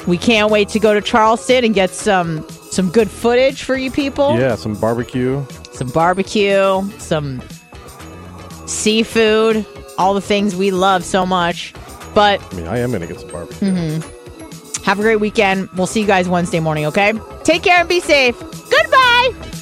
we 0.06 0.18
can't 0.18 0.50
wait 0.50 0.68
to 0.70 0.80
go 0.80 0.94
to 0.94 1.00
Charleston 1.00 1.64
and 1.64 1.74
get 1.74 1.90
some 1.90 2.46
some 2.70 2.90
good 2.90 3.10
footage 3.10 3.62
for 3.62 3.76
you 3.76 3.90
people. 3.90 4.38
yeah, 4.38 4.54
some 4.54 4.74
barbecue. 4.74 5.44
Some 5.72 5.88
barbecue, 5.88 6.82
some 6.98 7.42
seafood, 8.66 9.66
all 9.98 10.14
the 10.14 10.20
things 10.20 10.54
we 10.54 10.70
love 10.70 11.04
so 11.04 11.24
much. 11.26 11.74
But 12.14 12.42
I 12.52 12.56
mean, 12.56 12.66
I 12.66 12.78
am 12.78 12.92
gonna 12.92 13.06
get 13.06 13.20
some 13.20 13.30
barbecue. 13.30 14.00
Have 14.84 14.98
a 14.98 15.02
great 15.02 15.16
weekend. 15.20 15.68
We'll 15.76 15.86
see 15.86 16.00
you 16.00 16.06
guys 16.06 16.28
Wednesday 16.28 16.60
morning, 16.60 16.86
okay? 16.86 17.12
Take 17.44 17.62
care 17.62 17.78
and 17.78 17.88
be 17.88 18.00
safe. 18.00 18.38
Goodbye. 18.38 19.61